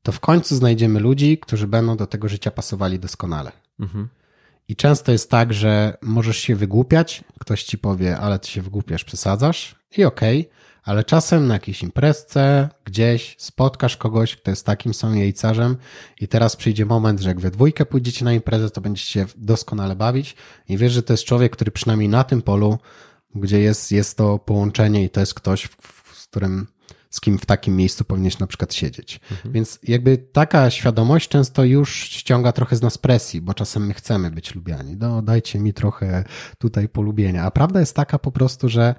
[0.04, 3.52] to w końcu znajdziemy ludzi, którzy będą do tego życia pasowali doskonale.
[3.80, 4.08] Mhm.
[4.68, 9.04] I często jest tak, że możesz się wygłupiać, ktoś ci powie, ale ty się wygłupiasz,
[9.04, 10.52] przesadzasz i okej, okay,
[10.86, 15.78] ale czasem na jakiejś imprezce, gdzieś spotkasz kogoś, kto jest takim samym jajcarzem
[16.22, 19.96] i teraz przyjdzie moment, że jak we dwójkę pójdziecie na imprezę, to będziecie się doskonale
[19.96, 20.36] bawić
[20.70, 22.78] i wiesz, że to jest człowiek, który przynajmniej na tym polu,
[23.36, 25.70] gdzie jest, jest to połączenie i to jest ktoś,
[26.14, 26.68] z którym
[27.10, 29.20] z kim w takim miejscu powinieneś na przykład siedzieć.
[29.32, 29.54] Mhm.
[29.54, 34.32] Więc jakby taka świadomość często już ściąga trochę z nas presji, bo czasem my chcemy
[34.32, 34.96] być lubiani.
[35.00, 36.24] No, dajcie mi trochę
[36.58, 37.44] tutaj polubienia.
[37.44, 38.96] A prawda jest taka po prostu, że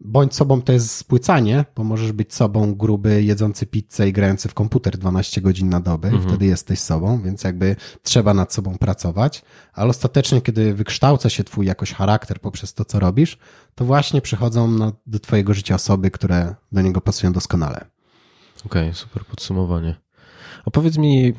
[0.00, 4.54] Bądź sobą to jest spłycanie, bo możesz być sobą gruby, jedzący pizzę i grający w
[4.54, 6.24] komputer 12 godzin na dobę mhm.
[6.24, 9.42] i wtedy jesteś sobą, więc jakby trzeba nad sobą pracować,
[9.72, 13.38] ale ostatecznie, kiedy wykształca się twój jakoś charakter poprzez to, co robisz,
[13.74, 17.76] to właśnie przychodzą na, do twojego życia osoby, które do niego pasują doskonale.
[18.66, 19.96] Okej, okay, super podsumowanie.
[20.64, 21.32] A powiedz mi,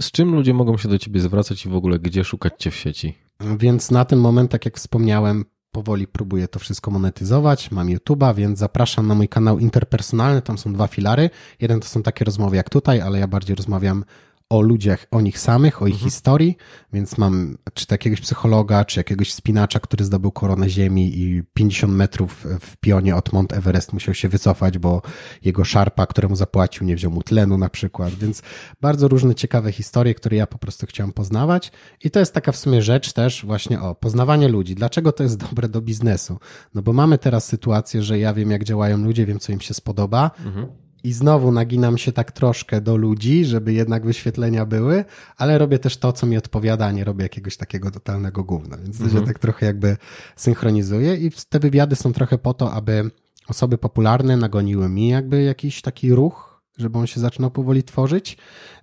[0.00, 2.76] z czym ludzie mogą się do ciebie zwracać i w ogóle gdzie szukać cię w
[2.76, 3.18] sieci?
[3.58, 7.70] Więc na ten moment, tak jak wspomniałem, powoli próbuję to wszystko monetyzować.
[7.70, 10.42] Mam YouTube'a, więc zapraszam na mój kanał interpersonalny.
[10.42, 11.30] Tam są dwa filary.
[11.60, 14.04] Jeden to są takie rozmowy jak tutaj, ale ja bardziej rozmawiam
[14.50, 16.10] o ludziach, o nich samych, o ich mhm.
[16.10, 16.56] historii,
[16.92, 21.92] więc mam czy to jakiegoś psychologa, czy jakiegoś spinacza, który zdobył koronę ziemi i 50
[21.92, 25.02] metrów w pionie od Mount Everest musiał się wycofać, bo
[25.44, 28.42] jego szarpa, któremu zapłacił, nie wziął mu tlenu na przykład, więc
[28.80, 31.72] bardzo różne ciekawe historie, które ja po prostu chciałem poznawać
[32.04, 34.74] i to jest taka w sumie rzecz też właśnie o poznawanie ludzi.
[34.74, 36.38] Dlaczego to jest dobre do biznesu?
[36.74, 39.74] No bo mamy teraz sytuację, że ja wiem jak działają ludzie, wiem co im się
[39.74, 45.04] spodoba, mhm i znowu naginam się tak troszkę do ludzi, żeby jednak wyświetlenia były,
[45.36, 49.04] ale robię też to, co mi odpowiada, nie robię jakiegoś takiego totalnego gówna, więc to
[49.04, 49.20] mhm.
[49.22, 49.96] się tak trochę jakby
[50.36, 53.10] synchronizuje i te wywiady są trochę po to, aby
[53.48, 58.36] osoby popularne nagoniły mi jakby jakiś taki ruch, żeby on się zaczynał powoli tworzyć,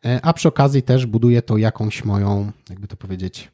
[0.06, 3.52] e, a przy okazji też buduję to jakąś moją, jakby to powiedzieć...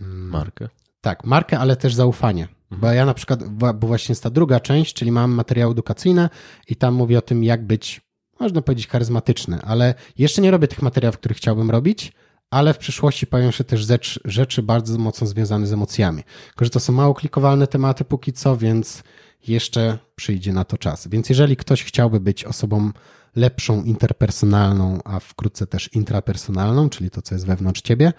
[0.00, 0.68] Mm, markę.
[1.00, 2.48] Tak, markę, ale też zaufanie.
[2.80, 3.44] Bo ja na przykład,
[3.74, 6.30] bo właśnie jest ta druga część, czyli mam materiały edukacyjne
[6.68, 8.00] i tam mówię o tym, jak być,
[8.40, 12.12] można powiedzieć, charyzmatyczny, ale jeszcze nie robię tych materiałów, które chciałbym robić,
[12.50, 16.22] ale w przyszłości pojawią się też rzecz, rzeczy bardzo mocno związane z emocjami.
[16.46, 19.02] Tylko, że to są mało klikowalne tematy póki co, więc
[19.48, 21.08] jeszcze przyjdzie na to czas.
[21.08, 22.90] Więc jeżeli ktoś chciałby być osobą
[23.36, 28.12] lepszą interpersonalną, a wkrótce też intrapersonalną, czyli to, co jest wewnątrz ciebie,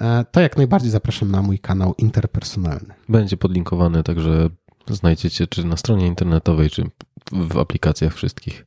[0.00, 2.94] e, to jak najbardziej zapraszam na mój kanał interpersonalny.
[3.08, 4.48] Będzie podlinkowany, także
[4.90, 6.84] znajdziecie czy na stronie internetowej, czy
[7.32, 8.66] w aplikacjach wszystkich.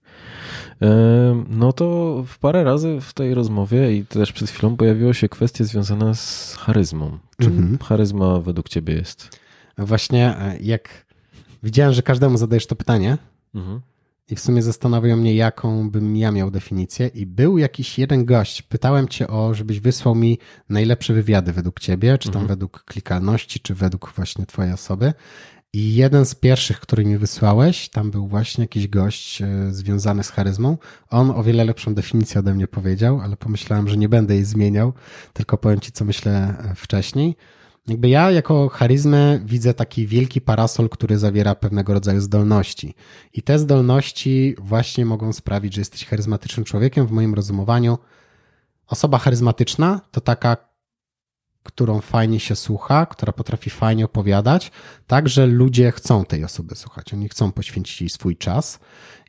[0.81, 5.29] E, no to w parę razy w tej rozmowie i też przed chwilą pojawiła się
[5.29, 7.19] kwestia związana z charyzmą.
[7.41, 7.77] Czym mhm.
[7.77, 9.39] charyzma według ciebie jest?
[9.77, 11.05] Właśnie e, jak
[11.63, 13.17] widziałem, że każdemu zadajesz to pytanie,
[13.55, 13.81] mhm.
[14.29, 17.07] I w sumie zastanawiają mnie, jaką bym ja miał definicję.
[17.07, 20.39] I był jakiś jeden gość, pytałem cię o, żebyś wysłał mi
[20.69, 22.47] najlepsze wywiady według ciebie, czy tam mhm.
[22.47, 25.13] według klikalności, czy według właśnie twojej osoby.
[25.73, 30.29] I jeden z pierwszych, który mi wysłałeś, tam był właśnie jakiś gość e, związany z
[30.29, 30.77] charyzmą.
[31.09, 34.93] On o wiele lepszą definicję ode mnie powiedział, ale pomyślałem, że nie będę jej zmieniał,
[35.33, 36.31] tylko powiem ci, co myślę
[36.71, 37.35] e, wcześniej.
[37.87, 42.93] Jakby ja jako charyzmę widzę taki wielki parasol, który zawiera pewnego rodzaju zdolności.
[43.33, 47.07] I te zdolności właśnie mogą sprawić, że jesteś charyzmatycznym człowiekiem.
[47.07, 47.97] W moim rozumowaniu
[48.87, 50.57] osoba charyzmatyczna to taka,
[51.63, 54.71] którą fajnie się słucha, która potrafi fajnie opowiadać,
[55.07, 57.13] tak, że ludzie chcą tej osoby słuchać.
[57.13, 58.79] Oni chcą poświęcić jej swój czas.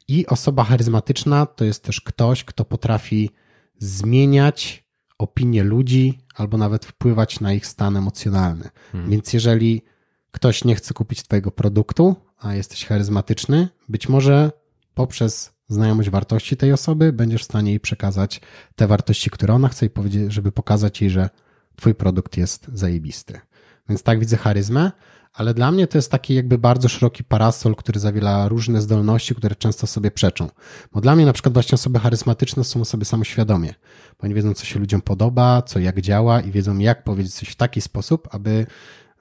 [0.08, 3.30] I osoba charyzmatyczna to jest też ktoś, kto potrafi
[3.78, 4.85] zmieniać
[5.18, 8.68] opinie ludzi albo nawet wpływać na ich stan emocjonalny.
[8.92, 9.10] Hmm.
[9.10, 9.82] Więc jeżeli
[10.30, 14.50] ktoś nie chce kupić Twojego produktu, a jesteś charyzmatyczny, być może
[14.94, 18.40] poprzez znajomość wartości tej osoby będziesz w stanie jej przekazać
[18.76, 21.28] te wartości, które ona chce i powiedzieć, żeby pokazać jej, że
[21.76, 23.40] Twój produkt jest zajebisty.
[23.88, 24.92] Więc tak widzę charyzmę,
[25.36, 29.56] ale dla mnie to jest taki jakby bardzo szeroki parasol, który zawiera różne zdolności, które
[29.56, 30.48] często sobie przeczą.
[30.92, 33.74] Bo dla mnie na przykład właśnie osoby charyzmatyczne są osoby samoświadomie,
[34.18, 37.48] bo oni wiedzą, co się ludziom podoba, co jak działa i wiedzą, jak powiedzieć coś
[37.48, 38.66] w taki sposób, aby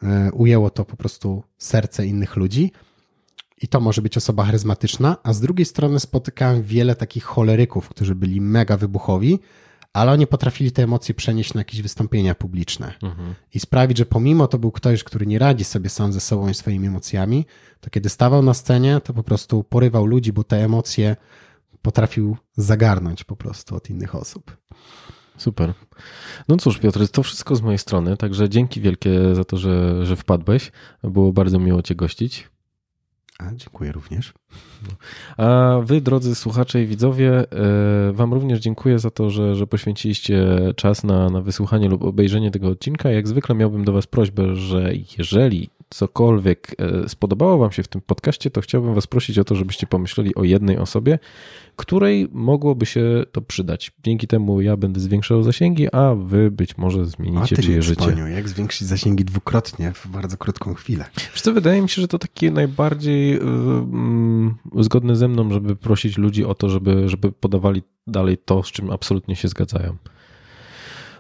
[0.03, 2.71] e, ujęło to po prostu serce innych ludzi.
[3.61, 8.15] I to może być osoba charyzmatyczna, a z drugiej strony spotykałem wiele takich choleryków, którzy
[8.15, 9.39] byli mega wybuchowi,
[9.95, 13.35] ale oni potrafili te emocje przenieść na jakieś wystąpienia publiczne mhm.
[13.53, 16.53] i sprawić, że pomimo to był ktoś, który nie radzi sobie sam ze sobą i
[16.53, 17.45] swoimi emocjami,
[17.81, 21.15] to kiedy stawał na scenie, to po prostu porywał ludzi, bo te emocje
[21.81, 24.57] potrafił zagarnąć po prostu od innych osób.
[25.37, 25.73] Super.
[26.47, 30.15] No cóż, Piotr, to wszystko z mojej strony, także dzięki wielkie za to, że, że
[30.15, 30.71] wpadłeś.
[31.03, 32.49] Było bardzo miło Cię gościć.
[33.39, 34.33] A, dziękuję również.
[35.37, 40.45] A wy, drodzy słuchacze i widzowie, e, wam również dziękuję za to, że, że poświęciliście
[40.75, 43.11] czas na, na wysłuchanie lub obejrzenie tego odcinka.
[43.11, 48.01] Jak zwykle miałbym do was prośbę, że jeżeli cokolwiek e, spodobało Wam się w tym
[48.01, 51.19] podcaście, to chciałbym Was prosić o to, żebyście pomyśleli o jednej osobie,
[51.75, 53.91] której mogłoby się to przydać.
[54.03, 58.05] Dzięki temu ja będę zwiększał zasięgi, a Wy być może zmienicie czyje życie.
[58.05, 61.05] Paniu, jak zwiększyć zasięgi dwukrotnie w bardzo krótką chwilę?
[61.33, 66.17] Wiesz co, wydaje mi się, że to takie najbardziej yy, zgodne ze mną, żeby prosić
[66.17, 69.97] ludzi o to, żeby, żeby podawali dalej to, z czym absolutnie się zgadzają.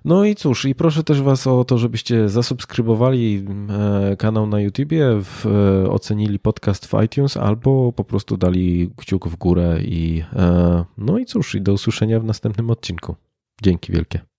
[0.05, 5.05] No i cóż, i proszę też Was o to, żebyście zasubskrybowali e, kanał na YouTubie,
[5.23, 10.85] w, e, ocenili podcast w iTunes albo po prostu dali kciuk w górę i e,
[10.97, 13.15] no i cóż, i do usłyszenia w następnym odcinku.
[13.61, 14.34] Dzięki wielkie.